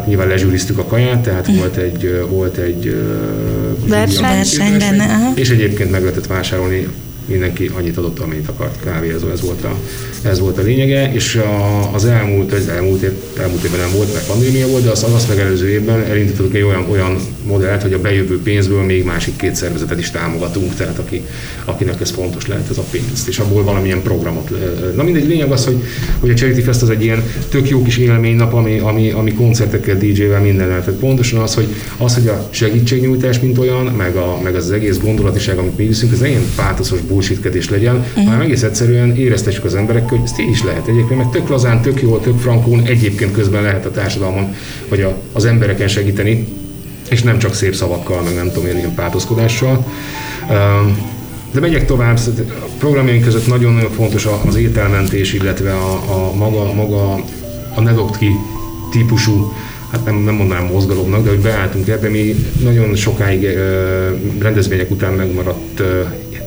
nyilván 0.08 0.28
lezsűriztük 0.28 0.78
a 0.78 0.86
kaját, 0.86 1.22
tehát 1.22 1.40
uh-huh. 1.40 1.58
volt 1.58 1.78
egy, 1.78 2.26
volt 2.30 2.58
egy 2.58 2.96
verseny, 3.88 4.22
verseny 4.22 4.78
benne, 4.78 5.32
és 5.36 5.50
egyébként 5.50 5.92
meg 5.92 6.02
lehetett 6.02 6.28
vásárolni 6.28 6.88
mindenki 7.26 7.72
annyit 7.78 7.98
adott, 7.98 8.20
amennyit 8.20 8.48
akart 8.48 8.84
kávézó, 8.84 9.30
ez 9.30 9.42
volt 9.42 9.64
a, 9.64 9.76
ez 10.24 10.40
volt 10.40 10.58
a 10.58 10.62
lényege, 10.62 11.14
és 11.14 11.36
a, 11.36 11.94
az 11.94 12.06
elmúlt, 12.06 12.54
az 12.54 12.68
elmúlt, 12.68 13.02
év, 13.02 13.12
elmúlt 13.40 13.64
évben 13.64 13.80
nem 13.80 13.92
volt, 13.96 14.14
mert 14.14 14.28
pandémia 14.28 14.68
volt, 14.68 14.84
de 14.84 14.90
az, 14.90 15.04
az 15.04 15.14
azt 15.14 15.28
megelőző 15.28 15.70
évben 15.70 16.04
elindítottuk 16.04 16.56
egy 16.56 16.62
olyan, 16.62 16.86
olyan 16.90 17.18
modellt, 17.46 17.82
hogy 17.82 17.94
a 17.94 18.02
bejövő 18.02 18.42
pénzből 18.42 18.84
még 18.84 19.04
másik 19.04 19.36
két 19.36 19.56
szervezetet 19.56 20.00
is 20.00 20.12
támogatunk, 20.12 20.76
tehát 20.76 20.98
aki, 20.98 21.22
akinek 21.66 22.02
ez 22.02 22.10
fontos 22.10 22.48
lehet, 22.48 22.70
ez 22.70 22.78
a 22.78 22.84
pénz, 22.92 23.26
és 23.28 23.40
abból 23.40 23.64
valamilyen 23.64 24.02
programot. 24.02 24.52
Na 24.96 25.04
mindegy, 25.04 25.28
lényeg 25.28 25.52
az, 25.52 25.66
hogy, 25.66 25.84
hogy 26.20 26.30
a 26.30 26.34
Charity 26.34 26.62
Fest 26.64 26.82
az 26.82 26.90
egy 26.90 27.04
ilyen 27.04 27.24
tök 27.50 27.70
jó 27.70 27.82
kis 27.82 27.98
élménynap, 27.98 28.54
ami, 28.54 28.80
ami, 28.80 29.12
ami 29.12 29.34
koncertekkel, 29.34 29.98
DJ-vel, 29.98 30.42
minden 30.42 30.68
lehet. 30.68 30.86
Tehát 30.86 31.00
pontosan 31.00 31.40
az, 31.40 31.54
hogy, 31.54 31.68
az, 31.98 32.14
hogy 32.14 32.28
a 32.28 32.48
segítségnyújtás, 32.50 33.40
mint 33.40 33.58
olyan, 33.58 33.86
meg, 33.86 34.16
a, 34.16 34.40
meg 34.44 34.56
az 34.56 34.72
egész 34.72 34.98
gondolatiság, 34.98 35.58
amit 35.58 35.78
mi 35.78 35.88
viszünk, 35.88 36.12
ez 36.12 36.20
ne 36.20 36.28
ilyen 36.28 36.46
bullshitkedés 37.12 37.70
legyen, 37.70 37.96
uh-huh. 37.96 38.26
hanem 38.26 38.42
egész 38.42 38.64
egyszerűen 38.64 39.16
éreztessük 39.16 39.64
az 39.64 39.76
emberek, 39.76 40.10
hogy 40.10 40.20
ezt 40.24 40.40
így 40.40 40.50
is 40.50 40.64
lehet 40.64 40.88
egyébként, 40.88 41.20
meg 41.20 41.30
tök 41.30 41.50
lazán, 41.50 41.82
tök 41.82 42.02
jól, 42.02 42.20
tök 42.20 42.40
frankón, 42.40 42.82
egyébként 42.86 43.32
közben 43.32 43.62
lehet 43.62 43.86
a 43.86 43.92
társadalmon, 43.92 44.56
vagy 44.90 45.02
a, 45.02 45.18
az 45.34 45.46
embereken 45.46 45.88
segíteni, 45.88 46.48
és 47.10 47.22
nem 47.22 47.38
csak 47.38 47.54
szép 47.54 47.76
szavakkal, 47.76 48.22
meg 48.22 48.36
nem 48.36 48.52
tudom 48.52 48.68
én, 48.70 48.78
ilyen 48.78 48.94
pátoszkodással. 48.94 49.86
De 51.52 51.60
megyek 51.60 51.86
tovább, 51.86 52.20
szóval 52.20 52.46
a 52.50 52.70
programjaink 52.80 53.24
között 53.24 53.48
nagyon-nagyon 53.48 53.92
fontos 53.92 54.28
az 54.46 54.56
ételmentés, 54.56 55.34
illetve 55.34 55.72
a, 55.74 55.94
a 55.94 56.34
maga, 56.36 56.74
maga 56.74 57.24
a 57.76 57.82
nedokti 57.82 58.30
típusú 58.92 59.54
hát 59.92 60.06
nem, 60.06 60.16
nem 60.16 60.36
mondanám 60.36 60.66
mozgalomnak, 60.66 61.24
de 61.24 61.30
hogy 61.30 61.40
beálltunk 61.40 61.88
ebbe, 61.88 62.10
mi 62.10 62.36
nagyon 62.64 62.96
sokáig 62.96 63.58
rendezvények 64.40 64.92
után 64.92 65.14
megmaradt 65.14 65.82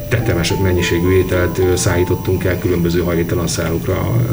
tetemes 0.09 0.55
mennyiségű 0.63 1.11
ételt 1.11 1.61
szállítottunk 1.77 2.45
el 2.45 2.59
különböző 2.59 3.01
hajléktalan 3.01 3.47
szállókra 3.47 4.27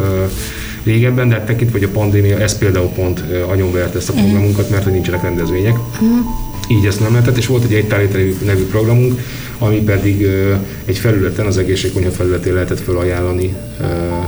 régebben, 0.83 1.29
de 1.29 1.35
hát 1.35 1.45
tekintve, 1.45 1.79
hogy 1.79 1.87
a 1.87 1.91
pandémia, 1.91 2.39
ez 2.39 2.57
például 2.57 2.87
pont 2.87 3.23
agyonvert 3.49 3.95
ezt 3.95 4.09
a 4.09 4.13
mhm. 4.13 4.21
programunkat, 4.21 4.69
mert 4.69 4.83
hogy 4.83 4.93
nincsenek 4.93 5.21
rendezvények. 5.21 5.77
Uh-huh. 5.77 6.50
Így 6.71 6.85
ezt 6.85 6.99
nem 6.99 7.11
lehetett, 7.11 7.37
és 7.37 7.47
volt 7.47 7.63
egy 7.63 7.73
egytálételű 7.73 8.35
nevű 8.45 8.65
programunk, 8.65 9.19
ami 9.57 9.81
pedig 9.81 10.27
egy 10.85 10.97
felületen, 10.97 11.45
az 11.45 11.57
egészségkonyha 11.57 12.11
felületén 12.11 12.53
lehetett 12.53 12.79
felajánlani 12.79 13.55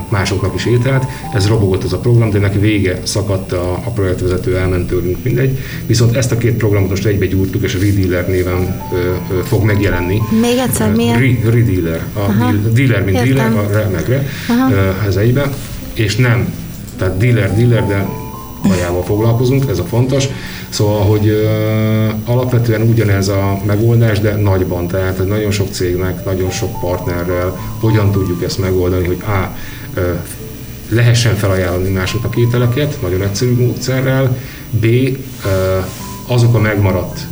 másoknak 0.09 0.55
is 0.55 0.65
ételt. 0.65 1.05
Ez 1.33 1.47
robogott 1.47 1.83
az 1.83 1.93
a 1.93 1.97
program, 1.97 2.29
de 2.29 2.37
ennek 2.37 2.59
vége 2.59 2.99
szakadt, 3.03 3.51
a, 3.51 3.71
a 3.71 3.89
projektvezető 3.89 4.57
elment 4.57 4.87
tőlünk, 4.87 5.17
mindegy. 5.23 5.57
Viszont 5.85 6.15
ezt 6.15 6.31
a 6.31 6.37
két 6.37 6.53
programot 6.53 6.89
most 6.89 7.05
egybe 7.05 7.25
gyúrtuk, 7.25 7.63
és 7.63 7.75
a 7.75 7.79
Redealer 7.79 8.27
néven 8.29 8.81
fog 9.43 9.63
megjelenni. 9.63 10.21
Még 10.41 10.57
egyszer, 10.57 10.91
milyen? 10.91 11.19
Redealer. 11.43 12.05
A 12.13 12.19
Aha. 12.19 12.51
dealer, 12.73 13.03
mint 13.03 13.17
Értem. 13.17 13.35
dealer, 13.35 13.65
a 13.65 13.73
re, 13.73 13.89
meg 13.93 14.07
re, 14.07 14.25
ez 15.07 15.15
egybe. 15.15 15.53
És 15.93 16.15
nem, 16.15 16.53
tehát 16.97 17.17
dealer, 17.17 17.55
dealer, 17.55 17.87
de 17.87 18.07
kajával 18.69 19.03
foglalkozunk, 19.03 19.65
ez 19.69 19.79
a 19.79 19.83
fontos. 19.83 20.27
Szóval, 20.69 21.01
hogy 21.01 21.27
ö, 21.27 21.45
alapvetően 22.25 22.81
ugyanez 22.81 23.27
a 23.27 23.59
megoldás, 23.65 24.19
de 24.19 24.35
nagyban, 24.35 24.87
tehát 24.87 25.17
hogy 25.17 25.27
nagyon 25.27 25.51
sok 25.51 25.67
cégnek, 25.71 26.25
nagyon 26.25 26.49
sok 26.51 26.79
partnerrel 26.79 27.57
hogyan 27.79 28.11
tudjuk 28.11 28.43
ezt 28.43 28.59
megoldani, 28.59 29.05
hogy 29.05 29.21
A. 29.21 29.55
Ö, 29.93 30.11
lehessen 30.89 31.35
felajánlani 31.35 31.89
másoknak 31.89 32.35
ételeket, 32.37 33.01
nagyon 33.01 33.21
egyszerű 33.21 33.55
módszerrel, 33.55 34.37
B. 34.69 34.85
Ö, 34.85 35.77
azok 36.27 36.55
a 36.55 36.59
megmaradt 36.59 37.27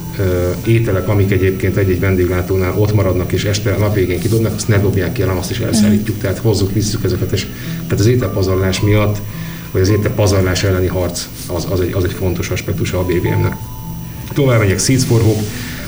ételek, 0.66 1.08
amik 1.08 1.32
egyébként 1.32 1.78
egy-egy 1.78 2.00
vendéglátónál 2.00 2.74
ott 2.78 2.94
maradnak, 2.94 3.32
és 3.32 3.44
este 3.44 3.74
a 3.74 3.78
nap 3.78 3.94
végén 3.94 4.20
kidobnak, 4.20 4.56
azt 4.56 4.68
ne 4.68 4.80
dobják 4.80 5.12
ki, 5.12 5.22
hanem 5.22 5.38
azt 5.38 5.52
is 5.52 5.60
elszállítjuk, 5.60 6.18
tehát 6.18 6.38
hozzuk, 6.38 6.74
visszük 6.74 7.04
ezeket, 7.04 7.32
és 7.32 7.48
tehát 7.84 8.00
az 8.00 8.06
ételpazarlás 8.06 8.82
miatt 8.82 9.22
hogy 9.72 9.82
az 9.82 9.90
étel 9.90 10.12
pazarlás 10.12 10.64
elleni 10.64 10.88
harc 10.88 11.28
az, 11.48 11.68
az, 11.70 11.80
egy, 11.80 11.94
az 11.94 12.04
egy 12.04 12.14
fontos 12.14 12.50
aspektusa 12.50 13.00
a 13.00 13.04
BBM-nek. 13.06 13.56
Tovább 14.34 14.60
megyek 14.60 14.80
Seeds 14.80 15.04
for 15.04 15.22
Hope, 15.22 15.44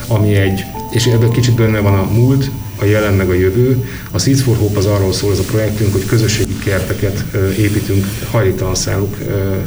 ami 0.07 0.35
egy, 0.35 0.63
és 0.91 1.05
ebben 1.05 1.31
kicsit 1.31 1.55
benne 1.55 1.79
van 1.79 1.93
a 1.93 2.11
múlt, 2.11 2.49
a 2.79 2.85
jelen 2.85 3.13
meg 3.13 3.29
a 3.29 3.33
jövő. 3.33 3.89
A 4.11 4.19
Seeds 4.19 4.41
for 4.41 4.57
Hope 4.57 4.77
az 4.77 4.85
arról 4.85 5.13
szól 5.13 5.31
ez 5.31 5.39
a 5.39 5.43
projektünk, 5.43 5.91
hogy 5.91 6.05
közösségi 6.05 6.57
kerteket 6.63 7.25
építünk 7.57 8.05
hajléktalan 8.31 8.75
szállók 8.75 9.17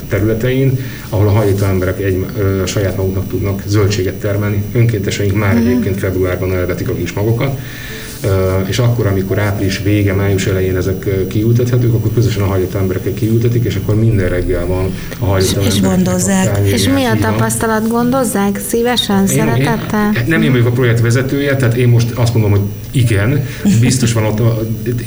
területein, 0.08 0.78
ahol 1.08 1.28
a 1.28 1.30
hajléktalan 1.30 1.72
emberek 1.72 2.00
egy, 2.00 2.26
saját 2.66 2.96
maguknak 2.96 3.28
tudnak 3.28 3.62
zöldséget 3.66 4.14
termelni. 4.14 4.62
Önkénteseink 4.72 5.34
már 5.34 5.54
mm-hmm. 5.54 5.66
egyébként 5.66 5.98
februárban 5.98 6.54
elvetik 6.54 6.88
a 6.88 6.94
kis 6.94 7.12
magokat 7.12 7.58
és 8.66 8.78
akkor, 8.78 9.06
amikor 9.06 9.38
április 9.38 9.82
vége, 9.82 10.14
május 10.14 10.46
elején 10.46 10.76
ezek 10.76 11.26
kiültethetők, 11.28 11.94
akkor 11.94 12.12
közösen 12.14 12.42
a 12.42 12.46
hajlott 12.46 12.74
embereket 12.74 13.14
kiültetik, 13.14 13.64
és 13.64 13.76
akkor 13.76 13.94
minden 13.94 14.28
reggel 14.28 14.66
van 14.66 14.94
a 15.18 15.24
hajlott 15.24 15.64
És 15.66 15.80
gondozzák. 15.80 16.58
És 16.72 16.88
mi 16.88 17.04
a 17.04 17.16
tapasztalat? 17.20 17.88
Gondozzák 17.88 18.60
szívesen, 18.68 19.26
szeretettel? 19.26 20.12
Nem 20.26 20.42
én 20.42 20.50
vagyok 20.50 20.66
a 20.66 20.70
projekt 20.70 21.00
vezetője, 21.00 21.56
tehát 21.56 21.74
én 21.74 21.88
most 21.88 22.10
azt 22.14 22.34
mondom, 22.34 22.50
hogy 22.50 22.60
igen, 22.90 23.46
biztos 23.80 24.12
van 24.12 24.24
ott, 24.24 24.40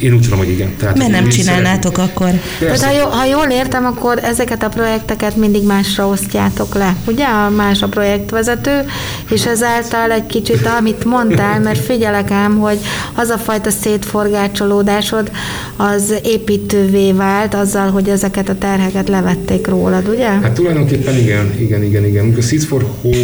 én 0.00 0.12
úgy 0.12 0.20
tudom, 0.20 0.38
hogy 0.38 0.48
igen. 0.48 0.74
Tehát 0.78 0.98
Mert 0.98 1.10
nem 1.10 1.28
csinálnátok 1.28 1.96
szeretném. 1.96 2.06
akkor? 2.16 2.40
Tehát, 2.58 2.82
ha, 2.82 2.92
jó, 2.92 3.04
ha 3.04 3.24
jól 3.24 3.46
értem, 3.50 3.84
akkor 3.84 4.18
ezeket 4.22 4.62
a 4.62 4.68
projekteket 4.68 5.36
mindig 5.36 5.66
másra 5.66 6.06
osztjátok 6.06 6.74
le, 6.74 6.96
ugye? 7.06 7.24
A 7.24 7.50
más 7.56 7.82
a 7.82 7.88
projektvezető, 7.88 8.84
és 9.30 9.46
ezáltal 9.46 10.10
egy 10.10 10.26
kicsit, 10.26 10.66
amit 10.78 11.04
mondtál, 11.04 11.60
mert 11.60 11.78
figyelek 11.78 12.30
ám, 12.30 12.58
hogy 12.58 12.78
az 13.14 13.28
a 13.28 13.38
fajta 13.38 13.70
szétforgácsolódásod 13.70 15.30
az 15.76 16.14
építővé 16.24 17.12
vált 17.12 17.54
azzal, 17.54 17.90
hogy 17.90 18.08
ezeket 18.08 18.48
a 18.48 18.58
terheket 18.58 19.08
levették 19.08 19.66
rólad, 19.66 20.08
ugye? 20.08 20.28
Hát 20.28 20.52
tulajdonképpen 20.52 21.18
igen, 21.18 21.54
igen, 21.58 21.82
igen, 21.82 22.04
igen. 22.04 22.34
A 22.38 22.40
Seeds 22.40 22.66
for 22.66 22.86
Hope, 23.02 23.16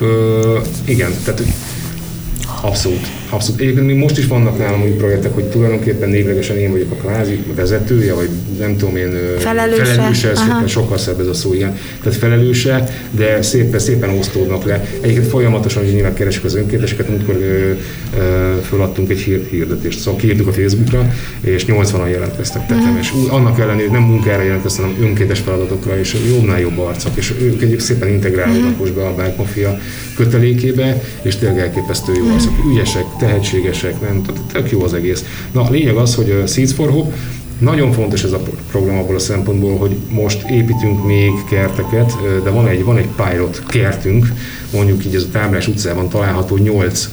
uh, 0.00 0.08
igen, 0.84 1.10
tehát 1.24 1.42
abszolút 2.60 3.19
Abszolút. 3.30 3.60
Egyébként 3.60 3.86
még 3.86 3.96
most 3.96 4.18
is 4.18 4.26
vannak 4.26 4.58
nálam 4.58 4.82
úgy 4.82 4.94
projektek, 4.94 5.34
hogy 5.34 5.44
tulajdonképpen 5.44 6.08
névlegesen 6.08 6.56
én 6.56 6.70
vagyok 6.70 6.90
a 6.90 6.94
kvázi 6.94 7.44
vezetője, 7.54 8.14
vagy 8.14 8.28
nem 8.58 8.76
tudom 8.76 8.96
én, 8.96 9.16
felelőse, 9.38 9.84
felelőse 9.84 10.34
sokkal, 10.34 10.66
sokkal 10.66 10.98
szebb 10.98 11.20
ez 11.20 11.26
a 11.26 11.34
szó, 11.34 11.54
igen. 11.54 11.76
Tehát 12.02 12.18
felelőse, 12.18 12.88
de 13.10 13.42
szépen, 13.42 13.78
szépen 13.78 14.10
osztódnak 14.10 14.64
le. 14.64 14.84
Egyébként 15.00 15.26
folyamatosan, 15.26 15.84
hogy 15.84 15.92
nyilván 15.92 16.14
keresik 16.14 16.44
az 16.44 16.54
önkénteseket, 16.54 17.08
amikor 17.08 17.38
föladtunk 18.62 19.10
egy 19.10 19.18
hír, 19.18 19.46
hirdetést, 19.50 19.98
szóval 19.98 20.20
kiírtuk 20.20 20.46
a 20.46 20.52
Facebookra, 20.52 21.12
és 21.40 21.64
80-an 21.66 22.10
jelentkeztek 22.10 22.66
tetem, 22.66 22.96
és 23.00 23.12
annak 23.28 23.60
ellenére 23.60 23.90
nem 23.90 24.02
munkára 24.02 24.42
jelentkeztek, 24.42 24.84
hanem 24.84 25.02
önkéntes 25.02 25.38
feladatokra, 25.38 25.98
és 25.98 26.16
jobbnál 26.28 26.60
jobb 26.60 26.78
arcok, 26.78 27.12
és 27.16 27.32
ők 27.40 27.54
egyébként 27.54 27.80
szépen 27.80 28.08
integrálódnak 28.08 28.78
most 28.78 28.92
be 28.92 29.06
a 29.06 29.14
Bank 29.14 29.36
Mafia 29.36 29.78
kötelékébe, 30.16 31.02
és 31.22 31.36
tényleg 31.36 31.58
elképesztő 31.58 32.12
jó 32.14 32.32
arcok, 32.32 32.52
ügyesek, 32.72 33.04
tehetségesek, 33.20 34.00
nem, 34.00 34.22
tök 34.52 34.70
jó 34.70 34.82
az 34.82 34.94
egész. 34.94 35.24
Na, 35.52 35.62
a 35.62 35.70
lényeg 35.70 35.94
az, 35.94 36.14
hogy 36.14 36.42
Seeds 36.46 36.72
for 36.72 36.90
Hope, 36.90 37.16
nagyon 37.60 37.92
fontos 37.92 38.22
ez 38.22 38.32
a 38.32 38.40
program 38.70 38.98
abból 38.98 39.14
a 39.14 39.18
szempontból, 39.18 39.76
hogy 39.76 39.96
most 40.10 40.48
építünk 40.50 41.06
még 41.06 41.30
kerteket, 41.50 42.12
de 42.44 42.50
van 42.50 42.68
egy, 42.68 42.84
van 42.84 42.96
egy 42.96 43.08
pilot 43.16 43.62
kertünk, 43.66 44.32
mondjuk 44.72 45.04
így 45.04 45.14
ez 45.14 45.22
a 45.22 45.30
Táblás 45.32 45.68
utcában 45.68 46.08
található 46.08 46.56
8 46.56 47.08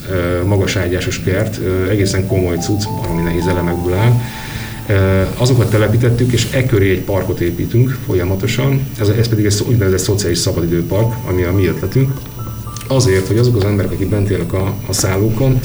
magaságyásos 0.46 1.20
kert, 1.20 1.60
egészen 1.90 2.26
komoly 2.26 2.56
cucc, 2.56 2.84
valami 3.02 3.22
nehéz 3.22 3.46
elemekből 3.46 3.94
áll. 3.94 4.12
Azokat 5.36 5.70
telepítettük, 5.70 6.32
és 6.32 6.46
e 6.52 6.66
köré 6.66 6.90
egy 6.90 7.00
parkot 7.00 7.40
építünk 7.40 7.98
folyamatosan, 8.06 8.86
ez, 9.00 9.08
ez 9.08 9.28
pedig 9.28 9.44
egy 9.44 9.62
úgynevezett 9.68 9.98
szociális 9.98 10.38
szabadidőpark, 10.38 11.14
ami 11.28 11.42
a 11.42 11.52
mi 11.52 11.66
ötletünk, 11.66 12.12
azért, 12.86 13.26
hogy 13.26 13.38
azok 13.38 13.56
az 13.56 13.64
emberek, 13.64 13.92
akik 13.92 14.08
bent 14.08 14.30
élnek 14.30 14.52
a, 14.52 14.74
a 14.86 14.92
szállókon, 14.92 15.60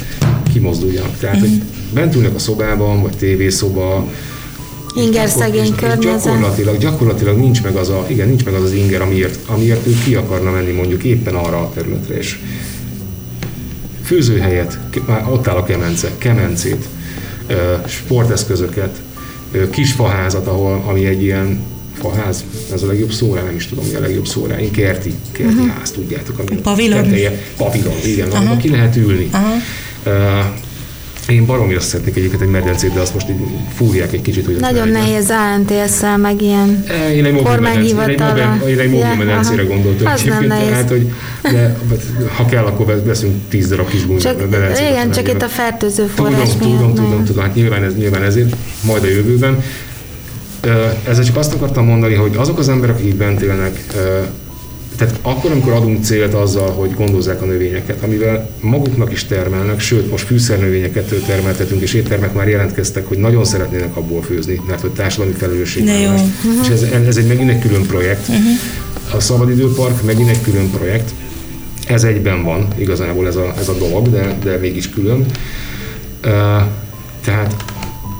kimozduljanak. 0.54 1.18
Tehát, 1.18 1.39
hogy 1.39 1.62
bent 1.93 2.16
ülnek 2.16 2.36
a 2.36 2.39
szobában, 2.39 3.01
vagy 3.01 3.18
tévészoba, 3.18 4.08
Inger 4.95 5.30
szegény 5.30 5.76
környezet. 5.76 6.24
Gyakorlatilag, 6.24 6.78
gyakorlatilag 6.78 7.38
nincs 7.38 7.64
meg 7.64 7.76
az 7.76 7.89
a, 7.89 8.06
igen, 8.08 8.28
nincs 8.28 8.45
meg 8.45 8.54
az 8.54 8.64
az 8.64 8.72
inger, 8.72 9.01
amiért, 9.01 9.39
amiért 9.45 9.88
ő 9.88 9.95
ki 10.06 10.16
akarna 10.16 10.51
menni 10.51 10.72
mondjuk 10.72 11.04
éppen 11.04 11.36
arra 11.36 11.58
a 11.58 11.72
területre. 11.74 12.18
És 12.18 12.39
főzőhelyet, 14.04 14.80
ott 15.30 15.47
áll 15.47 15.56
a 15.56 15.64
kemence, 15.64 16.12
kemencét, 16.18 16.88
sporteszközöket, 17.88 19.01
kis 19.70 19.91
faházat, 19.91 20.47
ahol, 20.47 20.84
ami 20.88 21.06
egy 21.06 21.24
ilyen 21.24 21.60
faház, 22.01 22.43
ez 22.74 22.84
a 22.84 22.88
legjobb 22.88 23.12
szó 23.12 23.34
nem 23.34 23.54
is 23.56 23.68
tudom 23.68 23.86
mi 23.86 23.95
a 23.95 23.99
legjobb 23.99 24.28
szó 24.28 24.45
rá, 24.45 24.56
kerti, 24.56 25.14
kerti 25.32 25.54
uh-huh. 25.54 25.68
ház, 25.68 25.91
tudjátok. 25.91 26.39
Ami 26.39 26.60
pavilon. 26.62 27.04
Teteje, 27.04 27.41
pavilon, 27.58 27.93
igen, 28.06 28.28
uh-huh. 28.28 28.58
ki 28.58 28.70
lehet 28.70 28.95
ülni. 28.95 29.30
Uh-huh. 29.34 29.62
Én 31.28 31.45
baromira 31.45 31.80
szeretnék 31.80 32.16
egyébként 32.16 32.41
egy 32.41 32.49
medencét, 32.49 32.93
de 32.93 32.99
azt 32.99 33.14
most 33.14 33.30
így 33.30 33.36
fúrják 33.76 34.14
egy 34.14 34.22
kicsit, 34.22 34.45
hogy 34.45 34.56
Nagyon 34.56 34.88
nehéz 34.88 35.30
ANTS-szel, 35.30 36.18
meg 36.18 36.41
ilyen 36.41 36.84
én 37.14 37.26
egy 37.26 37.41
kormányhivatalra. 37.41 38.60
Én 38.70 38.80
egy 38.80 38.89
mobil 38.89 39.16
medencére 39.18 39.64
gondoltam 39.64 40.12
az 40.12 40.22
nem 40.22 40.45
nehéz. 40.45 40.70
Tehát, 40.70 40.89
hogy 40.89 41.14
de, 41.41 41.78
ha 42.36 42.45
kell, 42.45 42.66
akkor 42.66 43.01
veszünk 43.06 43.36
tíz 43.49 43.68
darab 43.68 43.89
kis 43.89 44.01
csak, 44.20 44.41
Igen, 44.89 45.12
csak 45.12 45.30
itt 45.30 45.41
a 45.41 45.47
fertőző 45.47 46.06
forrás 46.06 46.49
tudom. 46.49 46.78
Tudom, 46.78 46.93
tudom, 46.93 47.24
tudom, 47.24 47.43
hát 47.43 47.56
nyilván, 47.56 47.84
ez, 47.84 47.95
nyilván 47.95 48.24
ezért, 48.24 48.56
majd 48.82 49.04
a 49.04 49.08
jövőben. 49.08 49.64
Ezzel 51.08 51.24
csak 51.24 51.38
azt 51.38 51.54
akartam 51.54 51.86
mondani, 51.86 52.14
hogy 52.14 52.36
azok 52.36 52.60
az 52.60 52.70
emberek, 52.70 52.95
akik 52.95 53.16
bent 53.16 53.41
élnek, 53.41 53.84
tehát 54.98 55.20
akkor, 55.22 55.52
amikor 55.52 55.74
adunk 55.74 56.04
célt 56.04 56.34
azzal, 56.34 56.72
hogy 56.72 56.94
gondozzák 56.94 57.41
a 57.41 57.46
növényeket, 57.46 58.04
amivel 58.04 58.50
maguknak 58.62 59.12
is 59.12 59.26
termelnek, 59.26 59.80
sőt, 59.80 60.10
most 60.10 60.26
fűszernövényeket 60.26 61.14
termeltetünk, 61.26 61.82
és 61.82 61.94
éttermek 61.94 62.34
már 62.34 62.48
jelentkeztek, 62.48 63.08
hogy 63.08 63.18
nagyon 63.18 63.46
szeretnének 63.46 63.96
abból 63.96 64.22
főzni, 64.22 64.62
mert 64.68 64.82
hogy 64.82 64.91
társadalmi 64.91 65.34
felelősség. 65.34 65.84
Uh-huh. 65.84 66.66
És 66.66 66.70
ez, 66.70 66.82
ez 67.08 67.18
egy 67.18 67.28
megint 67.28 67.50
egy 67.50 67.60
külön 67.60 67.86
projekt. 67.86 68.28
Uh-huh. 68.28 69.16
A 69.16 69.20
Szabadidőpark 69.20 70.04
megint 70.04 70.30
egy 70.30 70.41
külön 70.41 70.70
projekt. 70.70 71.12
Ez 71.88 72.04
egyben 72.04 72.44
van 72.44 72.68
igazából 72.78 73.28
ez 73.28 73.36
a, 73.36 73.54
ez 73.60 73.68
a 73.68 73.78
dolog, 73.78 74.10
de, 74.10 74.38
de 74.44 74.58
mégis 74.58 74.89
külön. 74.89 75.26
Uh, 76.26 76.32
tehát 77.24 77.56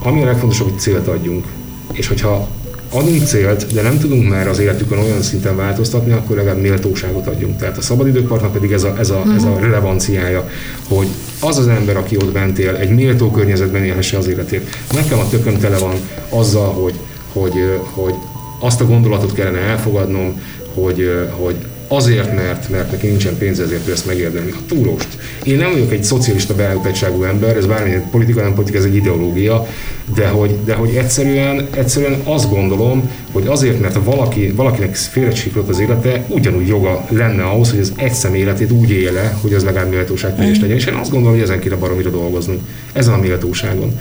ami 0.04 0.22
a 0.22 0.26
legfontosabb, 0.26 0.70
hogy 0.70 0.80
célt 0.80 1.08
adjunk. 1.08 1.46
És 1.92 2.08
hogyha 2.08 2.50
adunk 2.94 3.26
célt, 3.26 3.74
de 3.74 3.82
nem 3.82 4.00
tudunk 4.00 4.30
már 4.30 4.48
az 4.48 4.60
életükön 4.60 4.98
olyan 4.98 5.22
szinten 5.22 5.56
változtatni, 5.56 6.12
akkor 6.12 6.36
legalább 6.36 6.62
méltóságot 6.62 7.28
adjunk. 7.28 7.58
Tehát 7.58 7.78
a 7.78 7.82
szabadidőkpartnak 7.82 8.54
pedig 8.54 8.72
ez 8.72 8.84
a, 8.84 8.96
ez, 9.00 9.10
a, 9.10 9.24
ez 9.36 9.44
a 9.44 9.50
mhm. 9.50 9.62
relevanciája, 9.64 10.50
hogy 10.88 11.08
az 11.40 11.58
az 11.58 11.68
ember, 11.68 11.98
aki 11.98 12.16
ott 12.16 12.32
bent 12.32 12.60
él, 12.60 12.76
egy 12.76 12.90
méltó 12.90 13.32
környezetben 13.32 13.84
élhesse 13.84 14.18
az 14.18 14.28
életét. 14.28 14.70
Nekem 14.94 15.20
a 15.20 15.30
tököm 15.30 15.58
tele 15.58 15.78
van 15.78 15.96
azzal, 16.30 16.74
hogy, 16.74 16.94
hogy, 17.34 17.80
hogy 17.94 18.14
azt 18.60 18.82
a 18.82 18.86
gondolatot 18.86 19.34
kellene 19.34 19.60
elfogadnom, 19.60 20.42
hogy, 20.74 21.12
hogy 21.30 21.56
azért, 21.96 22.36
mert, 22.36 22.70
mert 22.70 22.92
neki 22.92 23.08
nincsen 23.08 23.38
pénz, 23.38 23.60
ezért 23.60 23.88
ő 23.88 23.92
ezt 23.92 24.06
megérdemli. 24.06 24.52
A 24.52 24.66
túlost. 24.68 25.08
Én 25.44 25.58
nem 25.58 25.72
vagyok 25.72 25.92
egy 25.92 26.04
szocialista 26.04 26.56
beállítottságú 26.56 27.24
ember, 27.24 27.58
ez 27.58 27.66
bármilyen 27.66 28.10
politika, 28.12 28.42
nem 28.42 28.54
politika, 28.54 28.78
ez 28.78 28.86
egy 28.86 28.96
ideológia, 28.96 29.68
de 30.16 30.28
hogy, 30.28 30.56
de 30.66 30.74
hogy 30.74 30.96
egyszerűen, 30.96 31.68
egyszerűen 31.72 32.22
azt 32.24 32.50
gondolom, 32.50 33.10
hogy 33.32 33.48
azért, 33.48 33.80
mert 33.80 33.98
valaki, 34.04 34.52
valakinek 34.52 34.96
félrecsiklott 34.96 35.70
az 35.70 35.80
élete, 35.80 36.26
ugyanúgy 36.28 36.68
joga 36.68 37.06
lenne 37.10 37.44
ahhoz, 37.44 37.70
hogy 37.70 37.80
az 37.80 37.94
egy 37.96 38.14
szem 38.14 38.34
életét 38.34 38.72
úgy 38.72 38.92
éle, 38.92 39.38
hogy 39.42 39.54
az 39.54 39.64
legalább 39.64 39.90
méltóság 39.90 40.36
teljes 40.36 40.60
legyen. 40.60 40.78
És 40.78 40.86
én 40.86 40.94
azt 40.94 41.12
gondolom, 41.12 41.36
hogy 41.36 41.44
ezen 41.44 41.60
kéne 41.60 41.76
baromira 41.76 42.10
dolgoznunk, 42.10 42.62
ezen 42.94 43.14
a 43.14 43.18
méltóságon 43.18 44.00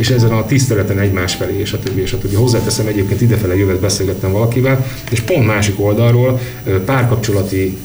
és 0.00 0.10
ezen 0.10 0.30
a 0.30 0.46
tiszteleten 0.46 0.98
egymás 0.98 1.34
felé, 1.34 1.58
és 1.58 1.72
a 1.72 1.78
többi, 1.78 2.00
és 2.00 2.12
a 2.12 2.18
többi. 2.18 2.34
Hozzáteszem 2.34 2.86
egyébként 2.86 3.20
idefele 3.20 3.56
jövet 3.56 3.80
beszélgettem 3.80 4.32
valakivel, 4.32 4.86
és 5.10 5.20
pont 5.20 5.46
másik 5.46 5.80
oldalról 5.80 6.40
párkapcsolati 6.84 7.76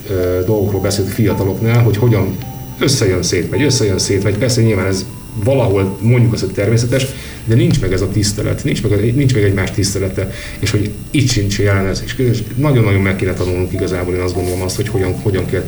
dolgokról 0.45 0.81
beszélt 0.81 1.09
fiataloknál, 1.09 1.83
hogy 1.83 1.97
hogyan 1.97 2.37
összejön 2.79 3.23
szét, 3.23 3.49
vagy 3.49 3.61
összejön 3.61 3.97
szét, 3.97 4.23
vagy 4.23 4.37
persze 4.37 4.61
nyilván 4.61 4.85
ez 4.85 5.05
valahol 5.43 5.97
mondjuk 6.01 6.33
azt, 6.33 6.43
hogy 6.43 6.53
természetes, 6.53 7.05
de 7.45 7.55
nincs 7.55 7.81
meg 7.81 7.93
ez 7.93 8.01
a 8.01 8.09
tisztelet, 8.09 8.63
nincs 8.63 8.83
meg, 8.83 9.15
nincs 9.15 9.33
meg 9.33 9.43
egymás 9.43 9.71
tisztelete, 9.71 10.31
és 10.59 10.71
hogy 10.71 10.91
itt 11.11 11.29
sincs 11.29 11.59
jelen 11.59 11.87
ez. 11.87 12.03
És 12.05 12.43
nagyon-nagyon 12.55 13.01
meg 13.01 13.15
kéne 13.15 13.33
tanulnunk 13.33 13.73
igazából, 13.73 14.13
én 14.13 14.21
azt 14.21 14.35
gondolom 14.35 14.61
azt, 14.61 14.75
hogy 14.75 14.87
hogyan, 14.87 15.13
hogyan 15.21 15.45
kell 15.45 15.63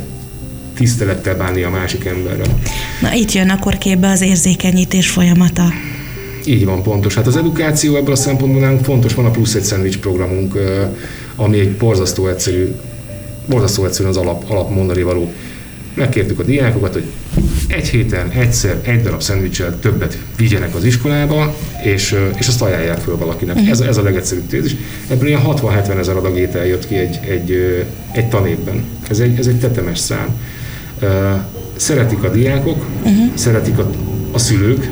tisztelettel 0.75 1.35
bánni 1.35 1.63
a 1.63 1.69
másik 1.69 2.05
emberrel. 2.05 2.59
Na 3.01 3.13
itt 3.13 3.31
jön 3.31 3.49
akkor 3.49 3.77
képbe 3.77 4.09
az 4.09 4.21
érzékenyítés 4.21 5.09
folyamata. 5.09 5.63
Így 6.47 6.65
van, 6.65 6.83
pontos. 6.83 7.15
Hát 7.15 7.27
az 7.27 7.37
edukáció 7.37 7.95
ebből 7.95 8.11
a 8.11 8.15
szempontból 8.15 8.61
nálunk 8.61 8.83
fontos, 8.83 9.13
van 9.13 9.25
a 9.25 9.31
plusz 9.31 9.55
egy 9.55 9.63
szendvics 9.63 9.97
programunk, 9.97 10.57
ami 11.35 11.59
egy 11.59 11.71
borzasztó 11.71 12.27
egyszerű, 12.27 12.75
borzasztó 13.45 13.85
egyszerű 13.85 14.09
az 14.09 14.17
alap, 14.17 14.49
alap 14.49 14.69
mondani 14.75 15.01
való. 15.01 15.31
Megkértük 15.93 16.39
a 16.39 16.43
diákokat, 16.43 16.93
hogy 16.93 17.03
egy 17.67 17.87
héten 17.87 18.29
egyszer 18.29 18.79
egy 18.81 19.01
darab 19.01 19.21
szendvicsel 19.21 19.79
többet 19.79 20.17
vigyenek 20.37 20.75
az 20.75 20.83
iskolába, 20.83 21.55
és, 21.83 22.15
és 22.37 22.47
azt 22.47 22.61
ajánlják 22.61 22.99
föl 22.99 23.17
valakinek. 23.17 23.55
Uh-huh. 23.55 23.71
Ez, 23.71 23.79
ez 23.79 23.97
a 23.97 24.03
legegyszerűbb 24.03 24.47
tézis. 24.47 24.75
Ebből 25.07 25.27
ilyen 25.27 25.41
60-70 25.45 25.97
ezer 25.97 26.15
adag 26.15 26.37
étel 26.37 26.65
jött 26.65 26.87
ki 26.87 26.95
egy, 26.95 27.19
egy, 27.29 27.51
egy 28.11 28.29
tanévben. 28.29 28.83
Ez 29.09 29.19
egy, 29.19 29.39
ez 29.39 29.47
egy 29.47 29.59
tetemes 29.59 29.99
szám. 29.99 30.27
Szeretik 31.75 32.23
a 32.23 32.29
diákok, 32.29 32.85
uh-huh. 33.03 33.35
szeretik 33.35 33.77
a, 33.77 33.89
a 34.31 34.37
szülők, 34.37 34.89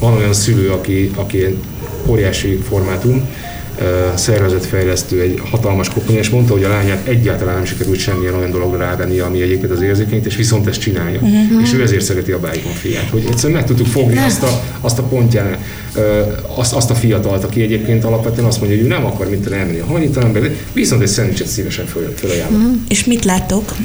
van 0.00 0.14
olyan 0.16 0.32
szülő, 0.32 0.70
aki, 0.70 1.10
aki 1.14 1.58
óriási 2.06 2.56
formátum, 2.56 3.28
szervezetfejlesztő, 4.14 5.20
egy 5.20 5.40
hatalmas 5.50 5.88
koponya, 5.88 6.18
és 6.18 6.28
mondta, 6.28 6.52
hogy 6.52 6.64
a 6.64 6.68
lányát 6.68 7.06
egyáltalán 7.06 7.54
nem 7.54 7.64
sikerült 7.64 7.98
semmilyen 7.98 8.34
olyan 8.34 8.50
dologra 8.50 8.78
rávenni, 8.78 9.18
ami 9.18 9.42
egyébként 9.42 9.72
az 9.72 9.82
érzékenyt, 9.82 10.26
és 10.26 10.36
viszont 10.36 10.66
ezt 10.66 10.80
csinálja. 10.80 11.20
Uh-huh. 11.20 11.62
És 11.62 11.72
ő 11.72 11.82
ezért 11.82 12.04
szereti 12.04 12.32
a 12.32 12.38
Bájkon 12.38 12.72
fiát. 12.72 13.08
Hogy 13.10 13.24
egyszerűen 13.28 13.58
meg 13.58 13.68
tudtuk 13.68 13.86
fogni 13.86 14.18
azt 14.18 14.42
a, 14.42 14.62
azt 14.80 14.98
a 14.98 15.02
pontján, 15.02 15.56
azt, 16.56 16.72
azt 16.72 16.90
a 16.90 16.94
fiatalt, 16.94 17.44
aki 17.44 17.62
egyébként 17.62 18.04
alapvetően 18.04 18.46
azt 18.46 18.60
mondja, 18.60 18.76
hogy 18.76 18.86
ő 18.86 18.88
nem 18.88 19.04
akar 19.04 19.30
mint 19.30 19.52
elmenni 19.52 19.78
a 19.78 19.84
hanyitalanba, 19.84 20.38
de 20.38 20.50
viszont 20.72 21.02
egy 21.02 21.08
szendvicset 21.08 21.46
szívesen 21.46 21.86
föl, 21.86 22.14
fölajánlom. 22.16 22.60
Uh-huh. 22.60 22.76
És 22.88 23.04
mit 23.04 23.24
láttok? 23.24 23.76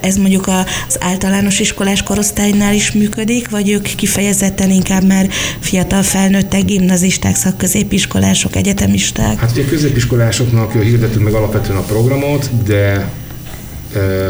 Ez 0.00 0.16
mondjuk 0.16 0.46
az 0.46 0.96
általános 1.00 1.60
iskolás 1.60 2.02
korosztálynál 2.02 2.74
is 2.74 2.92
működik, 2.92 3.50
vagy 3.50 3.70
ők 3.70 3.82
kifejezetten 3.82 4.70
inkább 4.70 5.06
már 5.06 5.28
fiatal 5.60 6.02
felnőttek, 6.02 6.64
gimnazisták, 6.64 7.36
szakközépiskolások, 7.36 8.56
egyetemisták? 8.56 9.23
Iskolák? 9.24 9.38
Hát 9.38 9.50
ugye 9.50 9.64
középiskolásoknak 9.64 10.72
hirdettünk 10.72 11.24
meg 11.24 11.32
alapvetően 11.32 11.78
a 11.78 11.82
programot, 11.82 12.50
de 12.64 13.08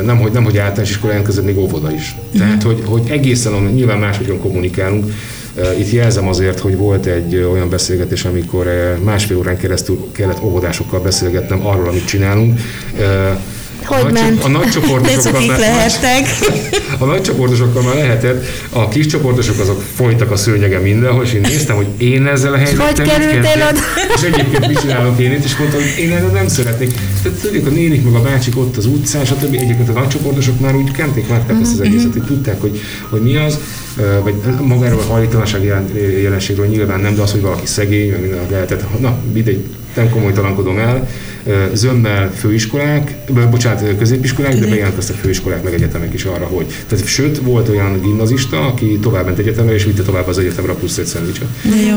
nem, 0.04 0.18
hogy, 0.18 0.32
nem, 0.32 0.44
hogy 0.44 0.58
általános 0.58 0.90
iskolán 0.90 1.22
között 1.22 1.44
még 1.44 1.58
óvoda 1.58 1.92
is. 1.92 2.16
Uh-huh. 2.16 2.40
Tehát, 2.40 2.62
hogy, 2.62 2.82
hogy 2.84 3.02
egészen 3.08 3.52
nyilván 3.52 3.98
máshogyan 3.98 4.38
kommunikálunk. 4.38 5.12
Itt 5.78 5.90
jelzem 5.90 6.28
azért, 6.28 6.58
hogy 6.58 6.76
volt 6.76 7.06
egy 7.06 7.36
olyan 7.36 7.68
beszélgetés, 7.68 8.24
amikor 8.24 8.66
másfél 9.04 9.36
órán 9.36 9.56
keresztül 9.56 10.08
kellett 10.12 10.42
óvodásokkal 10.42 11.00
beszélgetnem 11.00 11.66
arról, 11.66 11.88
amit 11.88 12.04
csinálunk 12.04 12.60
hogy 13.84 14.06
a, 14.06 14.10
ment? 14.10 14.44
A 14.44 14.48
nagy 14.48 14.68
csoportosokkal 14.68 15.46
már, 15.46 15.58
lehettek. 15.58 16.28
A 16.98 17.04
nagy 17.04 17.20
csoportosokkal 17.20 17.82
már 17.82 17.94
lehetett, 17.94 18.46
a 18.70 18.88
kis 18.88 19.06
csoportosok 19.06 19.58
azok 19.58 19.82
folytak 19.94 20.30
a 20.30 20.36
szőnyegen 20.36 20.82
mindenhol, 20.82 21.24
és 21.24 21.32
én 21.32 21.40
néztem, 21.40 21.76
hogy 21.76 21.86
én 21.96 22.26
ezzel 22.26 22.52
a 22.52 22.56
helyzettel 22.56 22.86
Hogy 22.86 23.02
kerültél 23.02 23.68
oda? 23.70 23.80
És 24.14 24.22
egyébként 24.22 24.66
mit 24.66 24.80
csinálok 24.80 25.20
én 25.20 25.32
itt, 25.32 25.44
és 25.44 25.56
mondtam, 25.56 25.80
hogy 25.80 26.04
én 26.04 26.12
ezzel 26.12 26.28
nem 26.28 26.48
szeretnék. 26.48 26.98
Tehát 27.22 27.38
tudjuk, 27.38 27.66
a 27.66 27.70
nénik 27.70 28.04
meg 28.04 28.14
a 28.14 28.22
bácsik 28.22 28.58
ott 28.58 28.76
az 28.76 28.86
utcán, 28.86 29.24
stb. 29.24 29.54
Egyébként 29.54 29.88
a 29.88 29.92
nagy 29.92 30.08
csoportosok 30.08 30.60
már 30.60 30.74
úgy 30.74 30.90
kenték, 30.90 31.28
látták 31.28 31.60
ezt 31.60 31.72
az 31.72 31.78
mhm, 31.78 31.86
egészet, 31.86 32.12
hogy 32.12 32.22
tudták, 32.22 32.60
hogy, 32.60 32.80
hogy 33.08 33.20
mi 33.20 33.36
az, 33.36 33.58
vagy 34.22 34.34
magáról 34.60 35.00
a 35.00 35.12
hajlítalanság 35.12 35.64
jelenségről 36.22 36.66
nyilván 36.66 37.00
nem, 37.00 37.14
de 37.14 37.22
az, 37.22 37.30
hogy 37.30 37.40
valaki 37.40 37.66
szegény, 37.66 38.10
meg 38.10 38.20
minden 38.20 38.46
lehetett. 38.50 39.00
Na, 39.00 39.18
mindegy, 39.32 39.64
nem 39.94 40.10
komolytalankodom 40.10 40.78
el 40.78 41.08
zömmel 41.72 42.32
főiskolák, 42.32 43.16
bocsánat, 43.50 43.98
középiskolák, 43.98 44.58
de 44.58 44.66
bejelentkeztek 44.66 45.16
főiskolák 45.16 45.62
meg 45.62 45.74
egyetemek 45.74 46.12
is 46.14 46.24
arra, 46.24 46.44
hogy. 46.44 46.66
Tehát 46.88 47.06
sőt, 47.06 47.38
volt 47.38 47.68
olyan 47.68 48.00
gimnazista, 48.00 48.66
aki 48.66 48.98
tovább 48.98 49.24
ment 49.24 49.38
egyetemre, 49.38 49.74
és 49.74 49.84
vitte 49.84 50.02
tovább 50.02 50.26
az 50.26 50.38
egyetemre 50.38 50.72
a 50.72 50.74
plusz 50.74 50.98
egy 50.98 51.06
szendvicset. 51.06 51.46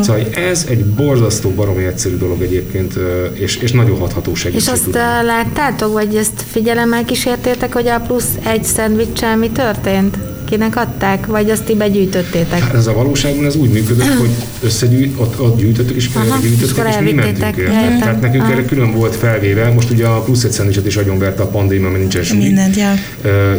Szóval 0.01 0.27
ez 0.33 0.65
egy 0.69 0.85
borzasztó, 0.85 1.49
baromi 1.49 1.83
egyszerű 1.83 2.17
dolog 2.17 2.41
egyébként, 2.41 2.93
és, 3.33 3.55
és 3.55 3.71
nagyon 3.71 3.97
hatható 3.97 4.35
segítség. 4.35 4.63
És 4.63 4.71
azt 4.71 4.83
tudom. 4.83 5.01
láttátok, 5.25 5.93
vagy 5.93 6.15
ezt 6.15 6.43
figyelemmel 6.51 7.05
kísértétek, 7.05 7.73
hogy 7.73 7.87
a 7.87 7.99
plusz 7.99 8.29
egy 8.45 8.63
szendvicsel 8.63 9.37
mi 9.37 9.49
történt? 9.49 10.17
Kinek 10.49 10.75
adták, 10.75 11.25
vagy 11.25 11.49
azt 11.49 11.63
ti 11.63 11.75
begyűjtöttétek? 11.75 12.59
Hát 12.59 12.73
ez 12.73 12.87
a 12.87 12.93
valóságban 12.93 13.45
ez 13.45 13.55
úgy 13.55 13.69
működött, 13.69 14.13
hogy 14.13 14.29
összegyűjt, 14.61 15.19
ott, 15.19 15.39
ott 15.39 15.57
gyűjtöttük, 15.57 15.95
és 15.95 16.09
gyűjtöttük, 16.41 16.87
és 16.87 16.95
mi 17.03 17.11
mentünk 17.11 17.55
Tehát 17.99 18.21
nekünk 18.21 18.43
Aha. 18.43 18.51
erre 18.51 18.65
külön 18.65 18.91
volt 18.91 19.15
felvéve, 19.15 19.69
most 19.69 19.89
ugye 19.89 20.05
a 20.05 20.21
plusz 20.21 20.43
egy 20.43 20.51
szendvicset 20.51 20.85
is 20.85 20.95
agyonverte 20.95 21.41
a 21.43 21.47
pandémia, 21.47 21.87
mert 21.87 21.99
nincsen 21.99 22.23
súly. 22.23 22.37
Mindent, 22.37 22.75
ja. 22.75 22.93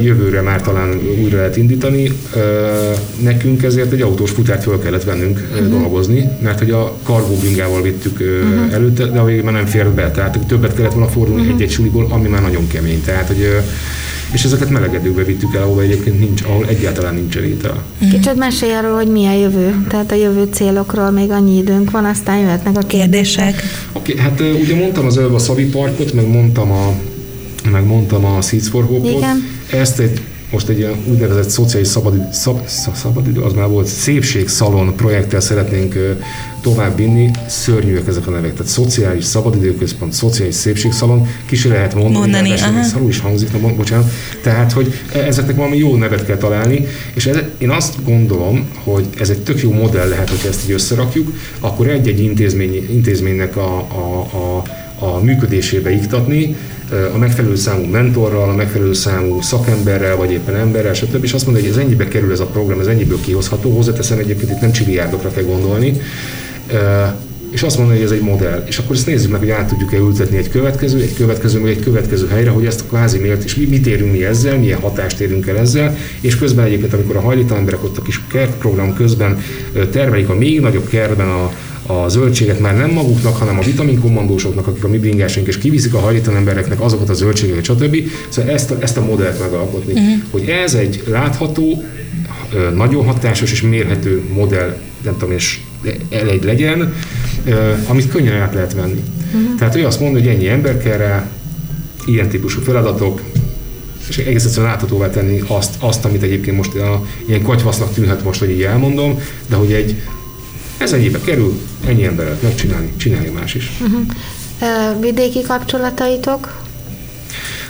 Jövőre 0.03 0.41
már 0.41 0.63
talán 0.63 1.01
újra 1.23 1.37
lehet 1.37 1.57
indítani. 1.57 2.13
Nekünk 3.23 3.63
ezért 3.63 3.93
egy 3.93 4.01
autós 4.01 4.31
futárt 4.31 4.63
föl 4.63 4.79
kellett 4.79 5.05
vennünk 5.05 5.49
uh-huh. 5.53 5.69
dolgozni, 5.69 6.29
mert 6.43 6.59
hogy 6.59 6.71
a 6.71 6.97
kargóbringával 7.03 7.83
vittük 7.83 8.21
uh-huh. 8.21 8.75
előtte, 8.75 9.05
de 9.05 9.19
a 9.19 9.25
végén 9.25 9.45
már 9.45 9.53
nem 9.53 9.67
fér 9.67 9.89
be, 9.89 10.11
tehát 10.11 10.39
többet 10.47 10.75
kellett 10.75 10.93
volna 10.93 11.09
fordulni 11.09 11.41
uh-huh. 11.41 11.57
egy-egy 11.57 11.71
suliból, 11.71 12.07
ami 12.11 12.29
már 12.29 12.43
nagyon 12.43 12.67
kemény. 12.67 13.03
Tehát, 13.05 13.27
hogy 13.27 13.61
és 14.33 14.45
ezeket 14.45 14.71
melegedőbe 14.71 15.25
vittük 15.25 15.55
el, 15.55 15.63
ahol 15.63 15.83
egyébként 15.83 16.19
nincs, 16.19 16.43
ahol 16.43 16.67
egyáltalán 16.67 17.15
nincs 17.15 17.37
étel. 17.37 17.83
Kicsit 18.11 18.35
mesélj 18.35 18.73
arról, 18.73 18.95
hogy 18.95 19.09
mi 19.09 19.27
a 19.27 19.33
jövő, 19.33 19.87
tehát 19.89 20.13
a 20.13 20.15
jövő 20.15 20.49
célokról 20.53 21.11
még 21.11 21.31
annyi 21.31 21.57
időnk 21.57 21.91
van, 21.91 22.05
aztán 22.05 22.39
jöhetnek 22.39 22.77
a 22.77 22.87
kérdések. 22.87 23.63
Oké, 23.93 24.13
okay, 24.13 24.25
hát 24.25 24.41
ugye 24.41 24.75
mondtam 24.75 25.07
az 25.07 25.19
előbb 25.19 25.35
a 25.35 25.39
Szavi 25.39 25.65
Parkot, 25.65 26.13
meg 26.13 26.29
mondtam 26.29 26.73
a, 26.73 26.93
meg 27.71 27.87
mondtam 27.87 28.25
a 28.25 28.41
Seeds 28.41 28.69
for 28.69 28.85
Hope-ot. 28.85 29.25
Ezt 29.71 29.99
egy 29.99 30.21
most 30.51 30.69
egy 30.69 30.79
ilyen 30.79 30.97
úgynevezett 31.11 31.49
szociális 31.49 31.89
szabadidő, 31.89 32.29
szab, 32.33 32.67
szabadidő, 32.95 33.41
az 33.41 33.53
már 33.53 33.69
volt, 33.69 33.87
szépségszalon 33.87 34.97
projekttel 34.97 35.41
szeretnénk 35.41 36.17
tovább 36.61 36.97
vinni. 36.97 37.31
Szörnyűek 37.47 38.07
ezek 38.07 38.27
a 38.27 38.31
nevek. 38.31 38.53
Tehát 38.53 38.73
szociális 38.73 39.25
szabadidőközpont, 39.25 40.13
szociális 40.13 40.55
szépségszalon, 40.55 41.27
ki 41.47 41.57
se 41.57 41.69
lehet 41.69 41.95
mondani, 41.95 42.19
mondani 42.19 42.83
szarul 42.83 43.09
is 43.09 43.21
hangzik, 43.21 43.61
na, 43.61 43.75
bocsánat. 43.75 44.11
Tehát, 44.43 44.73
hogy 44.73 44.93
e- 45.13 45.19
ezeknek 45.19 45.57
valami 45.57 45.77
jó 45.77 45.97
nevet 45.97 46.27
kell 46.27 46.37
találni, 46.37 46.87
és 47.15 47.27
ez, 47.27 47.37
én 47.59 47.71
azt 47.71 48.05
gondolom, 48.05 48.69
hogy 48.85 49.07
ez 49.19 49.31
egy 49.31 49.39
tök 49.43 49.61
jó 49.61 49.73
modell 49.73 50.09
lehet, 50.09 50.29
hogy 50.29 50.49
ezt 50.49 50.65
így 50.65 50.73
összerakjuk, 50.73 51.33
akkor 51.61 51.89
egy-egy 51.89 52.21
intézmény, 52.21 52.87
intézménynek 52.91 53.57
a, 53.57 53.77
a, 53.79 54.37
a, 54.37 54.63
a 54.99 55.21
működésébe 55.23 55.91
iktatni, 55.91 56.57
a 57.15 57.19
megfelelő 57.19 57.57
számú 57.57 57.85
mentorral, 57.85 58.51
a 58.51 58.55
megfelelő 58.55 58.93
számú 58.93 59.41
szakemberrel, 59.41 60.17
vagy 60.17 60.31
éppen 60.31 60.55
emberrel, 60.55 60.95
stb. 60.95 61.25
És 61.25 61.33
azt 61.33 61.45
mondja, 61.47 61.63
hogy 61.63 61.73
ez 61.73 61.79
ennyibe 61.79 62.09
kerül 62.09 62.33
ez 62.33 62.41
a 62.41 62.47
program, 62.47 62.81
ez 62.81 62.87
ennyiből 62.87 63.21
kihozható. 63.21 63.71
Hozzáteszem 63.71 64.19
egyébként 64.19 64.51
itt 64.51 64.61
nem 64.61 64.73
csiliárdokra 64.73 65.31
kell 65.31 65.45
gondolni. 65.45 66.01
És 67.51 67.63
azt 67.63 67.77
mondja, 67.79 67.95
hogy 67.95 68.05
ez 68.05 68.11
egy 68.11 68.21
modell. 68.21 68.65
És 68.67 68.79
akkor 68.79 68.97
ezt 68.97 69.07
nézzük 69.07 69.31
meg, 69.31 69.41
hogy 69.41 69.51
át 69.51 69.69
tudjuk-e 69.69 69.97
ültetni 69.97 70.37
egy 70.37 70.51
következő, 70.51 71.01
egy 71.01 71.15
következő, 71.15 71.61
vagy 71.61 71.71
egy 71.71 71.83
következő 71.83 72.29
helyre, 72.29 72.51
hogy 72.51 72.67
ezt 72.67 72.85
kvázi 72.89 73.19
miért, 73.19 73.45
és 73.45 73.55
mit 73.55 73.87
érünk 73.87 74.13
mi 74.13 74.25
ezzel, 74.25 74.59
milyen 74.59 74.81
hatást 74.81 75.21
érünk 75.21 75.47
el 75.47 75.59
ezzel, 75.59 75.97
és 76.21 76.37
közben 76.37 76.65
egyébként, 76.65 76.93
amikor 76.93 77.17
a 77.17 77.21
hajlítalan 77.21 77.59
emberek 77.59 77.85
ott 77.85 77.99
a 77.99 78.03
kis 78.03 78.21
kertprogram 78.27 78.95
közben 78.95 79.43
termelik 79.91 80.29
a 80.29 80.35
még 80.35 80.61
nagyobb 80.61 80.89
kertben 80.89 81.29
a, 81.29 81.53
a 81.91 82.09
zöldséget 82.09 82.61
már 82.61 82.77
nem 82.77 82.91
maguknak, 82.91 83.37
hanem 83.37 83.59
a 83.59 83.63
vitaminkommandósoknak, 83.63 84.67
akik 84.67 84.85
a 84.85 84.89
mi 84.89 84.99
bringásunk, 84.99 85.47
és 85.47 85.59
kiviszik 85.59 85.95
a 85.95 85.99
hajlítalan 85.99 86.39
embereknek 86.39 86.81
azokat 86.81 87.09
a 87.09 87.15
zöldségeket, 87.15 87.65
stb. 87.65 87.97
Szóval 88.29 88.51
ezt 88.51 88.71
a, 88.71 88.77
ezt 88.81 88.97
a 88.97 89.05
modellt 89.05 89.41
megalkotni. 89.41 89.93
Uh-huh. 89.93 90.23
Hogy 90.31 90.49
ez 90.49 90.75
egy 90.75 91.03
látható, 91.07 91.85
nagyon 92.75 93.05
hatásos 93.05 93.53
és 93.53 93.63
mérhető 93.63 94.23
modell, 94.33 94.77
nem 95.05 95.17
tudom, 95.19 95.35
és 95.35 95.61
egy 96.09 96.45
legyen, 96.45 96.95
amit 97.87 98.09
könnyen 98.09 98.41
át 98.41 98.55
lehet 98.55 98.75
venni. 98.75 99.03
Uh-huh. 99.35 99.59
Tehát 99.59 99.77
ő 99.77 99.87
azt 99.87 100.01
mondja, 100.01 100.21
hogy 100.21 100.29
ennyi 100.29 100.49
ember 100.49 100.79
kell 100.79 100.97
rá, 100.97 101.29
ilyen 102.07 102.29
típusú 102.29 102.61
feladatok, 102.61 103.23
és 104.09 104.19
egész 104.19 104.45
egyszerűen 104.45 104.71
láthatóvá 104.71 105.11
tenni 105.11 105.43
azt, 105.47 105.75
azt 105.79 106.05
amit 106.05 106.23
egyébként 106.23 106.57
most 106.57 106.75
a, 106.75 107.07
ilyen 107.27 107.43
katyvasznak 107.43 107.93
tűnhet 107.93 108.25
most, 108.25 108.41
hogy 108.41 108.51
így 108.51 108.63
elmondom, 108.63 109.21
de 109.49 109.57
hogy 109.57 109.73
egy, 109.73 109.97
ez 110.79 110.93
ennyibe 110.93 111.21
kerül, 111.21 111.61
ennyi 111.87 112.05
emberet 112.05 112.43
megcsinálni, 112.43 112.97
csinálja 112.97 113.33
más 113.33 113.55
is. 113.55 113.71
Uh-huh. 113.81 115.01
vidéki 115.01 115.43
kapcsolataitok? 115.43 116.68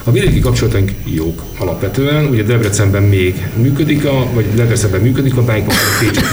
A 0.09 0.13
vidéki 0.13 0.41
kapcsolataink 0.41 0.93
jók 1.05 1.43
alapvetően. 1.59 2.27
Ugye 2.27 2.43
Debrecenben 2.43 3.03
még 3.03 3.47
működik 3.57 4.05
a, 4.05 4.27
vagy 4.35 4.45
Debrecenben 4.55 5.01
működik 5.01 5.37
a 5.37 5.43
Bike 5.43 5.67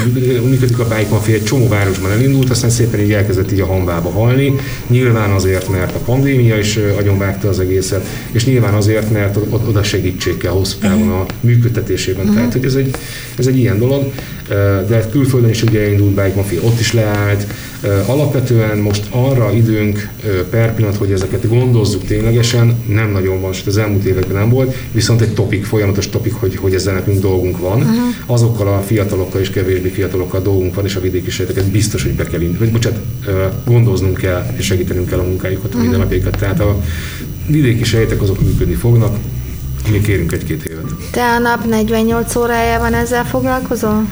működik, 0.05 0.41
működik 0.41 0.79
a 0.79 0.83
Bike 0.83 1.07
Mafia, 1.09 1.33
egy 1.33 1.43
csomó 1.43 1.67
városban 1.67 2.11
elindult, 2.11 2.49
aztán 2.49 2.69
szépen 2.69 2.99
így 2.99 3.11
elkezdett 3.11 3.51
így 3.51 3.59
a 3.59 3.65
hanvába 3.65 4.09
halni. 4.09 4.55
Nyilván 4.87 5.31
azért, 5.31 5.69
mert 5.69 5.95
a 5.95 5.99
pandémia 5.99 6.57
is 6.57 6.79
agyonvágta 6.97 7.49
az 7.49 7.59
egészet, 7.59 8.07
és 8.31 8.45
nyilván 8.45 8.73
azért, 8.73 9.11
mert 9.11 9.37
oda 9.67 9.83
segítség 9.83 10.37
kell 10.37 10.51
hosszú 10.51 10.77
távon 10.77 11.09
a 11.09 11.25
működtetésében. 11.39 12.21
Uh-huh. 12.21 12.35
Tehát, 12.35 12.53
hogy 12.53 12.65
ez 12.65 12.75
egy, 12.75 12.95
ez 13.37 13.47
egy 13.47 13.57
ilyen 13.57 13.79
dolog 13.79 14.11
de 14.87 15.05
külföldön 15.11 15.49
is 15.49 15.63
ugye 15.63 15.91
indult 15.91 16.13
Bike 16.13 16.33
Mafia, 16.35 16.61
ott 16.61 16.79
is 16.79 16.93
leállt. 16.93 17.47
Alapvetően 18.05 18.77
most 18.77 19.07
arra 19.09 19.51
időnk 19.51 20.09
per 20.49 20.75
pillanat, 20.75 20.97
hogy 20.97 21.11
ezeket 21.11 21.49
gondozzuk 21.49 22.03
ténylegesen, 22.03 22.83
nem 22.87 23.11
nagyon 23.11 23.41
van, 23.41 23.53
sőt 23.53 23.67
az 23.67 23.77
elmúlt 23.77 24.03
években 24.03 24.37
nem 24.37 24.49
volt, 24.49 24.75
viszont 24.91 25.21
egy 25.21 25.33
topik, 25.33 25.65
folyamatos 25.65 26.09
topik, 26.09 26.33
hogy, 26.33 26.55
hogy 26.55 26.73
ezzel 26.73 26.93
nekünk 26.93 27.19
dolgunk 27.19 27.59
van. 27.59 27.77
Uh-huh. 27.77 27.97
Azokkal 28.25 28.67
a 28.67 28.81
fiatalokkal 28.81 29.41
és 29.41 29.49
kevésbé 29.49 29.89
fiatalokkal 29.89 30.41
dolgunk 30.41 30.75
van, 30.75 30.85
és 30.85 30.95
a 30.95 30.99
vidéki 30.99 31.29
sejteket 31.29 31.71
biztos, 31.71 32.03
hogy 32.03 32.13
be 32.13 32.23
kell 32.23 32.41
indulni, 32.41 32.59
vagy 32.59 32.71
bocsánat, 32.71 32.99
gondoznunk 33.65 34.17
kell, 34.17 34.45
és 34.57 34.65
segítenünk 34.65 35.09
kell 35.09 35.19
a 35.19 35.23
munkájukat, 35.23 35.65
uh-huh. 35.65 35.81
minden 35.81 35.99
napjaikat. 35.99 36.37
Tehát 36.37 36.59
a 36.59 36.81
vidéki 37.47 37.83
sejtek 37.83 38.21
azok 38.21 38.41
működni 38.41 38.75
fognak, 38.75 39.17
mi 39.91 40.01
kérünk 40.01 40.31
egy-két 40.31 40.63
évet. 40.63 40.85
Te 41.11 41.23
a 41.23 41.39
nap 41.39 41.65
48 41.65 42.35
órájában 42.35 42.93
ezzel 42.93 43.25
foglalkozol? 43.25 44.05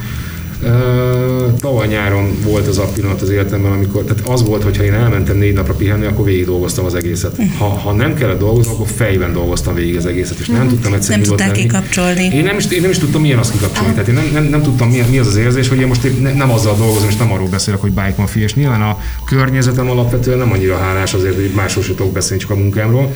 Tavaly 1.60 1.88
nyáron 1.88 2.38
volt 2.44 2.68
az 2.68 2.78
a 2.78 2.84
pillanat 2.84 3.22
az 3.22 3.30
életemben, 3.30 3.72
amikor, 3.72 4.04
tehát 4.04 4.28
az 4.28 4.44
volt, 4.44 4.64
hogy 4.64 4.78
ha 4.78 4.84
én 4.84 4.94
elmentem 4.94 5.38
négy 5.38 5.54
napra 5.54 5.74
pihenni, 5.74 6.06
akkor 6.06 6.26
végig 6.26 6.46
dolgoztam 6.46 6.86
az 6.86 6.96
egészet. 6.96 7.36
Ha, 7.58 7.66
ha 7.66 7.92
nem 7.92 8.14
kellett 8.14 8.40
dolgoznom, 8.40 8.76
akkor 8.76 8.88
fejben 8.88 9.34
dolgoztam 9.34 9.74
végig 9.74 9.96
az 9.96 10.06
egészet, 10.06 10.40
és 10.40 10.48
nem 10.48 10.56
uh-huh. 10.56 10.72
tudtam 10.72 10.94
egyszerűen 10.94 11.20
Nem 11.20 11.30
tudták 11.30 11.52
kikapcsolni. 11.52 12.30
Én 12.34 12.44
nem, 12.44 12.58
is, 12.58 12.66
én 12.66 12.82
nem 12.82 12.90
is 12.90 12.98
tudtam, 12.98 13.22
milyen 13.22 13.38
azt 13.38 13.52
kikapcsolni. 13.52 13.94
Tehát 13.94 14.08
én 14.08 14.14
nem, 14.14 14.30
nem, 14.34 14.44
nem 14.44 14.62
tudtam, 14.62 14.90
mi, 14.90 15.04
mi 15.10 15.20
az 15.20 15.28
az 15.28 15.36
érzés, 15.36 15.70
hogy 15.70 15.80
én 15.80 15.88
most 15.88 16.04
én 16.04 16.32
nem 16.36 16.52
azzal 16.52 16.76
dolgozom, 16.78 17.10
és 17.10 17.16
nem 17.16 17.32
arról 17.32 17.48
beszélek, 17.48 17.82
hogy 17.82 17.92
bike 17.92 18.16
mafia, 18.18 18.44
és 18.44 18.54
nyilván 18.54 18.82
a 18.82 18.98
környezetem 19.26 19.90
alapvetően 19.90 20.38
nem 20.38 20.52
annyira 20.52 20.78
hálás 20.78 21.14
azért, 21.14 21.36
hogy 21.36 21.52
másról 21.56 21.84
sem 21.84 21.96
tudok 21.96 22.12
beszélni, 22.12 22.42
csak 22.42 22.52
a 22.52 22.56
munkámról. 22.56 23.14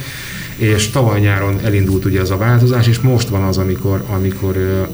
És 0.57 0.89
tavaly 0.89 1.19
nyáron 1.19 1.59
elindult 1.63 2.05
ugye 2.05 2.19
ez 2.19 2.29
a 2.29 2.37
változás, 2.37 2.87
és 2.87 2.99
most 2.99 3.27
van 3.27 3.41
az, 3.41 3.57
amikor, 3.57 4.03
amikor 4.13 4.87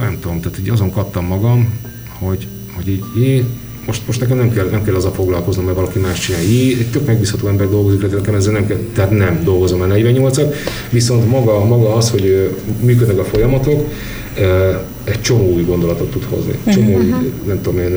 nem 0.00 0.18
tudom, 0.20 0.40
tehát 0.40 0.58
így 0.58 0.68
azon 0.68 0.90
kaptam 0.90 1.26
magam, 1.26 1.80
hogy, 2.18 2.46
hogy 2.76 2.88
így 2.88 3.04
jé, 3.16 3.44
most, 3.86 4.06
most 4.06 4.20
nekem 4.20 4.36
nem 4.36 4.52
kell, 4.52 4.68
nem 4.68 4.84
kell 4.84 4.94
a 4.94 5.00
foglalkoznom, 5.00 5.64
mert 5.64 5.76
valaki 5.76 5.98
más 5.98 6.20
csinálja. 6.20 6.48
Jé, 6.48 6.78
egy 6.78 6.90
tök 6.90 7.06
megbízható 7.06 7.48
ember 7.48 7.68
dolgozik, 7.68 8.00
tehát 8.00 8.16
nekem 8.16 8.34
ezzel 8.34 8.52
nem 8.52 8.66
kell, 8.66 8.78
tehát 8.94 9.10
nem 9.10 9.40
dolgozom 9.44 9.80
a 9.80 9.86
48-at, 9.86 10.54
viszont 10.90 11.28
maga, 11.28 11.64
maga 11.64 11.94
az, 11.94 12.10
hogy 12.10 12.56
működnek 12.80 13.18
a 13.18 13.24
folyamatok, 13.24 13.88
egy 15.04 15.20
csomó 15.20 15.52
új 15.52 15.62
gondolatot 15.62 16.10
tud 16.10 16.24
hozni. 16.30 16.58
Csomó 16.72 16.96
uh-huh. 16.96 17.22
új, 17.22 17.32
nem 17.46 17.60
tudom 17.62 17.80
én, 17.80 17.96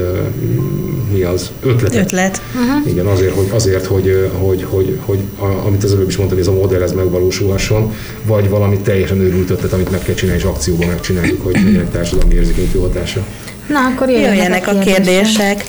mi 1.13 1.21
az, 1.21 1.51
ötlet. 1.63 1.95
Ötlet. 1.95 2.41
Uh-huh. 2.55 2.91
Igen, 2.91 3.05
azért, 3.05 3.35
hogy, 3.35 3.49
azért, 3.51 3.85
hogy, 3.85 4.29
hogy, 4.37 4.63
hogy, 4.69 4.99
hogy 5.05 5.19
a, 5.39 5.45
amit 5.45 5.83
az 5.83 5.93
előbb 5.93 6.07
is 6.07 6.17
mondtam, 6.17 6.37
hogy 6.37 6.47
ez 6.47 6.53
a 6.53 6.57
modell 6.59 6.81
ez 6.81 6.91
megvalósulhasson, 6.91 7.93
vagy 8.25 8.49
valami 8.49 8.77
teljesen 8.77 9.19
őrült 9.19 9.49
ötlet, 9.49 9.73
amit 9.73 9.91
meg 9.91 10.03
kell 10.03 10.15
csinálni, 10.15 10.39
és 10.39 10.47
akcióban 10.47 10.87
megcsináljuk, 10.87 11.41
hogy 11.41 11.53
legyen 11.65 11.81
egy 11.81 11.89
társadalmi 11.89 12.33
érzékenyítő 12.33 12.79
hatása. 12.79 13.25
Na, 13.67 13.79
akkor 13.79 14.09
jöjjenek, 14.09 14.35
jöjjenek 14.35 14.67
a 14.67 14.79
kérdések. 14.79 15.65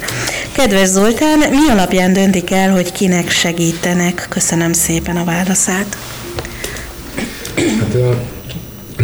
Kedves 0.52 0.88
Zoltán, 0.88 1.38
mi 1.38 1.70
alapján 1.70 2.12
döntik 2.12 2.50
el, 2.50 2.70
hogy 2.70 2.92
kinek 2.92 3.30
segítenek? 3.30 4.26
Köszönöm 4.28 4.72
szépen 4.72 5.16
a 5.16 5.24
válaszát. 5.24 5.96
Hát 7.80 7.96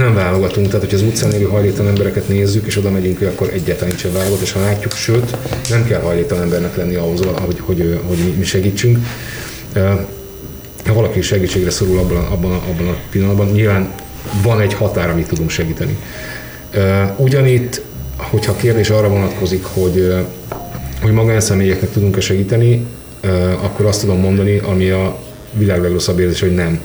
nem 0.01 0.15
válogatunk, 0.15 0.67
tehát 0.67 0.85
hogy 0.85 0.95
az 0.95 1.03
utcán 1.03 1.33
élő 1.33 1.45
hajléktalan 1.45 1.91
embereket 1.91 2.29
nézzük, 2.29 2.67
és 2.67 2.77
oda 2.77 2.91
megyünk, 2.91 3.21
akkor 3.21 3.51
egyáltalán 3.53 3.89
nincsen 3.89 4.13
válogat, 4.13 4.41
és 4.41 4.53
ha 4.53 4.61
látjuk, 4.61 4.93
sőt, 4.93 5.37
nem 5.71 5.85
kell 5.85 6.01
hajléktalan 6.01 6.43
embernek 6.43 6.77
lenni 6.77 6.95
ahhoz, 6.95 7.21
hogy, 7.45 7.61
hogy, 7.61 8.01
hogy 8.07 8.35
mi 8.39 8.45
segítsünk. 8.45 8.99
Ha 10.85 10.93
valaki 10.95 11.21
segítségre 11.21 11.71
szorul 11.71 11.99
abban, 11.99 12.25
abban, 12.25 12.53
abban 12.53 12.89
a 12.89 12.97
pillanatban, 13.11 13.49
nyilván 13.51 13.93
van 14.43 14.61
egy 14.61 14.75
határ, 14.75 15.11
amit 15.11 15.29
tudunk 15.29 15.51
segíteni. 15.51 15.97
Ugyanitt, 17.17 17.83
hogyha 18.17 18.57
kérdés 18.57 18.91
arra 18.91 19.09
vonatkozik, 19.09 19.65
hogy, 19.65 20.15
hogy 21.03 21.13
magánszemélyeknek 21.13 21.91
tudunk-e 21.91 22.21
segíteni, 22.21 22.87
akkor 23.61 23.87
azt 23.87 24.01
tudom 24.01 24.19
mondani, 24.19 24.59
ami 24.59 24.91
a 24.91 25.19
világ 25.53 25.83
legrosszabb 25.83 26.19
érzés, 26.19 26.41
hogy 26.41 26.55
nem 26.55 26.81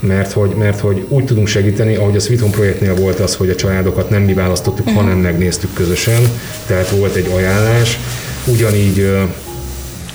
mert 0.00 0.32
hogy, 0.32 0.50
mert 0.50 0.80
hogy 0.80 1.04
úgy 1.08 1.24
tudunk 1.24 1.46
segíteni, 1.46 1.94
ahogy 1.94 2.16
a 2.16 2.20
Sweet 2.20 2.40
Home 2.40 2.52
projektnél 2.52 2.94
volt 2.94 3.20
az, 3.20 3.34
hogy 3.34 3.50
a 3.50 3.54
családokat 3.54 4.10
nem 4.10 4.22
mi 4.22 4.34
választottuk, 4.34 4.86
uh-huh. 4.86 5.02
hanem 5.02 5.18
megnéztük 5.18 5.72
közösen, 5.72 6.22
tehát 6.66 6.90
volt 6.90 7.14
egy 7.14 7.30
ajánlás, 7.34 7.98
ugyanígy 8.46 9.10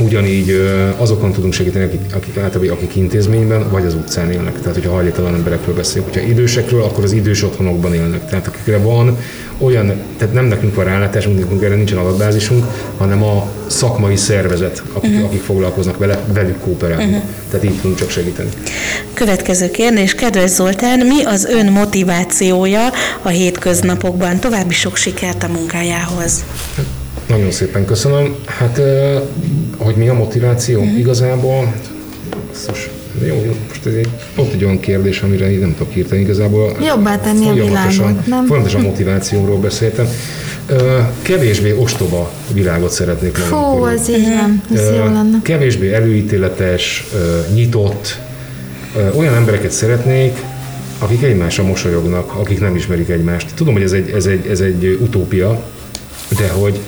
Ugyanígy 0.03 0.69
azokon 0.97 1.31
tudunk 1.31 1.53
segíteni, 1.53 1.85
akik, 1.85 1.99
akik 2.13 2.37
általában 2.37 2.75
akik 2.75 2.95
intézményben 2.95 3.69
vagy 3.69 3.85
az 3.85 3.93
utcán 3.93 4.31
élnek. 4.31 4.59
Tehát, 4.59 4.73
hogyha 4.73 4.91
hajléktalan 4.91 5.33
emberekről 5.33 5.75
beszélünk, 5.75 6.13
hogyha 6.13 6.27
idősekről, 6.29 6.81
akkor 6.81 7.03
az 7.03 7.11
idős 7.11 7.43
otthonokban 7.43 7.93
élnek. 7.93 8.25
Tehát 8.29 8.47
akikre 8.47 8.77
van 8.77 9.17
olyan, 9.57 9.93
tehát 10.17 10.33
nem 10.33 10.45
nekünk 10.45 10.75
van 10.75 10.85
rálátásunk, 10.85 11.39
nekünk 11.39 11.63
erre 11.63 11.75
nincsen 11.75 11.97
adatbázisunk, 11.97 12.65
hanem 12.97 13.23
a 13.23 13.47
szakmai 13.67 14.15
szervezet, 14.15 14.83
akik, 14.93 15.11
uh-huh. 15.11 15.25
akik 15.25 15.41
foglalkoznak 15.41 15.97
vele, 15.97 16.19
velük 16.33 16.59
kooperálunk. 16.59 17.09
Uh-huh. 17.09 17.23
Tehát 17.49 17.65
így 17.65 17.75
tudunk 17.81 17.99
csak 17.99 18.09
segíteni. 18.09 18.49
Következő 19.13 19.71
kérdés, 19.71 20.15
kedves 20.15 20.49
Zoltán, 20.49 20.99
mi 20.99 21.23
az 21.23 21.45
ön 21.45 21.71
motivációja 21.71 22.89
a 23.21 23.29
hétköznapokban? 23.29 24.39
További 24.39 24.73
sok 24.73 24.95
sikert 24.95 25.43
a 25.43 25.47
munkájához. 25.47 26.43
Nagyon 27.27 27.51
szépen 27.51 27.85
köszönöm. 27.85 28.35
Hát, 28.45 28.81
hogy 29.83 29.95
mi 29.95 30.07
a 30.07 30.13
motiváció? 30.13 30.83
Mm. 30.83 30.97
Igazából, 30.97 31.73
szus, 32.51 32.89
Jó, 33.27 33.55
most 33.67 33.85
ez 33.85 33.93
egy, 33.93 34.09
pont 34.35 34.53
egy 34.53 34.63
olyan 34.63 34.79
kérdés, 34.79 35.21
amire 35.21 35.51
én 35.51 35.59
nem 35.59 35.75
tudok 35.77 35.95
írtani 35.95 36.21
igazából. 36.21 36.77
Jobbá 36.85 37.17
tenni 37.17 37.49
a 37.49 37.53
világot, 37.53 38.25
nem? 38.25 38.45
Folyamatosan 38.45 38.81
motivációmról 38.81 39.57
beszéltem. 39.57 40.07
Kevésbé 41.21 41.71
ostoba 41.71 42.31
világot 42.53 42.91
szeretnék 42.91 43.37
magamkor. 43.37 43.77
Fú, 43.77 43.83
az 43.83 44.09
így 44.09 44.23
van, 44.23 44.61
ez 44.73 44.89
jó 44.95 45.03
lenne. 45.03 45.39
Kevésbé 45.41 45.93
előítéletes, 45.93 47.05
nyitott, 47.53 48.19
olyan 49.15 49.33
embereket 49.33 49.71
szeretnék, 49.71 50.37
akik 50.99 51.23
egymásra 51.23 51.63
mosolyognak, 51.63 52.33
akik 52.33 52.59
nem 52.59 52.75
ismerik 52.75 53.09
egymást. 53.09 53.47
Tudom, 53.55 53.73
hogy 53.73 53.83
ez 53.83 53.91
egy, 53.91 54.09
ez 54.09 54.25
egy, 54.25 54.47
ez 54.47 54.59
egy 54.59 54.99
utópia, 55.01 55.63
de 56.37 56.49
hogy, 56.49 56.79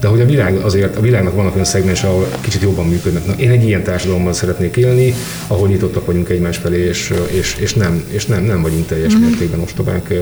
de 0.00 0.08
hogy 0.08 0.20
a 0.20 0.26
világ 0.26 0.56
azért, 0.56 0.96
a 0.96 1.00
világnak 1.00 1.34
vannak 1.34 1.52
olyan 1.52 1.64
szegmens, 1.64 2.02
ahol 2.02 2.28
kicsit 2.40 2.62
jobban 2.62 2.86
működnek. 2.86 3.26
Na, 3.26 3.32
én 3.32 3.50
egy 3.50 3.64
ilyen 3.64 3.82
társadalomban 3.82 4.32
szeretnék 4.32 4.76
élni, 4.76 5.14
ahol 5.46 5.68
nyitottak 5.68 6.06
vagyunk 6.06 6.28
egymás 6.28 6.56
felé, 6.56 6.86
és, 6.86 7.12
és, 7.30 7.56
és, 7.58 7.74
nem, 7.74 8.04
és 8.10 8.26
nem, 8.26 8.44
nem 8.44 8.62
vagyunk 8.62 8.86
teljes 8.86 9.14
mm-hmm. 9.14 9.24
mértékben 9.24 9.60
ostobák 9.60 10.14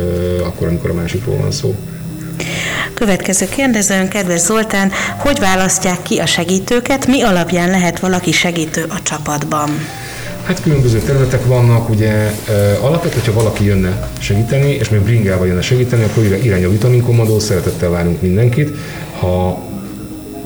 akkor, 0.45 0.68
amikor 0.68 0.91
a 0.91 0.95
másikról 0.95 1.37
van 1.37 1.51
szó. 1.51 1.74
Következő 2.95 3.47
kérdezőn, 3.49 4.09
kedves 4.09 4.41
Zoltán, 4.41 4.91
hogy 5.18 5.39
választják 5.39 6.03
ki 6.03 6.18
a 6.18 6.27
segítőket, 6.27 7.07
mi 7.07 7.22
alapján 7.22 7.70
lehet 7.70 8.01
valaki 8.01 8.33
segítő 8.33 8.85
a 8.89 9.03
csapatban? 9.03 9.70
Hát 10.47 10.62
különböző 10.62 10.99
területek 10.99 11.47
vannak, 11.47 11.88
ugye 11.88 12.32
alapvetően, 12.80 13.24
hogyha 13.24 13.32
valaki 13.32 13.64
jönne 13.64 14.09
segíteni, 14.18 14.70
és 14.70 14.88
még 14.88 15.01
bringával 15.01 15.47
jönne 15.47 15.61
segíteni, 15.62 16.05
akkor 16.05 16.24
irány 16.42 16.64
a 16.64 16.70
vitaminkommandó, 16.70 17.38
szeretettel 17.38 17.90
várunk 17.90 18.22
mindenkit. 18.22 18.76
Ha 19.18 19.59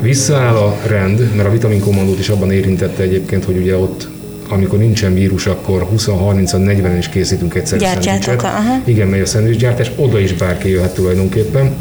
visszaáll 0.01 0.57
a 0.57 0.76
rend, 0.86 1.34
mert 1.34 1.48
a 1.48 1.53
vitaminkommandót 1.53 2.18
is 2.18 2.28
abban 2.28 2.53
érintette 2.53 3.03
egyébként, 3.03 3.44
hogy 3.44 3.57
ugye 3.57 3.76
ott 3.76 4.09
amikor 4.48 4.78
nincsen 4.78 5.14
vírus, 5.14 5.46
akkor 5.46 5.86
20-30-40-en 5.96 6.94
is 6.98 7.09
készítünk 7.09 7.55
egyszer 7.55 7.78
szendvicset. 7.80 8.42
Igen, 8.84 9.09
megy 9.09 9.20
a 9.20 9.26
szendvicsgyártás, 9.26 9.90
oda 9.96 10.18
is 10.18 10.32
bárki 10.32 10.68
jöhet 10.68 10.94
tulajdonképpen. 10.94 11.74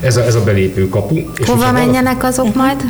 Ez 0.00 0.16
a, 0.16 0.24
ez 0.24 0.34
a 0.34 0.42
belépő 0.42 0.88
kapu. 0.88 1.16
Hova 1.46 1.72
menjenek 1.72 2.24
azok 2.24 2.54
majd? 2.54 2.84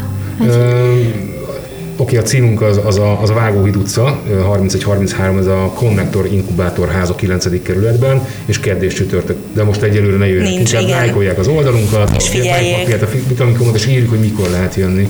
Oké, 2.01 2.17
a 2.17 2.23
címunk 2.23 2.63
az, 2.63 2.81
az, 2.85 2.99
a, 2.99 3.21
az 3.23 3.31
a 3.31 3.35
Vágóhíd 3.35 3.77
utca, 3.77 4.23
31-33, 4.29 5.39
ez 5.39 5.47
a 5.47 5.73
Connector 5.75 6.27
Inkubátor 6.33 6.89
ház 6.89 7.11
a 7.11 7.15
9. 7.15 7.63
kerületben, 7.63 8.27
és 8.45 8.61
kérdés 8.61 8.95
csütörtök. 8.95 9.37
De 9.53 9.63
most 9.65 9.83
egyelőre 9.83 10.17
ne 10.17 10.27
jöjjenek, 10.27 10.51
Nincs, 10.51 10.73
inkább 10.73 10.89
lájkolják 10.89 11.39
az 11.39 11.49
oldalunkat, 11.49 12.11
és 12.17 12.29
figyeljék. 12.29 13.03
a 13.03 13.07
vitamikomot, 13.29 13.75
és 13.75 13.87
írjuk, 13.87 14.09
hogy 14.11 14.19
mikor 14.21 14.49
lehet 14.49 14.75
jönni, 14.75 15.09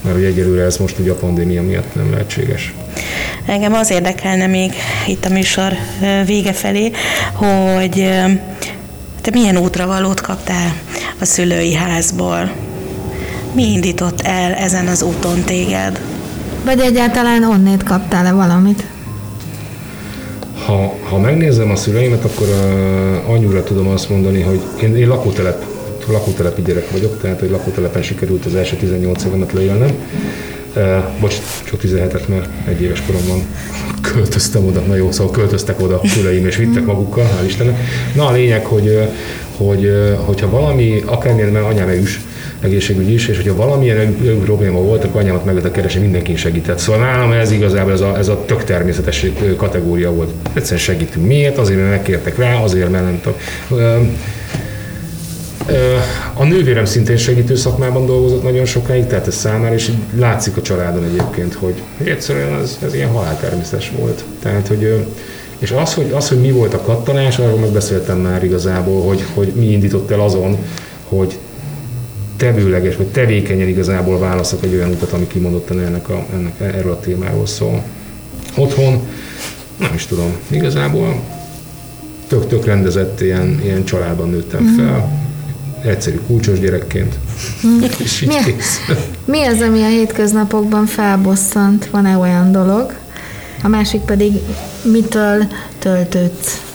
mert 0.00 0.14
hogy 0.14 0.24
egyelőre 0.24 0.62
ez 0.62 0.76
most 0.76 0.98
ugye 0.98 1.10
a 1.10 1.14
pandémia 1.14 1.62
miatt 1.62 1.94
nem 1.94 2.10
lehetséges. 2.10 2.74
Engem 3.46 3.72
az 3.74 3.90
érdekelne 3.90 4.46
még 4.46 4.72
itt 5.06 5.24
a 5.24 5.28
műsor 5.28 5.72
vége 6.26 6.52
felé, 6.52 6.90
hogy 7.32 8.08
te 9.20 9.30
milyen 9.32 9.56
útravalót 9.56 10.20
kaptál 10.20 10.72
a 11.20 11.24
szülői 11.24 11.74
házból? 11.74 12.50
Mi 13.54 13.72
indított 13.72 14.20
el 14.20 14.52
ezen 14.52 14.86
az 14.86 15.02
úton 15.02 15.42
téged? 15.42 16.07
Vagy 16.68 16.80
egyáltalán 16.80 17.44
onnét 17.44 17.82
kaptál-e 17.82 18.32
valamit? 18.32 18.84
Ha, 20.66 20.94
ha 21.02 21.18
megnézem 21.18 21.70
a 21.70 21.76
szüleimet, 21.76 22.24
akkor 22.24 22.46
uh, 22.46 23.30
anyúra 23.30 23.62
tudom 23.62 23.88
azt 23.88 24.10
mondani, 24.10 24.40
hogy 24.40 24.60
én, 24.82 24.96
én 24.96 25.08
lakótelep, 25.08 25.64
lakótelepi 26.08 26.62
gyerek 26.62 26.90
vagyok, 26.90 27.20
tehát 27.20 27.40
hogy 27.40 27.50
lakótelepen 27.50 28.02
sikerült 28.02 28.44
az 28.44 28.54
első 28.54 28.76
18 28.76 29.24
évemet 29.24 29.52
leélnem. 29.52 29.90
Uh, 30.76 30.82
bocs, 31.20 31.36
csak 31.64 31.80
17-et, 31.82 32.26
mert 32.28 32.48
egy 32.64 32.82
éves 32.82 33.02
koromban 33.06 33.46
költöztem 34.00 34.66
oda, 34.66 34.80
na 34.80 34.94
jó, 34.94 35.10
szóval 35.10 35.32
költöztek 35.32 35.80
oda 35.80 36.00
a 36.02 36.08
szüleim, 36.08 36.46
és 36.46 36.56
vittek 36.56 36.84
magukkal, 36.84 37.24
hál' 37.24 37.46
Istennek. 37.46 37.78
Na 38.14 38.26
a 38.26 38.32
lényeg, 38.32 38.64
hogy, 38.64 39.08
hogy 39.56 39.90
hogyha 40.24 40.50
valami, 40.50 41.02
akármilyen, 41.06 41.52
mert 41.52 41.64
anyám 41.64 41.90
is, 41.90 42.20
egészségügy 42.60 43.10
is, 43.10 43.28
és 43.28 43.36
hogyha 43.36 43.56
valamilyen 43.56 44.16
probléma 44.44 44.80
volt, 44.80 45.04
akkor 45.04 45.20
anyámat 45.20 45.44
meg 45.44 45.54
lehetett 45.54 45.74
keresni, 45.74 46.00
mindenki 46.00 46.36
segített. 46.36 46.78
Szóval 46.78 47.00
nálam 47.00 47.32
ez 47.32 47.50
igazából 47.50 47.92
ez 47.92 48.00
a, 48.00 48.18
ez 48.18 48.28
a 48.28 48.44
tök 48.46 48.64
természetes 48.64 49.26
kategória 49.56 50.12
volt. 50.12 50.30
Egyszerűen 50.52 50.80
segítünk. 50.80 51.26
Miért? 51.26 51.58
Azért, 51.58 51.78
mert 51.78 51.90
megkértek 51.90 52.38
rá, 52.38 52.54
azért, 52.54 52.90
mert 52.90 53.04
nem 53.04 53.20
tudom. 53.20 54.16
A 56.34 56.44
nővérem 56.44 56.84
szintén 56.84 57.16
segítő 57.16 57.56
szakmában 57.56 58.06
dolgozott 58.06 58.42
nagyon 58.42 58.64
sokáig, 58.64 59.06
tehát 59.06 59.26
ez 59.26 59.34
számára, 59.34 59.74
és 59.74 59.90
látszik 60.16 60.56
a 60.56 60.62
családon 60.62 61.04
egyébként, 61.04 61.54
hogy 61.54 61.82
egyszerűen 62.04 62.60
ez, 62.60 62.78
ez 62.84 62.94
ilyen 62.94 63.08
haláltermészetes 63.08 63.92
volt. 63.98 64.24
Tehát, 64.42 64.66
hogy 64.66 65.06
és 65.58 65.70
az, 65.70 65.94
hogy, 65.94 66.10
az, 66.14 66.28
hogy 66.28 66.40
mi 66.40 66.50
volt 66.50 66.74
a 66.74 66.80
kattanás, 66.80 67.38
arról 67.38 67.58
megbeszéltem 67.58 68.18
már 68.18 68.44
igazából, 68.44 69.02
hogy, 69.02 69.24
hogy 69.34 69.52
mi 69.54 69.70
indított 69.70 70.10
el 70.10 70.20
azon, 70.20 70.56
hogy 71.08 71.38
tevőleges, 72.38 72.96
vagy 72.96 73.06
tevékenyen 73.06 73.68
igazából 73.68 74.18
válaszok 74.18 74.64
egy 74.64 74.74
olyan 74.74 74.90
utat, 74.90 75.12
ami 75.12 75.26
kimondottan 75.26 75.80
ennek 75.80 76.08
a, 76.08 76.26
ennek, 76.32 76.60
erről 76.60 76.92
a 76.92 77.00
témáról 77.00 77.46
szól. 77.46 77.82
Otthon, 78.56 79.08
nem 79.78 79.94
is 79.94 80.06
tudom, 80.06 80.36
igazából 80.50 81.22
tök-tök 82.26 82.64
rendezett 82.64 83.20
ilyen, 83.20 83.60
ilyen 83.62 83.84
családban 83.84 84.28
nőttem 84.28 84.62
mm. 84.62 84.76
fel, 84.76 85.26
egyszerű 85.84 86.16
kulcsos 86.26 86.60
gyerekként, 86.60 87.18
mm. 87.66 87.82
és 88.04 88.22
így 88.22 88.28
mi, 88.28 88.52
kész. 88.52 88.78
mi 89.24 89.44
az, 89.44 89.60
ami 89.60 89.82
a 89.82 89.88
hétköznapokban 89.88 90.86
felbosszant? 90.86 91.86
Van-e 91.90 92.16
olyan 92.16 92.52
dolog? 92.52 92.94
A 93.62 93.68
másik 93.68 94.00
pedig 94.00 94.32
mitől 94.82 95.44
töltődsz? 95.78 96.67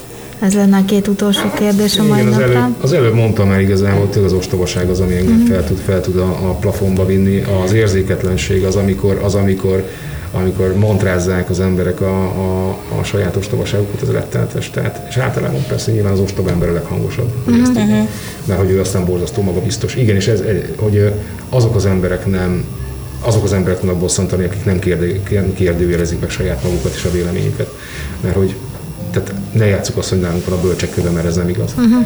Ez 0.43 0.53
lenne 0.53 0.77
a 0.77 0.85
két 0.85 1.07
utolsó 1.07 1.51
kérdés 1.55 1.99
a 1.99 2.03
mai 2.03 2.25
az 2.25 2.39
előbb, 2.39 2.75
az 2.81 2.93
előbb 2.93 3.13
mondtam 3.13 3.47
már 3.47 3.61
igazából, 3.61 4.07
hogy 4.13 4.23
az 4.23 4.33
ostobaság 4.33 4.89
az, 4.89 4.99
ami 4.99 5.15
engem 5.15 5.33
mm-hmm. 5.33 5.45
fel 5.45 5.65
tud, 5.65 5.77
fel 5.77 6.01
tud 6.01 6.17
a, 6.17 6.49
a 6.49 6.53
plafonba 6.53 7.05
vinni. 7.05 7.43
Az 7.63 7.73
érzéketlenség 7.73 8.63
az, 8.63 8.75
amikor, 8.75 9.19
az, 9.23 9.35
amikor 9.35 9.89
amikor 10.35 10.75
montrázzák 10.77 11.49
az 11.49 11.59
emberek 11.59 12.01
a, 12.01 12.23
a, 12.23 12.67
a 12.99 13.03
saját 13.03 13.35
ostobaságukat, 13.35 14.01
az 14.01 14.11
rettenetes. 14.11 14.69
Tehát, 14.69 15.05
és 15.09 15.17
általában 15.17 15.61
persze 15.67 15.91
nyilván 15.91 16.11
az 16.11 16.19
ostoba 16.19 16.49
ember 16.49 16.69
a 16.69 16.73
leghangosabb, 16.73 17.31
uh-huh. 17.47 18.07
mert 18.45 18.59
hogy 18.59 18.69
ő 18.69 18.79
aztán 18.79 19.05
borzasztó 19.05 19.41
magabiztos. 19.41 19.95
Igen, 19.95 20.15
és 20.15 20.27
ez, 20.27 20.43
hogy 20.75 21.13
azok 21.49 21.75
az 21.75 21.85
emberek 21.85 22.25
nem 22.25 22.65
azok 23.25 23.43
az 23.43 23.53
emberek 23.53 23.79
tudnak 23.79 23.97
bosszantani, 23.97 24.43
akik 24.43 24.65
nem 24.65 24.79
kérdő, 24.79 25.21
kérdőjelezik 25.55 26.19
meg 26.19 26.29
saját 26.29 26.63
magukat 26.63 26.93
és 26.95 27.03
a 27.03 27.11
véleményüket. 27.11 27.73
Mert 28.21 28.35
hogy 28.35 28.55
tehát 29.13 29.33
ne 29.51 29.65
játsszuk 29.65 29.97
azt, 29.97 30.09
hogy 30.09 30.19
nálunk 30.19 30.45
van 30.45 30.59
a 30.59 30.61
bölcsekköve, 30.61 31.09
mert 31.09 31.25
ez 31.25 31.35
nem 31.35 31.49
igaz. 31.49 31.73
Uh-huh. 31.77 32.05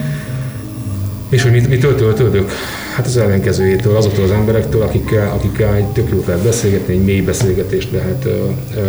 És 1.29 1.41
hogy 1.43 1.51
mit, 1.51 1.67
mitől 1.67 1.95
töltődök? 1.95 2.51
Hát 2.95 3.05
az 3.05 3.17
ellenkezőjétől, 3.17 3.95
azoktól 3.95 4.23
az 4.23 4.31
emberektől, 4.31 4.81
akikkel, 4.81 5.31
akikkel 5.31 5.75
egy 5.75 5.85
tök 5.85 6.09
jó 6.11 6.23
lehet 6.27 6.41
beszélgetni, 6.41 6.93
egy 6.93 7.03
mély 7.03 7.21
beszélgetést 7.21 7.91
lehet 7.91 8.25
ö, 8.25 8.29
ö, 8.75 8.81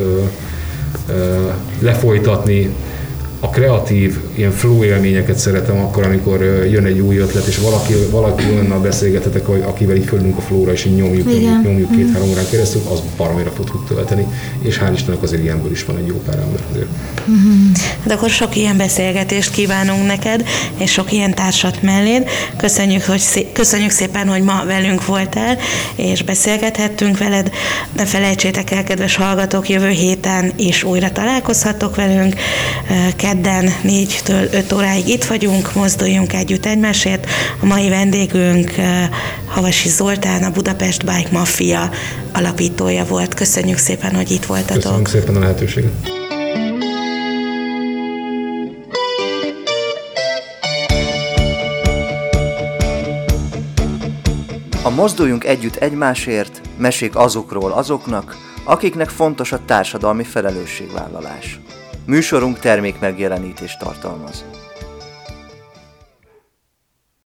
ö, 0.00 0.22
ö, 1.08 1.48
lefolytatni, 1.78 2.74
a 3.44 3.48
kreatív, 3.48 4.20
ilyen 4.34 4.50
flow 4.50 4.84
élményeket 4.84 5.36
szeretem 5.36 5.78
akkor, 5.78 6.02
amikor 6.02 6.42
jön 6.70 6.84
egy 6.84 7.00
új 7.00 7.16
ötlet, 7.16 7.46
és 7.46 7.58
valaki, 7.58 7.94
valaki 8.10 8.44
olyannal 8.52 8.80
beszélgetetek, 8.80 9.48
akivel 9.48 9.96
így 9.96 10.04
földünk 10.04 10.36
a 10.36 10.40
flóra, 10.40 10.72
és 10.72 10.84
így 10.84 10.94
nyomjuk, 10.94 11.26
nyomjuk, 11.26 11.62
nyomjuk 11.62 11.90
két-három 11.90 12.28
órán 12.28 12.44
keresztül, 12.50 12.80
az 12.92 13.02
baromira 13.16 13.50
fog 13.50 13.70
tud 13.70 13.84
tölteni, 13.84 14.26
és 14.62 14.78
hál' 14.78 14.92
Istennek 14.94 15.22
azért 15.22 15.42
ilyenből 15.42 15.70
is 15.70 15.84
van 15.84 15.96
egy 15.96 16.06
jó 16.06 16.14
pár 16.14 16.38
ember 16.38 16.60
azért. 16.70 16.86
Hát 18.02 18.12
akkor 18.12 18.30
sok 18.30 18.56
ilyen 18.56 18.76
beszélgetést 18.76 19.50
kívánunk 19.50 20.06
neked, 20.06 20.44
és 20.76 20.92
sok 20.92 21.12
ilyen 21.12 21.34
társat 21.34 21.82
melléd. 21.82 22.28
Köszönjük, 22.56 23.04
hogy 23.04 23.18
szé- 23.18 23.52
köszönjük 23.52 23.90
szépen, 23.90 24.28
hogy 24.28 24.42
ma 24.42 24.62
velünk 24.66 25.06
voltál, 25.06 25.58
és 25.94 26.22
beszélgethettünk 26.22 27.18
veled. 27.18 27.50
Ne 27.96 28.04
felejtsétek 28.04 28.70
el, 28.70 28.84
kedves 28.84 29.16
hallgatók, 29.16 29.68
jövő 29.68 29.88
héten 29.88 30.52
is 30.56 30.82
újra 30.82 31.12
találkozhatok 31.12 31.96
velünk 31.96 32.34
kedden 33.34 33.70
4-től 33.82 34.52
5 34.52 34.72
óráig 34.72 35.08
itt 35.08 35.24
vagyunk, 35.24 35.74
mozduljunk 35.74 36.32
együtt 36.32 36.66
egymásért. 36.66 37.26
A 37.60 37.66
mai 37.66 37.88
vendégünk 37.88 38.76
eh, 38.76 39.08
Havasi 39.46 39.88
Zoltán, 39.88 40.42
a 40.42 40.50
Budapest 40.50 41.04
Bike 41.04 41.28
Mafia 41.32 41.90
alapítója 42.32 43.04
volt. 43.04 43.34
Köszönjük 43.34 43.78
szépen, 43.78 44.14
hogy 44.14 44.30
itt 44.30 44.44
voltatok. 44.44 44.82
Köszönjük 44.82 45.08
szépen 45.08 45.36
a 45.36 45.38
lehetőséget. 45.38 45.92
A 54.82 54.90
Mozduljunk 54.90 55.44
együtt 55.44 55.76
egymásért, 55.76 56.60
mesék 56.78 57.16
azokról 57.16 57.72
azoknak, 57.72 58.36
akiknek 58.64 59.08
fontos 59.08 59.52
a 59.52 59.60
társadalmi 59.66 60.24
felelősségvállalás. 60.24 61.60
Műsorunk 62.06 62.58
termék 62.58 63.00
megjelenítést 63.00 63.78
tartalmaz. 63.78 64.44